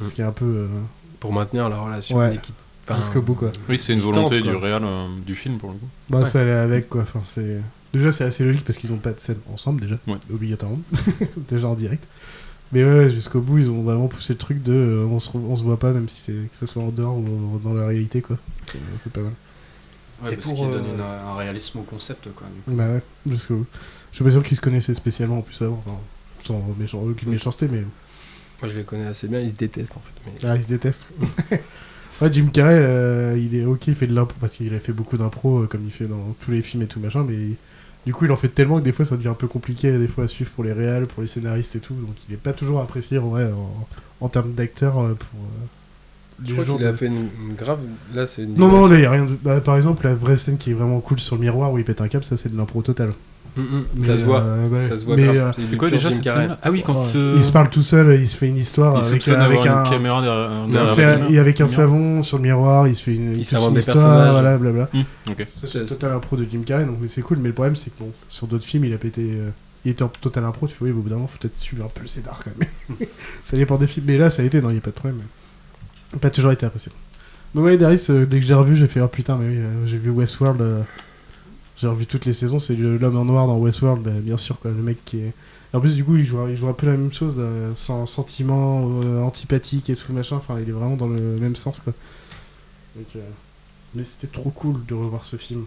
Ce 0.01 0.13
qui 0.13 0.19
est 0.21 0.25
un 0.25 0.33
peu. 0.33 0.43
euh, 0.45 0.67
Pour 1.21 1.31
maintenir 1.31 1.69
la 1.69 1.79
relation 1.79 2.17
Ouais. 2.17 2.37
Enfin, 2.87 2.99
Jusqu'au 2.99 3.21
bout, 3.21 3.35
quoi. 3.35 3.51
Oui, 3.69 3.77
c'est 3.77 3.93
une 3.93 3.99
volonté 3.99 4.41
quoi. 4.41 4.51
du 4.51 4.57
réal 4.57 4.83
euh, 4.83 5.07
du 5.25 5.35
film 5.35 5.57
pour 5.57 5.69
le 5.71 5.75
coup. 5.75 5.87
Bah 6.09 6.19
Ouais. 6.19 6.25
ça 6.25 6.41
allait 6.41 6.51
avec 6.51 6.89
quoi. 6.89 7.01
Enfin 7.03 7.21
c'est 7.23 7.59
déjà 7.93 8.11
c'est 8.11 8.23
assez 8.23 8.43
logique 8.43 8.63
parce 8.65 8.77
qu'ils 8.77 8.91
ont 8.91 8.97
pas 8.97 9.11
de 9.13 9.19
scène 9.19 9.39
ensemble 9.51 9.81
déjà 9.81 9.97
Ouais. 10.07 10.17
obligatoirement 10.31 10.79
déjà 11.49 11.67
en 11.67 11.75
direct. 11.75 12.03
Mais 12.71 12.83
ouais 12.83 13.09
jusqu'au 13.09 13.39
bout 13.41 13.59
ils 13.59 13.69
ont 13.69 13.83
vraiment 13.83 14.07
poussé 14.07 14.33
le 14.33 14.39
truc 14.39 14.63
de 14.63 14.73
euh, 14.73 15.05
on 15.05 15.19
se 15.19 15.29
re- 15.29 15.45
on 15.47 15.55
se 15.55 15.63
voit 15.63 15.77
pas 15.79 15.91
même 15.91 16.09
si 16.09 16.21
c'est 16.21 16.33
que 16.33 16.55
ce 16.57 16.65
soit 16.65 16.81
en 16.83 16.89
dehors 16.89 17.15
ou 17.17 17.59
dans 17.63 17.73
la 17.73 17.85
réalité 17.87 18.21
quoi. 18.21 18.35
Donc, 18.67 18.75
euh, 18.75 18.79
C'est 19.03 19.13
pas 19.13 19.21
mal. 19.21 19.33
Ouais, 20.23 20.33
Et 20.33 20.35
parce 20.37 20.47
pour, 20.47 20.55
qu'il 20.57 20.65
euh, 20.65 20.71
donne 20.79 20.85
une- 20.95 21.01
un 21.01 21.35
réalisme 21.35 21.79
au 21.79 21.83
concept, 21.83 22.29
quoi. 22.33 22.47
du 22.55 22.61
coup. 22.61 22.71
Bah 22.77 22.89
ouais 22.93 23.01
jusqu'au 23.29 23.57
bout. 23.57 23.65
Je 24.11 24.15
suis 24.17 24.23
pas 24.25 24.31
sûr 24.31 24.43
qu'ils 24.43 24.57
se 24.57 24.61
connaissaient 24.61 24.93
spécialement 24.93 25.39
en 25.39 25.41
plus 25.41 25.61
avant. 25.61 25.83
Enfin, 25.85 25.97
sans 26.43 26.63
méchant, 26.79 26.99
aucune 26.99 27.29
méchanceté 27.29 27.67
mais 27.71 27.81
Moi, 28.61 28.69
je 28.71 28.77
les 28.77 28.83
connais 28.83 29.05
assez 29.07 29.27
bien, 29.27 29.39
ils 29.39 29.49
se 29.51 29.55
détestent 29.55 29.95
en 29.97 30.01
fait. 30.01 30.31
Mais... 30.43 30.49
ah 30.49 30.55
ils 30.55 30.63
se 30.63 30.69
détestent. 30.69 31.07
ouais 32.21 32.31
Jim 32.33 32.47
Carrey 32.53 32.75
euh, 32.77 33.37
il 33.37 33.55
est 33.55 33.65
ok 33.65 33.87
il 33.87 33.95
fait 33.95 34.07
de 34.07 34.13
l'impro 34.15 34.35
parce 34.39 34.57
qu'il 34.57 34.73
a 34.73 34.79
fait 34.79 34.93
beaucoup 34.93 35.17
d'impro 35.17 35.63
euh, 35.63 35.67
comme 35.67 35.83
il 35.85 35.91
fait 35.91 36.05
dans 36.05 36.35
tous 36.39 36.51
les 36.51 36.61
films 36.61 36.83
et 36.83 36.87
tout 36.87 36.99
machin 36.99 37.25
mais 37.27 37.57
Du 38.05 38.13
coup, 38.13 38.25
il 38.27 38.31
en 38.33 38.37
fait 38.37 38.49
tellement 38.49 38.79
que 38.79 38.83
des 38.85 38.93
fois, 38.93 39.05
ça 39.05 39.17
devient 39.17 39.29
un 39.29 39.35
peu 39.35 39.47
compliqué 39.49 39.97
des 39.99 40.09
fois 40.09 40.25
à 40.25 40.29
suivre 40.29 40.51
pour 40.51 40.63
les 40.65 40.73
réals, 40.73 41.07
pour 41.07 41.23
les 41.23 41.27
scénaristes 41.29 41.75
et 41.77 41.81
tout. 41.81 41.95
Donc, 41.95 42.15
il 42.29 42.35
est 42.35 42.37
pas 42.37 42.53
toujours 42.53 42.81
apprécié 42.81 43.17
en 43.19 43.29
vrai 43.29 43.51
en, 43.51 43.87
en 44.21 44.29
termes 44.29 44.53
d'acteur 44.53 44.99
euh, 44.99 45.15
pour. 45.15 45.39
euh, 45.41 45.67
Je 46.45 46.53
crois 46.53 46.65
qu'il 46.65 46.85
a 46.85 46.93
fait 46.93 47.07
une, 47.07 47.29
une 47.41 47.55
grave. 47.55 47.79
Là, 48.13 48.27
c'est 48.27 48.43
une. 48.43 48.55
Non, 48.57 48.69
non, 48.69 48.87
là, 48.87 48.97
il 48.97 49.01
y 49.03 49.05
a 49.05 49.11
rien 49.11 49.25
de. 49.25 49.35
Bah, 49.41 49.61
par 49.61 49.75
exemple, 49.77 50.05
la 50.05 50.15
vraie 50.15 50.37
scène 50.37 50.57
qui 50.57 50.71
est 50.71 50.73
vraiment 50.73 50.99
cool 51.01 51.19
sur 51.19 51.35
le 51.35 51.41
miroir 51.41 51.71
où 51.73 51.77
il 51.79 51.85
pète 51.85 52.01
un 52.01 52.07
câble, 52.07 52.23
ça, 52.25 52.37
c'est 52.37 52.49
de 52.51 52.57
l'impro 52.57 52.81
total. 52.81 53.13
Mm, 53.55 53.61
mm, 53.61 53.85
Mais, 53.95 54.07
ça 54.07 54.17
se 54.17 54.23
voit. 54.23 54.41
euh, 54.41 54.67
ouais. 54.67 54.81
Ça 54.81 54.97
se 54.97 55.05
voit. 55.05 55.15
Mais, 55.15 55.25
grave. 55.25 55.53
euh, 55.59 55.61
C'est 55.63 55.77
quoi 55.77 55.89
déjà 55.91 56.11
cette 56.11 56.27
Ah 56.27 56.71
oui, 56.71 56.83
quand. 56.83 57.03
Euh, 57.15 57.35
Il 57.37 57.43
se 57.45 57.51
parle 57.51 57.69
tout 57.69 57.83
seul, 57.83 58.19
il 58.19 58.27
se 58.27 58.35
fait 58.35 58.47
une 58.47 58.57
histoire 58.57 58.97
il 58.97 59.33
avec, 59.33 59.65
un. 59.67 59.83
une 59.83 59.89
caméra 59.91 60.21
derrière. 60.21 60.49
il 60.65 60.71
derrière 60.73 60.95
se 60.95 61.01
la 61.01 61.17
fait- 61.17 61.33
et 61.33 61.39
avec 61.39 61.61
un 61.61 61.67
savon 61.67 62.23
sur 62.23 62.37
le 62.37 62.43
miroir, 62.43 62.87
il 62.87 62.95
se 62.95 63.03
fait 63.03 63.13
une, 63.15 63.33
Il 63.37 63.45
s'invente 63.45 63.71
une 63.73 63.77
histoire, 63.77 64.31
voilà, 64.31 64.57
blabla. 64.57 64.89
Hmm, 64.93 65.01
ok. 65.31 65.47
Ça, 65.53 65.67
c'est 65.67 65.85
total 65.85 66.13
impro 66.13 66.35
de 66.35 66.45
Jim 66.49 66.61
Carrey, 66.65 66.85
donc 66.85 66.97
c'est 67.07 67.21
cool. 67.21 67.37
Mais 67.37 67.49
le 67.49 67.53
problème, 67.53 67.75
c'est 67.75 67.91
que 67.91 67.99
bon, 67.99 68.11
sur 68.27 68.47
d'autres 68.47 68.65
films, 68.65 68.85
il 68.85 68.93
a 68.93 68.97
pété. 68.97 69.21
euh, 69.33 69.49
il 69.85 69.91
était 69.91 70.03
en 70.03 70.07
total 70.07 70.45
impro, 70.45 70.65
tu 70.67 70.73
fais 70.75 70.85
oui, 70.85 70.91
au 70.91 70.95
bout 71.01 71.09
d'un 71.09 71.15
moment, 71.15 71.27
faut 71.27 71.37
peut-être 71.39 71.55
suivre 71.57 71.83
un 71.85 71.89
peu 71.89 72.01
le 72.01 72.07
scénar 72.07 72.41
quand 72.43 72.51
même. 72.57 73.07
ça 73.43 73.57
dépend 73.57 73.77
des 73.77 73.85
films. 73.87 74.05
Mais 74.07 74.17
là, 74.17 74.29
ça 74.31 74.41
a 74.41 74.45
été, 74.45 74.61
non, 74.61 74.69
il 74.69 74.73
n'y 74.73 74.77
a 74.77 74.81
pas 74.81 74.91
de 74.91 74.95
problème. 74.95 75.19
Pas 76.21 76.29
toujours 76.29 76.51
été 76.53 76.65
apprécié. 76.65 76.91
Mais 77.53 77.61
ouais, 77.61 77.77
Darius, 77.77 78.09
euh, 78.09 78.25
dès 78.25 78.39
que 78.39 78.45
j'ai 78.45 78.53
revu, 78.53 78.75
j'ai 78.77 78.87
fait, 78.87 79.01
oh 79.01 79.07
putain, 79.07 79.37
mais 79.39 79.47
oui, 79.49 79.57
euh, 79.57 79.85
j'ai 79.85 79.97
vu 79.97 80.09
Westworld. 80.09 80.61
J'ai 81.77 81.87
revu 81.87 82.05
toutes 82.05 82.25
les 82.25 82.33
saisons, 82.33 82.59
c'est 82.59 82.75
le- 82.75 82.97
l'homme 82.97 83.17
en 83.17 83.25
noir 83.25 83.47
dans 83.47 83.57
Westworld, 83.57 84.03
bah, 84.03 84.11
bien 84.21 84.37
sûr, 84.37 84.59
quoi. 84.59 84.71
Le 84.71 84.81
mec 84.81 85.03
qui 85.05 85.19
est. 85.19 85.33
En 85.73 85.79
plus, 85.81 85.95
du 85.95 86.03
coup, 86.03 86.15
il 86.17 86.23
joue, 86.25 86.47
il 86.47 86.55
joue 86.55 86.67
un 86.67 86.73
peu 86.73 86.85
la 86.85 86.91
même 86.93 87.11
chose, 87.11 87.35
euh, 87.39 87.71
sans 87.73 88.05
sentiment 88.05 89.01
euh, 89.03 89.21
antipathique 89.23 89.89
et 89.89 89.95
tout, 89.95 90.13
machin. 90.13 90.35
Enfin, 90.35 90.59
il 90.61 90.69
est 90.69 90.71
vraiment 90.71 90.95
dans 90.97 91.07
le 91.07 91.19
même 91.39 91.55
sens, 91.55 91.79
quoi. 91.79 91.93
Donc, 92.95 93.07
euh, 93.15 93.19
Mais 93.95 94.03
c'était 94.05 94.27
trop 94.27 94.49
cool 94.51 94.85
de 94.87 94.93
revoir 94.93 95.25
ce 95.25 95.35
film. 95.35 95.65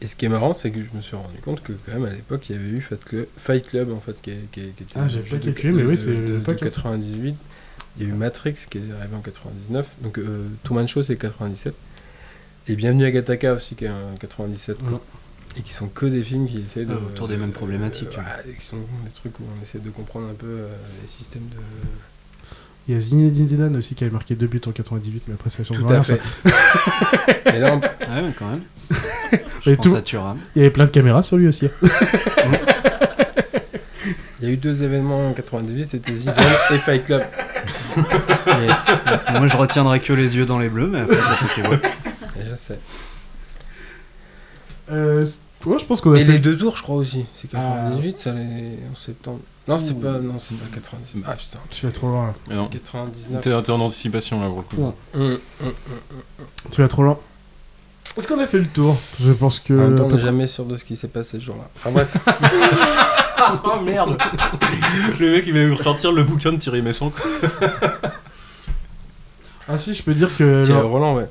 Et 0.00 0.06
ce 0.06 0.16
qui 0.16 0.24
est 0.24 0.28
marrant, 0.28 0.52
c'est 0.54 0.70
que 0.70 0.80
je 0.82 0.96
me 0.96 1.00
suis 1.02 1.16
rendu 1.16 1.38
compte 1.38 1.62
que 1.62 1.72
quand 1.72 1.92
même 1.92 2.04
à 2.06 2.10
l'époque, 2.10 2.48
il 2.50 2.56
y 2.56 2.58
avait 2.58 2.68
eu 2.68 2.80
Fight 2.80 3.04
Club, 3.04 3.26
Fight 3.36 3.66
Club 3.68 3.92
en 3.92 4.00
fait, 4.00 4.20
qui, 4.20 4.32
qui- 4.52 4.60
qui 4.72 4.82
était. 4.82 4.94
Ah, 4.96 5.06
j'avais 5.08 5.28
pas 5.28 5.36
calculé, 5.38 5.72
mais 5.72 5.84
oui, 5.84 5.96
c'est 5.96 6.12
l'époque, 6.14 6.56
hein. 6.60 6.64
98. 6.66 7.34
Il 7.98 8.02
y 8.06 8.10
a 8.10 8.12
eu 8.12 8.16
Matrix 8.16 8.54
qui 8.70 8.78
est 8.78 8.92
arrivé 8.98 9.14
en 9.14 9.20
99. 9.20 9.86
Donc 10.02 10.18
euh, 10.18 10.46
Truman 10.64 10.86
Show 10.86 11.02
c'est 11.02 11.16
97. 11.16 11.74
Et 12.68 12.74
Bienvenue 12.76 13.04
à 13.04 13.10
Gattaca 13.10 13.52
aussi 13.54 13.74
qui 13.74 13.84
est 13.84 13.90
en 13.90 14.16
97. 14.18 14.78
quoi. 14.88 15.00
Et 15.56 15.60
qui 15.62 15.72
sont 15.72 15.88
que 15.88 16.06
des 16.06 16.22
films 16.22 16.46
qui 16.48 16.58
essaient 16.60 16.84
de. 16.86 16.94
Ah, 16.94 17.06
autour 17.12 17.28
des 17.28 17.36
mêmes 17.36 17.52
problématiques. 17.52 18.16
ouais, 18.16 18.54
qui 18.58 18.64
sont 18.64 18.78
des 19.04 19.10
trucs 19.14 19.38
où 19.38 19.42
on 19.58 19.62
essaie 19.62 19.78
de 19.80 19.90
comprendre 19.90 20.28
un 20.30 20.34
peu 20.34 20.46
euh, 20.46 20.68
les 21.02 21.08
systèmes 21.08 21.46
de. 21.50 21.56
Il 22.88 22.94
y 22.94 22.96
a 22.96 23.00
Zinedine 23.00 23.46
Zidane 23.46 23.76
aussi 23.76 23.94
qui 23.94 24.02
avait 24.02 24.12
marqué 24.12 24.34
deux 24.34 24.46
buts 24.48 24.60
en 24.66 24.72
98, 24.72 25.24
mais 25.28 25.34
après 25.34 25.50
ça 25.50 25.62
change 25.62 25.78
Tout 25.78 25.86
rien. 25.86 26.00
à 26.00 26.04
ça. 26.04 26.16
fait. 26.16 27.42
Et 27.56 27.58
là, 27.60 27.74
on- 27.76 27.80
Ah 28.08 28.22
quand 28.38 28.48
même. 28.50 28.62
Et 29.66 29.70
Je 29.70 29.74
pense 29.76 29.86
tout- 29.86 29.94
à 29.96 30.02
Thuram. 30.02 30.38
Il 30.56 30.58
y 30.58 30.62
avait 30.62 30.70
plein 30.72 30.86
de 30.86 30.90
caméras 30.90 31.22
sur 31.22 31.36
lui 31.36 31.46
aussi. 31.46 31.68
il 34.40 34.48
y 34.48 34.50
a 34.50 34.52
eu 34.52 34.56
deux 34.56 34.82
événements 34.82 35.28
en 35.28 35.32
98, 35.32 35.90
c'était 35.90 36.14
Zidane 36.14 36.36
et 36.72 36.78
Fight 36.78 37.04
Club. 37.04 37.22
Mais- 37.96 39.38
Moi, 39.38 39.46
je 39.46 39.56
retiendrai 39.56 40.00
que 40.00 40.12
les 40.12 40.36
yeux 40.36 40.46
dans 40.46 40.58
les 40.58 40.68
bleus, 40.68 40.88
mais 40.88 41.02
après, 41.02 41.14
ça 41.16 41.22
fait 41.36 41.62
que 41.62 41.68
ouais. 41.68 41.80
Et 42.40 42.50
je 42.50 42.56
sais. 42.56 42.78
Euh, 44.92 45.24
ouais, 45.66 45.78
je 45.78 45.84
pense 45.84 46.00
qu'on 46.00 46.12
a 46.12 46.20
Et 46.20 46.24
fait. 46.24 46.32
les 46.32 46.38
deux 46.38 46.56
tours, 46.56 46.76
je 46.76 46.82
crois 46.82 46.96
aussi. 46.96 47.24
C'est 47.40 47.48
Ah. 47.54 47.88
98, 47.88 48.18
ça 48.18 48.32
les... 48.32 48.78
en 48.92 48.96
septembre. 48.96 49.40
Non, 49.68 49.78
c'est 49.78 49.94
pas, 49.94 50.18
non, 50.18 50.34
c'est 50.38 50.56
pas 50.56 50.66
98. 50.74 51.24
Ah 51.26 51.34
putain. 51.34 51.58
Tu 51.70 51.86
vas 51.86 51.92
trop 51.92 52.08
loin. 52.08 52.26
là. 52.26 52.34
Mais 52.48 52.56
non. 52.56 52.68
99. 52.68 53.40
T'es 53.40 53.52
en 53.70 53.80
anticipation 53.80 54.40
là 54.40 54.48
pour 54.48 54.58
le 54.58 54.62
coup. 54.64 54.76
Ouais. 54.82 54.92
Hum, 55.14 55.38
hum, 55.62 55.72
hum. 55.90 56.46
Tu 56.70 56.80
vas 56.80 56.88
trop 56.88 57.02
loin. 57.04 57.18
Est-ce 58.16 58.28
qu'on 58.28 58.40
a 58.40 58.46
fait 58.46 58.58
le 58.58 58.66
tour? 58.66 58.96
Je 59.20 59.32
pense 59.32 59.60
que. 59.60 59.72
En 59.72 59.76
même 59.88 59.96
temps, 59.96 60.04
on 60.10 60.14
n'est 60.14 60.20
jamais 60.20 60.46
sûr 60.46 60.64
de 60.64 60.76
ce 60.76 60.84
qui 60.84 60.96
s'est 60.96 61.08
passé 61.08 61.38
ce 61.38 61.44
jour-là. 61.44 61.68
Enfin 61.76 61.90
bref. 61.92 62.14
oh 63.64 63.80
merde 63.84 64.16
Le 65.18 65.30
mec 65.32 65.44
il 65.46 65.52
va 65.54 65.64
nous 65.64 65.76
ressortir 65.76 66.12
le 66.12 66.22
bouquin 66.24 66.52
de 66.52 66.58
Thierry 66.58 66.82
Messon. 66.82 67.12
Ah 69.68 69.78
si, 69.78 69.94
je 69.94 70.02
peux 70.02 70.14
dire 70.14 70.28
que. 70.36 70.64
Thierry 70.64 70.82
Roland, 70.86 71.14
ouais. 71.14 71.28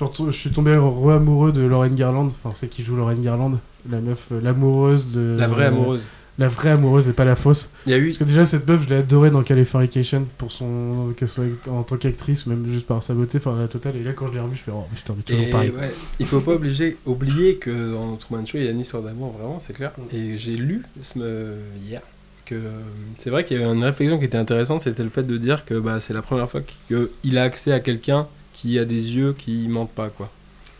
Je, 0.00 0.30
suis 0.30 0.50
tombé 0.50 0.76
re-amoureux 0.76 1.52
de 1.52 1.62
Lauren 1.62 1.88
Garland. 1.90 2.26
Enfin, 2.26 2.52
c'est 2.54 2.68
qui 2.68 2.82
joue 2.82 2.96
Lauren 2.96 3.16
Garland. 3.20 3.58
La 3.90 4.00
meuf, 4.00 4.26
euh, 4.32 4.40
l'amoureuse 4.40 5.14
de. 5.14 5.36
La 5.38 5.46
vraie 5.48 5.66
amoureuse. 5.66 6.04
La 6.38 6.46
vraie 6.46 6.70
amoureuse 6.70 7.08
et 7.08 7.12
pas 7.12 7.24
la 7.24 7.34
fausse. 7.34 7.72
Il 7.84 7.90
y 7.90 7.94
a 7.94 7.98
eu. 7.98 8.06
Parce 8.06 8.18
que 8.18 8.24
déjà, 8.24 8.44
cette 8.46 8.66
meuf, 8.68 8.84
je 8.84 8.88
l'ai 8.90 8.96
adorée 8.96 9.30
dans 9.32 9.42
Californication 9.42 10.24
pour 10.38 10.52
son. 10.52 11.12
qu'elle 11.16 11.26
soit 11.26 11.44
en 11.68 11.82
tant 11.82 11.96
qu'actrice, 11.96 12.46
même 12.46 12.64
juste 12.68 12.86
par 12.86 13.02
sa 13.02 13.14
beauté, 13.14 13.38
enfin 13.38 13.58
la 13.58 13.66
totale. 13.66 13.96
Et 13.96 14.04
là, 14.04 14.12
quand 14.12 14.28
je 14.28 14.34
l'ai 14.34 14.40
revue, 14.40 14.54
je 14.54 14.62
fais, 14.62 14.70
oh 14.72 14.84
putain, 14.94 15.14
mais 15.16 15.22
toujours 15.24 15.44
Et 15.46 15.50
pareil. 15.50 15.70
ouais, 15.70 15.90
il 16.20 16.26
faut 16.26 16.40
pas 16.40 16.52
obliger, 16.52 16.96
oublier 17.06 17.56
que 17.56 17.92
dans 17.92 18.14
Truman 18.16 18.46
Show, 18.46 18.58
il 18.58 18.64
y 18.64 18.68
a 18.68 18.70
une 18.70 18.80
histoire 18.80 19.02
d'amour, 19.02 19.34
vraiment, 19.36 19.58
c'est 19.58 19.72
clair. 19.72 19.90
Et 20.12 20.38
j'ai 20.38 20.56
lu 20.56 20.84
ce, 21.02 21.18
me- 21.18 21.56
hier 21.84 22.02
que 22.46 22.54
euh, 22.54 22.70
c'est 23.18 23.30
vrai 23.30 23.44
qu'il 23.44 23.58
y 23.58 23.62
avait 23.62 23.70
une 23.70 23.84
réflexion 23.84 24.18
qui 24.18 24.24
était 24.24 24.38
intéressante, 24.38 24.80
c'était 24.80 25.02
le 25.02 25.10
fait 25.10 25.24
de 25.24 25.36
dire 25.36 25.64
que 25.66 25.74
bah, 25.74 26.00
c'est 26.00 26.14
la 26.14 26.22
première 26.22 26.48
fois 26.48 26.62
qu'il 26.88 27.36
a 27.36 27.42
accès 27.42 27.72
à 27.72 27.80
quelqu'un 27.80 28.26
qui 28.60 28.78
a 28.78 28.84
des 28.84 29.14
yeux 29.16 29.34
qui 29.38 29.68
mentent 29.68 29.90
pas, 29.92 30.08
quoi. 30.08 30.30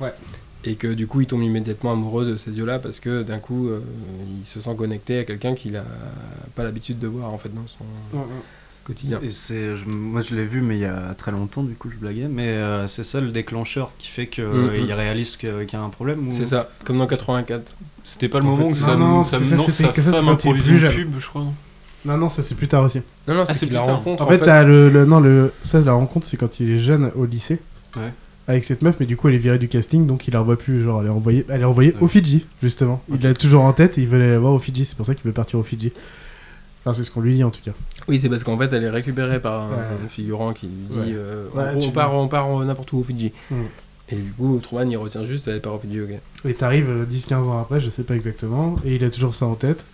Ouais. 0.01 0.13
Et 0.65 0.75
que 0.75 0.89
du 0.89 1.07
coup, 1.07 1.21
il 1.21 1.27
tombe 1.29 1.43
immédiatement 1.43 1.93
amoureux 1.93 2.27
de 2.27 2.37
ces 2.37 2.59
yeux-là 2.59 2.79
parce 2.81 2.99
que 2.99 3.23
d'un 3.23 3.39
coup, 3.39 3.69
euh, 3.69 3.81
il 4.41 4.45
se 4.45 4.61
sent 4.61 4.75
connecté 4.77 5.21
à 5.21 5.25
quelqu'un 5.25 5.55
qu'il 5.55 5.77
a 5.77 5.85
pas 6.57 6.65
l'habitude 6.65 6.99
de 6.99 7.07
voir 7.07 7.33
en 7.33 7.39
fait 7.39 7.55
dans 7.55 7.67
son 7.69 7.85
quotidien. 8.85 9.21
Et 9.23 9.31
c'est, 9.31 9.77
je- 9.77 9.87
moi 9.87 10.21
je 10.23 10.35
l'ai 10.35 10.45
vu, 10.45 10.61
mais 10.61 10.77
il 10.77 10.81
y 10.81 10.85
a 10.87 11.15
très 11.15 11.31
longtemps, 11.31 11.63
du 11.63 11.75
coup 11.75 11.89
je 11.91 11.97
blaguais. 11.97 12.27
Mais 12.29 12.49
euh, 12.49 12.89
c'est 12.89 13.05
ça 13.05 13.21
le 13.21 13.31
déclencheur 13.31 13.93
qui 13.99 14.09
fait 14.09 14.27
qu'il 14.27 14.45
Mhm. 14.45 14.91
réalise 14.93 15.37
que- 15.37 15.63
qu'il 15.65 15.79
y 15.79 15.81
a 15.81 15.85
un 15.85 15.91
problème 15.91 16.29
ou... 16.29 16.33
C'est 16.33 16.47
ça, 16.47 16.69
comme 16.85 16.99
dans 16.99 17.07
84. 17.07 17.75
C'était 18.03 18.29
pas 18.29 18.39
le 18.41 18.45
En 18.47 18.49
moment 18.57 18.63
fait, 18.63 18.67
où 18.67 18.69
non, 18.71 18.75
ça, 18.75 18.97
non, 18.97 19.23
que 19.23 19.29
ça, 19.29 19.55
c'est 19.71 20.03
femme 20.13 20.29
improvisait 20.29 20.65
plus 20.71 20.73
une 20.75 20.79
jeune. 20.81 20.93
pub, 20.95 21.15
je 21.21 21.29
crois. 21.29 21.43
non? 22.05 22.17
Non, 22.17 22.29
ça 22.29 22.43
c'est 22.43 22.55
plus 22.55 22.69
tard 22.69 22.85
aussi. 22.85 23.03
Non, 23.27 23.35
non, 23.35 23.45
Ah, 23.47 23.53
c'est 23.55 23.67
la 23.67 23.81
plus 23.81 23.87
tard. 23.87 23.97
rencontre. 23.99 24.23
En 24.23 24.29
fait, 24.29 24.39
t'as 24.39 24.63
le, 24.63 24.89
le- 24.89 25.05
non, 25.05 25.21
le, 25.21 25.53
ça, 25.63 25.81
la 25.81 25.93
rencontre, 25.93 26.27
c'est 26.27 26.37
quand 26.37 26.59
il 26.61 26.71
est 26.71 26.79
jeune 26.79 27.11
au 27.17 27.27
lycée. 27.27 27.61
Ouais. 27.97 28.13
Avec 28.47 28.65
cette 28.65 28.81
meuf, 28.83 28.97
mais 28.99 29.05
du 29.07 29.17
coup, 29.17 29.29
elle 29.29 29.35
est 29.35 29.39
virée 29.39 29.59
du 29.59 29.69
casting, 29.69 30.07
donc 30.07 30.27
il 30.27 30.33
la 30.33 30.41
revoit 30.41 30.57
plus. 30.57 30.83
Genre, 30.83 31.01
elle 31.03 31.09
est 31.09 31.11
envoyée, 31.11 31.45
elle 31.51 31.61
est 31.61 31.65
envoyée 31.65 31.91
Ouais. 31.95 32.03
au 32.03 32.09
Fidji, 32.09 32.47
justement. 32.63 33.03
Il 33.13 33.21
l'a 33.23 33.35
toujours 33.35 33.63
en 33.65 33.73
tête 33.75 33.99
et 33.99 34.03
il 34.03 34.09
veut 34.09 34.17
aller 34.21 34.31
la 34.33 34.39
voir 34.39 34.55
au 34.55 34.59
Fidji, 34.59 34.85
c'est 34.87 34.97
pour 34.97 35.05
ça 35.07 35.15
qu'il 35.15 35.25
veut 35.25 35.33
partir 35.33 35.59
au 35.59 35.63
Fidji. 35.63 35.93
Enfin, 36.85 36.95
c'est 36.95 37.05
ce 37.05 37.11
qu'on 37.11 37.21
lui 37.21 37.35
dit 37.35 37.45
en 37.45 37.51
tout 37.51 37.61
cas. 37.63 37.73
Oui, 38.07 38.19
c'est 38.19 38.31
parce 38.31 38.45
qu'en 38.45 38.57
fait, 38.57 38.73
elle 38.73 38.85
est 38.85 38.89
récupérée 38.89 39.41
par 39.41 39.65
un, 39.65 39.69
Ouais. 39.71 39.77
un 40.05 40.09
figurant 40.09 40.55
qui 40.55 40.67
lui 40.67 40.87
dit 40.91 40.99
Ouais. 40.99 41.05
euh, 41.17 41.45
Ouais, 41.55 41.65
on, 41.87 41.91
part, 41.91 42.15
on 42.15 42.29
part 42.29 42.61
euh, 42.61 42.65
n'importe 42.65 42.93
où 42.93 42.99
au 43.01 43.03
Fidji. 43.05 43.33
Mm. 43.51 43.55
Et 44.11 44.17
du 44.17 44.31
coup, 44.33 44.59
Truman, 44.63 44.89
il 44.91 44.97
retient 44.97 45.25
juste, 45.25 45.49
elle 45.49 45.61
part 45.61 45.75
au 45.75 45.79
Fidji, 45.79 46.01
ok. 46.01 46.11
Et 46.47 46.55
t'arrives 46.55 46.89
euh, 46.89 47.05
10-15 47.05 47.35
ans 47.51 47.61
après, 47.61 47.81
je 47.81 47.91
sais 47.91 48.05
pas 48.05 48.15
exactement, 48.17 48.77
et 48.87 48.95
il 48.95 49.05
a 49.05 49.11
toujours 49.11 49.35
ça 49.35 49.45
en 49.45 49.55
tête. 49.57 49.85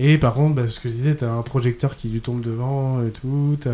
Et 0.00 0.18
par 0.18 0.34
contre, 0.34 0.56
bah, 0.56 0.62
ce 0.68 0.80
que 0.80 0.88
je 0.88 0.94
disais, 0.94 1.14
t'as 1.14 1.30
un 1.30 1.42
projecteur 1.42 1.96
qui 1.96 2.08
lui 2.08 2.20
tombe 2.20 2.40
devant 2.40 3.00
et 3.06 3.10
tout, 3.10 3.56
t'as 3.60 3.70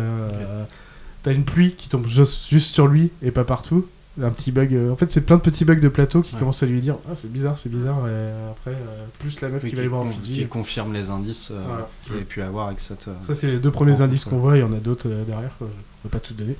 t'as 1.23 1.33
une 1.33 1.43
pluie 1.45 1.73
qui 1.75 1.89
tombe 1.89 2.07
juste, 2.07 2.49
juste 2.49 2.73
sur 2.73 2.87
lui 2.87 3.11
et 3.21 3.31
pas 3.31 3.43
partout. 3.43 3.85
Un 4.21 4.29
petit 4.31 4.51
bug. 4.51 4.73
euh, 4.75 4.91
En 4.91 4.97
fait, 4.97 5.09
c'est 5.09 5.21
plein 5.21 5.37
de 5.37 5.41
petits 5.41 5.63
bugs 5.63 5.75
de 5.79 5.87
plateau 5.87 6.21
qui 6.21 6.33
Ouais. 6.33 6.39
commencent 6.39 6.63
à 6.63 6.65
lui 6.65 6.81
dire 6.81 6.97
Ah, 7.09 7.15
c'est 7.15 7.31
bizarre, 7.31 7.57
c'est 7.57 7.69
bizarre. 7.69 8.05
Et 8.09 8.29
après, 8.51 8.71
euh, 8.71 9.05
plus 9.19 9.39
la 9.39 9.47
meuf 9.49 9.63
Oui, 9.63 9.69
qui 9.69 9.75
va 9.75 9.79
aller 9.79 9.87
voir 9.87 10.01
en 10.01 10.09
Fidji. 10.09 10.33
qui 10.33 10.47
confirme 10.47 10.91
les 10.93 11.09
indices 11.09 11.49
euh, 11.51 11.61
Voilà. 11.65 11.87
qu'il 12.03 12.13
avait 12.15 12.23
pu 12.25 12.41
avoir 12.41 12.67
avec 12.67 12.81
cette. 12.81 13.07
euh, 13.07 13.13
Ça, 13.21 13.33
c'est 13.33 13.47
les 13.47 13.59
deux 13.59 13.71
premiers 13.71 14.01
indices 14.01 14.25
qu'on 14.25 14.37
voit, 14.39 14.57
il 14.57 14.59
y 14.59 14.63
en 14.63 14.73
a 14.73 14.79
d'autres 14.81 15.07
euh, 15.09 15.23
derrière. 15.23 15.55
Quoi. 15.57 15.69
Je 16.03 16.09
vais 16.09 16.11
pas 16.11 16.19
tout 16.19 16.33
donner. 16.33 16.57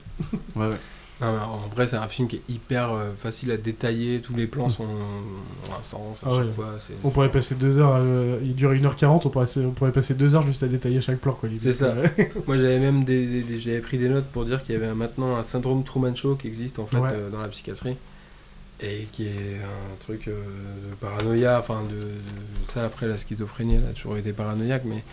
Ouais, 0.56 0.68
ouais. 0.70 0.76
Non, 1.22 1.32
mais 1.34 1.40
en 1.40 1.68
vrai, 1.74 1.86
c'est 1.88 1.98
un 1.98 2.08
film 2.08 2.28
qui 2.28 2.38
est 2.38 2.42
hyper 2.50 2.92
euh, 2.92 3.12
facile 3.18 3.52
à 3.52 3.58
détailler. 3.58 4.22
Tous 4.22 4.36
les 4.36 4.48
plans 4.48 4.70
sont 4.70 4.88
à 5.80 5.84
sens 5.84 6.24
à 6.24 6.28
Ah 6.30 6.36
chaque 6.36 6.46
ouais. 6.46 6.52
fois. 6.54 6.66
On 7.04 7.10
pourrait 7.12 7.30
passer 7.32 7.56
deux 7.56 7.78
heures, 7.78 7.96
euh, 7.98 8.40
il 8.44 8.56
dure 8.56 8.72
1h40, 8.74 9.22
on 9.26 9.30
pourrait, 9.30 9.46
on 9.58 9.72
pourrait 9.72 9.92
passer 9.92 10.16
deux 10.16 10.34
heures 10.36 10.46
juste 10.46 10.64
à 10.64 10.68
détailler 10.68 11.00
chaque 11.02 11.20
plan. 11.20 11.38
C'est 11.56 11.74
ça. 11.74 11.94
Moi, 12.48 12.58
j'avais 12.58 12.80
même 12.80 13.04
des, 13.04 13.26
des- 13.28 13.42
des- 13.44 13.60
j'avais 13.60 13.80
pris 13.82 13.98
des 13.98 14.10
notes 14.10 14.26
pour 14.26 14.46
dire 14.46 14.64
qu'il 14.64 14.74
y 14.74 14.78
avait 14.78 14.88
un- 14.88 14.96
maintenant 14.96 15.36
un 15.38 15.44
syndrome 15.44 15.84
Truman 15.84 16.16
Show 16.16 16.36
qui 16.36 16.48
existe 16.48 16.80
en 16.80 16.88
fait 16.88 16.98
Ouais. 16.98 17.10
euh, 17.14 17.30
dans 17.30 17.42
la 17.42 17.48
psychiatrie. 17.50 17.96
et 18.84 19.08
qui 19.12 19.28
est 19.28 19.58
un 19.64 19.96
truc 20.00 20.28
euh, 20.28 20.32
de 20.90 20.96
paranoïa, 20.96 21.60
enfin 21.60 21.84
de, 21.88 21.96
de- 21.96 22.72
ça 22.72 22.84
après 22.84 23.06
la 23.08 23.16
schizophrénie 23.20 23.76
elle 23.76 23.86
a 23.92 23.94
toujours 23.94 24.18
été 24.18 24.34
paranoïaque, 24.34 24.82
mais 24.86 25.04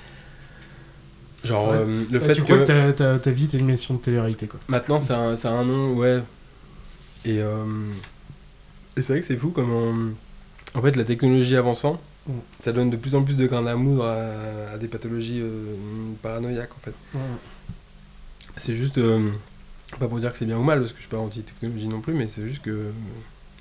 genre 1.45 1.71
Ouais. 1.71 1.77
euh, 1.79 2.05
le 2.11 2.21
fait 2.21 2.35
tu 2.35 2.41
que 2.43 2.47
crois 2.47 2.59
que 2.65 3.17
ta, 3.19 3.31
vie 3.31 3.47
une 3.55 3.61
émission 3.61 3.95
de 3.95 4.01
télé-réalité, 4.01 4.47
quoi. 4.47 4.59
maintenant 4.69 5.01
ça 5.01 5.17
a, 5.19 5.21
un- 5.21 5.37
ça 5.37 5.51
a 5.51 5.53
un 5.53 5.65
nom, 5.65 5.95
ouais, 5.95 6.23
et, 7.25 7.41
euh, 7.41 7.65
et 8.97 9.03
c'est 9.03 9.13
vrai 9.13 9.21
que 9.21 9.27
c'est 9.27 9.37
fou 9.37 9.51
comment 9.51 9.93
en 10.75 10.83
fait 10.83 10.97
la 10.97 11.05
technologie 11.05 11.57
avançant, 11.57 12.01
Mm. 12.27 12.33
ça 12.59 12.73
donne 12.73 12.91
de 12.91 12.97
plus 12.99 13.15
en 13.15 13.23
plus 13.23 13.35
de 13.37 13.47
grains 13.47 13.75
moudre 13.77 14.05
à, 14.05 14.75
à 14.75 14.77
des 14.79 14.87
pathologies 14.89 15.41
euh, 15.41 15.75
paranoïaques 16.21 16.75
en 16.77 16.81
fait. 16.81 16.93
C'est 18.57 18.75
juste. 18.75 18.99
euh, 18.99 19.31
pas 19.99 20.09
pour 20.09 20.19
dire 20.21 20.31
que 20.33 20.37
c'est 20.39 20.45
bien 20.45 20.59
ou 20.59 20.63
mal, 20.63 20.81
parce 20.81 20.91
que 20.93 20.97
je 20.99 21.03
suis 21.03 21.09
pas 21.11 21.17
anti-technologie 21.17 21.87
non 21.89 22.03
plus, 22.03 22.13
mais 22.13 22.27
c'est 22.29 22.47
juste 22.47 22.61
que, 22.61 22.91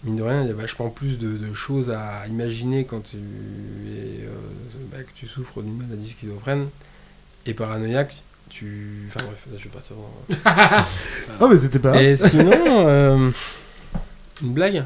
mine 0.03 0.17
de 0.17 0.23
rien, 0.23 0.41
il 0.41 0.47
y 0.49 0.51
a 0.51 0.53
vachement 0.53 0.89
plus 0.89 1.17
de, 1.17 1.37
de 1.37 1.53
choses 1.53 1.89
à 1.89 2.27
imaginer 2.27 2.83
quand 2.83 2.99
tu 3.01 3.15
es, 3.15 4.27
bah, 4.91 4.97
que 5.03 5.11
tu 5.15 5.25
souffres 5.27 5.61
d'une 5.61 5.77
maladie 5.77 6.09
schizophrène 6.09 6.67
et 7.49 7.53
paranoïaque. 7.53 8.15
Tu. 8.49 9.03
Enfin 9.07 9.25
bref, 9.25 9.37
là 9.51 9.57
je 9.57 9.63
vais 9.65 9.69
partir 9.69 9.95
dans. 9.97 11.45
Oh, 11.45 11.49
mais 11.49 11.57
c'était 11.57 11.79
pas. 11.79 12.01
Et 12.01 12.15
sinon, 12.15 12.51
euh, 12.87 13.29
une 14.41 14.53
blague? 14.53 14.85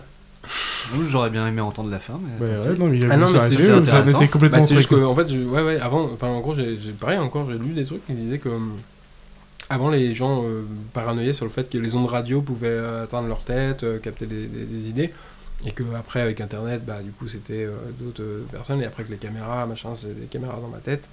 J'aurais 1.07 1.29
bien 1.29 1.47
aimé 1.47 1.61
entendre 1.61 1.89
la 1.91 1.99
fin, 1.99 2.19
mais. 2.39 2.45
Ouais, 2.47 2.57
ouais, 2.69 2.75
non, 2.77 2.87
mais 2.87 2.97
il 2.97 3.03
y 3.03 3.05
a 3.05 3.13
Ah 3.13 3.17
non, 3.17 3.31
mais 3.31 3.39
c'était 3.39 3.71
on 3.71 3.77
intéressant. 3.77 4.17
était 4.17 4.27
complètement 4.29 4.57
Bah, 4.57 4.65
juste 4.75 4.89
que, 4.89 4.95
en 5.05 5.15
fait, 5.15 5.29
je- 5.31 5.37
ouais, 5.39 5.61
ouais, 5.61 5.79
avant, 5.79 6.11
enfin, 6.11 6.27
en 6.27 6.39
gros, 6.41 6.55
j'ai, 6.55 6.75
pareil, 6.99 7.19
encore, 7.19 7.49
j'ai 7.49 7.57
lu 7.59 7.73
des 7.73 7.85
trucs 7.85 8.05
qui 8.07 8.13
disaient 8.13 8.39
que, 8.39 8.49
hum, 8.49 8.73
avant, 9.69 9.89
les 9.89 10.13
gens 10.15 10.41
euh, 10.43 10.63
paranoïaient 10.93 11.31
sur 11.33 11.45
le 11.45 11.51
fait 11.51 11.69
que 11.69 11.77
les 11.77 11.95
ondes 11.95 12.09
radio 12.09 12.41
pouvaient 12.41 12.67
euh, 12.67 13.03
atteindre 13.03 13.27
leur 13.27 13.43
tête, 13.43 13.83
euh, 13.83 13.99
capter 13.99 14.25
des, 14.25 14.47
des- 14.47 14.65
des 14.65 14.89
idées, 14.89 15.13
et 15.65 15.71
que 15.71 15.83
après, 15.95 16.19
avec 16.21 16.41
Internet, 16.41 16.83
bah, 16.85 17.01
du 17.03 17.11
coup, 17.11 17.27
c'était 17.29 17.63
euh, 17.65 17.75
d'autres 17.99 18.23
euh, 18.23 18.43
personnes, 18.51 18.81
et 18.81 18.85
après 18.85 19.03
que 19.03 19.11
les 19.11 19.17
caméras, 19.17 19.65
machin, 19.67 19.89
c'est 19.95 20.19
des 20.19 20.25
caméras 20.25 20.57
dans 20.61 20.67
ma 20.69 20.79
tête, 20.79 21.03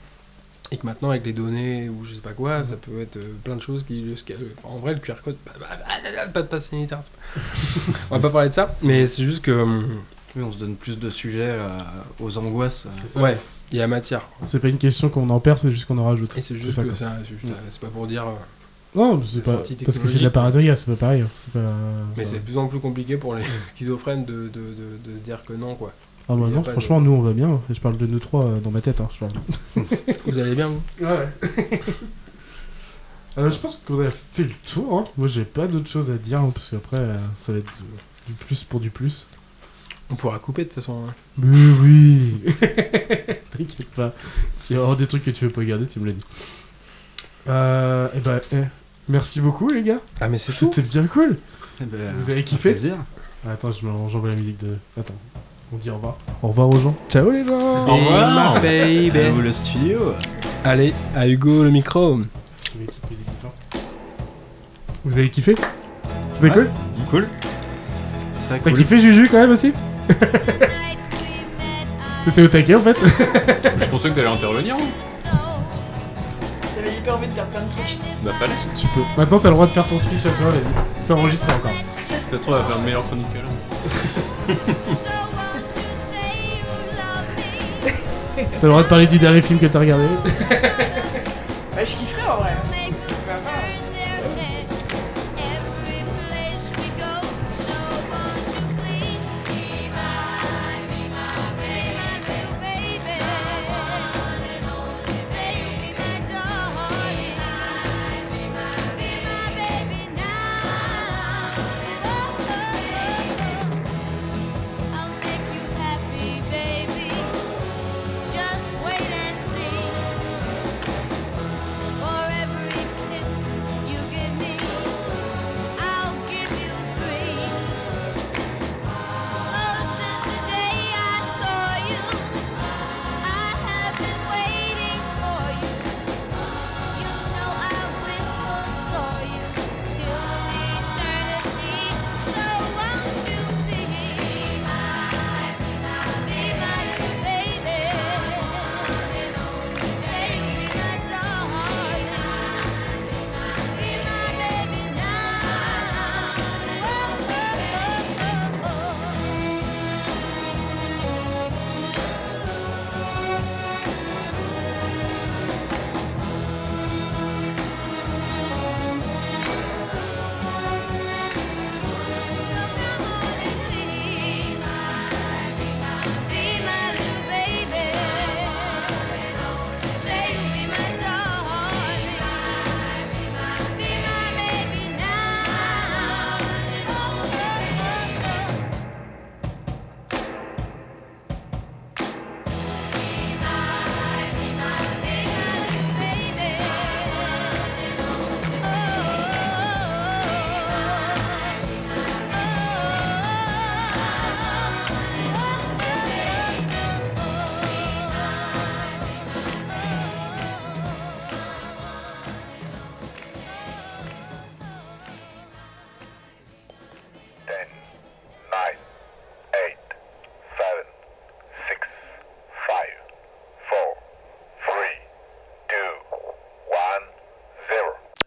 et 0.70 0.76
que 0.76 0.84
maintenant, 0.86 1.10
avec 1.10 1.24
les 1.24 1.32
données 1.32 1.88
ou 1.88 2.04
je 2.04 2.14
sais 2.14 2.20
pas 2.20 2.32
quoi, 2.32 2.62
ça 2.64 2.76
peut 2.76 3.00
être 3.00 3.16
euh, 3.16 3.32
plein 3.44 3.56
de 3.56 3.62
choses 3.62 3.84
qui. 3.84 4.04
enfin, 4.12 4.68
en 4.74 4.78
vrai, 4.78 4.94
le 4.94 5.00
QR 5.00 5.14
code, 5.24 5.36
bah, 5.46 5.52
bah, 5.58 5.66
bah, 5.82 6.26
pas 6.32 6.42
de 6.42 6.46
passe 6.48 6.68
sanitaire. 6.68 7.00
On 8.10 8.16
va 8.16 8.20
pas 8.20 8.30
parler 8.30 8.48
de 8.50 8.54
ça, 8.54 8.74
mais 8.82 9.06
c'est 9.06 9.24
juste 9.24 9.42
que. 9.42 9.50
hum, 9.50 10.00
Oui, 10.36 10.42
on 10.42 10.52
se 10.52 10.58
donne 10.58 10.74
plus 10.76 10.98
de 10.98 11.08
sujets 11.10 11.40
euh, 11.58 11.68
aux 12.20 12.36
angoisses. 12.38 12.86
euh. 12.86 12.90
ça. 12.90 13.20
Ouais, 13.20 13.38
il 13.72 13.78
y 13.78 13.82
a 13.82 13.86
matière. 13.86 14.28
C'est 14.44 14.60
pas 14.60 14.68
une 14.68 14.78
question 14.78 15.08
qu'on 15.08 15.28
en 15.30 15.40
perd, 15.40 15.58
c'est 15.58 15.70
juste 15.70 15.86
qu'on 15.86 15.98
en 15.98 16.04
rajoute. 16.06 16.36
Et 16.36 16.42
c'est 16.42 16.56
juste 16.56 16.70
ça, 16.72 16.82
que 16.82 16.88
quoi. 16.88 16.96
ça, 16.96 17.12
c'est 17.22 17.28
juste, 17.30 17.44
euh, 17.46 17.56
c'est 17.68 17.80
pas 17.80 17.88
pour 17.88 18.06
dire. 18.06 18.26
euh, 18.26 18.32
Non, 18.94 19.22
c'est 19.24 19.42
pas. 19.42 19.62
Parce 19.84 19.98
que 19.98 20.06
c'est 20.06 20.18
de 20.18 20.24
la 20.24 20.30
paranoïa, 20.30 20.76
c'est 20.76 20.86
pas 20.90 20.96
pareil. 20.96 21.22
hein. 21.22 21.28
C'est 21.34 21.52
pas. 21.52 21.72
Mais 22.16 22.24
c'est 22.26 22.36
de 22.40 22.42
plus 22.44 22.58
en 22.58 22.66
plus 22.68 22.80
compliqué 22.80 23.16
pour 23.16 23.34
les 23.34 23.44
schizophrènes 23.74 24.24
de, 24.26 24.48
de, 24.48 24.74
de, 24.74 25.12
de 25.12 25.18
dire 25.18 25.42
que 25.46 25.54
non, 25.54 25.74
quoi. 25.76 25.92
Ah 26.30 26.34
bah 26.36 26.48
non, 26.52 26.62
franchement, 26.62 27.00
nous 27.00 27.12
on 27.12 27.22
va 27.22 27.32
bien. 27.32 27.60
Je 27.70 27.80
parle 27.80 27.96
de 27.96 28.06
nous 28.06 28.18
trois 28.18 28.44
euh, 28.44 28.60
dans 28.60 28.70
ma 28.70 28.80
tête. 28.82 29.00
Hein, 29.00 29.08
je 29.14 29.18
parle. 29.26 29.86
Vous 30.26 30.38
allez 30.38 30.54
bien, 30.54 30.68
vous? 30.68 30.82
Ouais. 31.04 31.28
Euh, 33.38 33.50
je 33.50 33.58
pense 33.58 33.80
qu'on 33.86 34.04
a 34.04 34.10
fait 34.10 34.42
le 34.44 34.50
tour. 34.66 34.98
hein. 34.98 35.04
Moi, 35.16 35.28
j'ai 35.28 35.44
pas 35.44 35.66
d'autre 35.66 35.88
chose 35.88 36.10
à 36.10 36.14
dire 36.14 36.40
hein, 36.40 36.50
parce 36.54 36.70
qu'après, 36.70 36.98
euh, 36.98 37.16
ça 37.36 37.52
va 37.52 37.58
être 37.58 37.70
du 38.26 38.32
plus 38.34 38.64
pour 38.64 38.80
du 38.80 38.90
plus. 38.90 39.26
On 40.10 40.16
pourra 40.16 40.38
couper 40.38 40.62
de 40.64 40.68
toute 40.68 40.74
façon. 40.76 41.04
hein. 41.08 41.14
Mais 41.38 41.56
oui 41.80 42.42
T'inquiète 43.56 43.88
pas. 43.94 44.12
S'il 44.56 44.76
y 44.76 44.80
a 44.80 44.94
des 44.96 45.06
trucs 45.06 45.24
que 45.24 45.30
tu 45.30 45.44
veux 45.46 45.50
pas 45.52 45.64
garder, 45.64 45.86
tu 45.86 46.00
me 46.00 46.06
l'as 46.06 46.12
dit. 46.12 46.24
Euh, 47.48 48.08
et 48.14 48.20
bah, 48.20 48.40
eh, 48.52 48.62
merci 49.08 49.40
beaucoup, 49.40 49.70
les 49.70 49.82
gars. 49.82 50.00
Ah, 50.20 50.28
mais 50.28 50.38
c'est 50.38 50.52
tout. 50.52 50.70
C'était 50.74 50.82
bien 50.88 51.06
cool. 51.06 51.36
Eh 51.80 51.84
ben, 51.84 52.12
Vous 52.18 52.30
avez 52.30 52.40
un 52.40 52.42
kiffé? 52.42 52.70
plaisir. 52.70 52.96
Attends, 53.48 53.70
je 53.70 53.86
me- 53.86 54.10
j'envoie 54.10 54.30
la 54.30 54.36
musique 54.36 54.58
de. 54.58 54.74
Attends. 54.98 55.14
On 55.72 55.76
dit 55.76 55.90
au 55.90 55.94
revoir. 55.94 56.16
Au 56.42 56.48
revoir 56.48 56.68
aux 56.70 56.78
gens. 56.78 56.94
Ciao 57.10 57.30
les 57.30 57.46
gens 57.46 57.58
Au 57.86 57.94
revoir. 57.96 58.60
baby. 58.60 59.18
À 59.18 59.30
vous 59.30 59.40
le 59.42 59.52
studio. 59.52 60.14
Allez, 60.64 60.94
à 61.14 61.26
Hugo 61.28 61.62
le 61.62 61.70
micro. 61.70 62.18
Vous 65.04 65.18
avez 65.18 65.30
kiffé 65.30 65.54
C'était 66.34 66.44
Ouais. 66.46 66.50
cool 66.52 66.70
Cool. 67.10 67.26
Très 68.48 68.58
T'as 68.58 68.70
cool. 68.70 68.78
kiffé 68.78 68.98
Juju 68.98 69.28
quand 69.30 69.38
même 69.38 69.50
aussi 69.50 69.72
T'étais 72.24 72.42
au 72.42 72.48
taquet 72.48 72.74
en 72.74 72.80
fait 72.80 72.96
Je 73.78 73.84
pensais 73.86 74.10
que 74.10 74.14
t'allais 74.14 74.26
intervenir. 74.28 74.74
hein. 74.74 75.30
J'avais 76.74 76.94
hyper 76.96 77.16
envie 77.16 77.26
de 77.28 77.32
faire 77.32 77.46
plein 77.46 77.60
de 77.62 77.70
trucs. 77.70 77.98
Bah 78.22 78.32
fallait. 78.38 78.52
Tu 78.76 78.86
peux. 78.88 79.00
Maintenant 79.16 79.38
t'as 79.38 79.48
le 79.48 79.54
droit 79.54 79.66
de 79.66 79.70
faire 79.72 79.86
ton 79.86 79.96
speech 79.98 80.26
à 80.26 80.30
toi, 80.30 80.50
vas-y. 80.50 80.70
C'est 81.02 81.12
enregistré 81.12 81.52
encore. 81.52 81.70
Peut-être 82.30 82.48
on 82.48 82.52
va 82.52 82.64
faire 82.64 82.78
une 82.78 82.84
meilleure 82.84 83.02
chronique 83.06 83.26
que 83.32 83.38
là. 83.38 84.54
T'as 88.52 88.66
le 88.66 88.68
droit 88.68 88.82
de 88.82 88.88
parler 88.88 89.06
du 89.06 89.18
dernier 89.18 89.40
film 89.40 89.58
que 89.58 89.66
t'as 89.66 89.80
regardé. 89.80 90.04
Bah, 91.74 91.84
je 91.84 91.92
kifferais 91.94 92.28
en 92.28 92.36
vrai. 92.40 92.50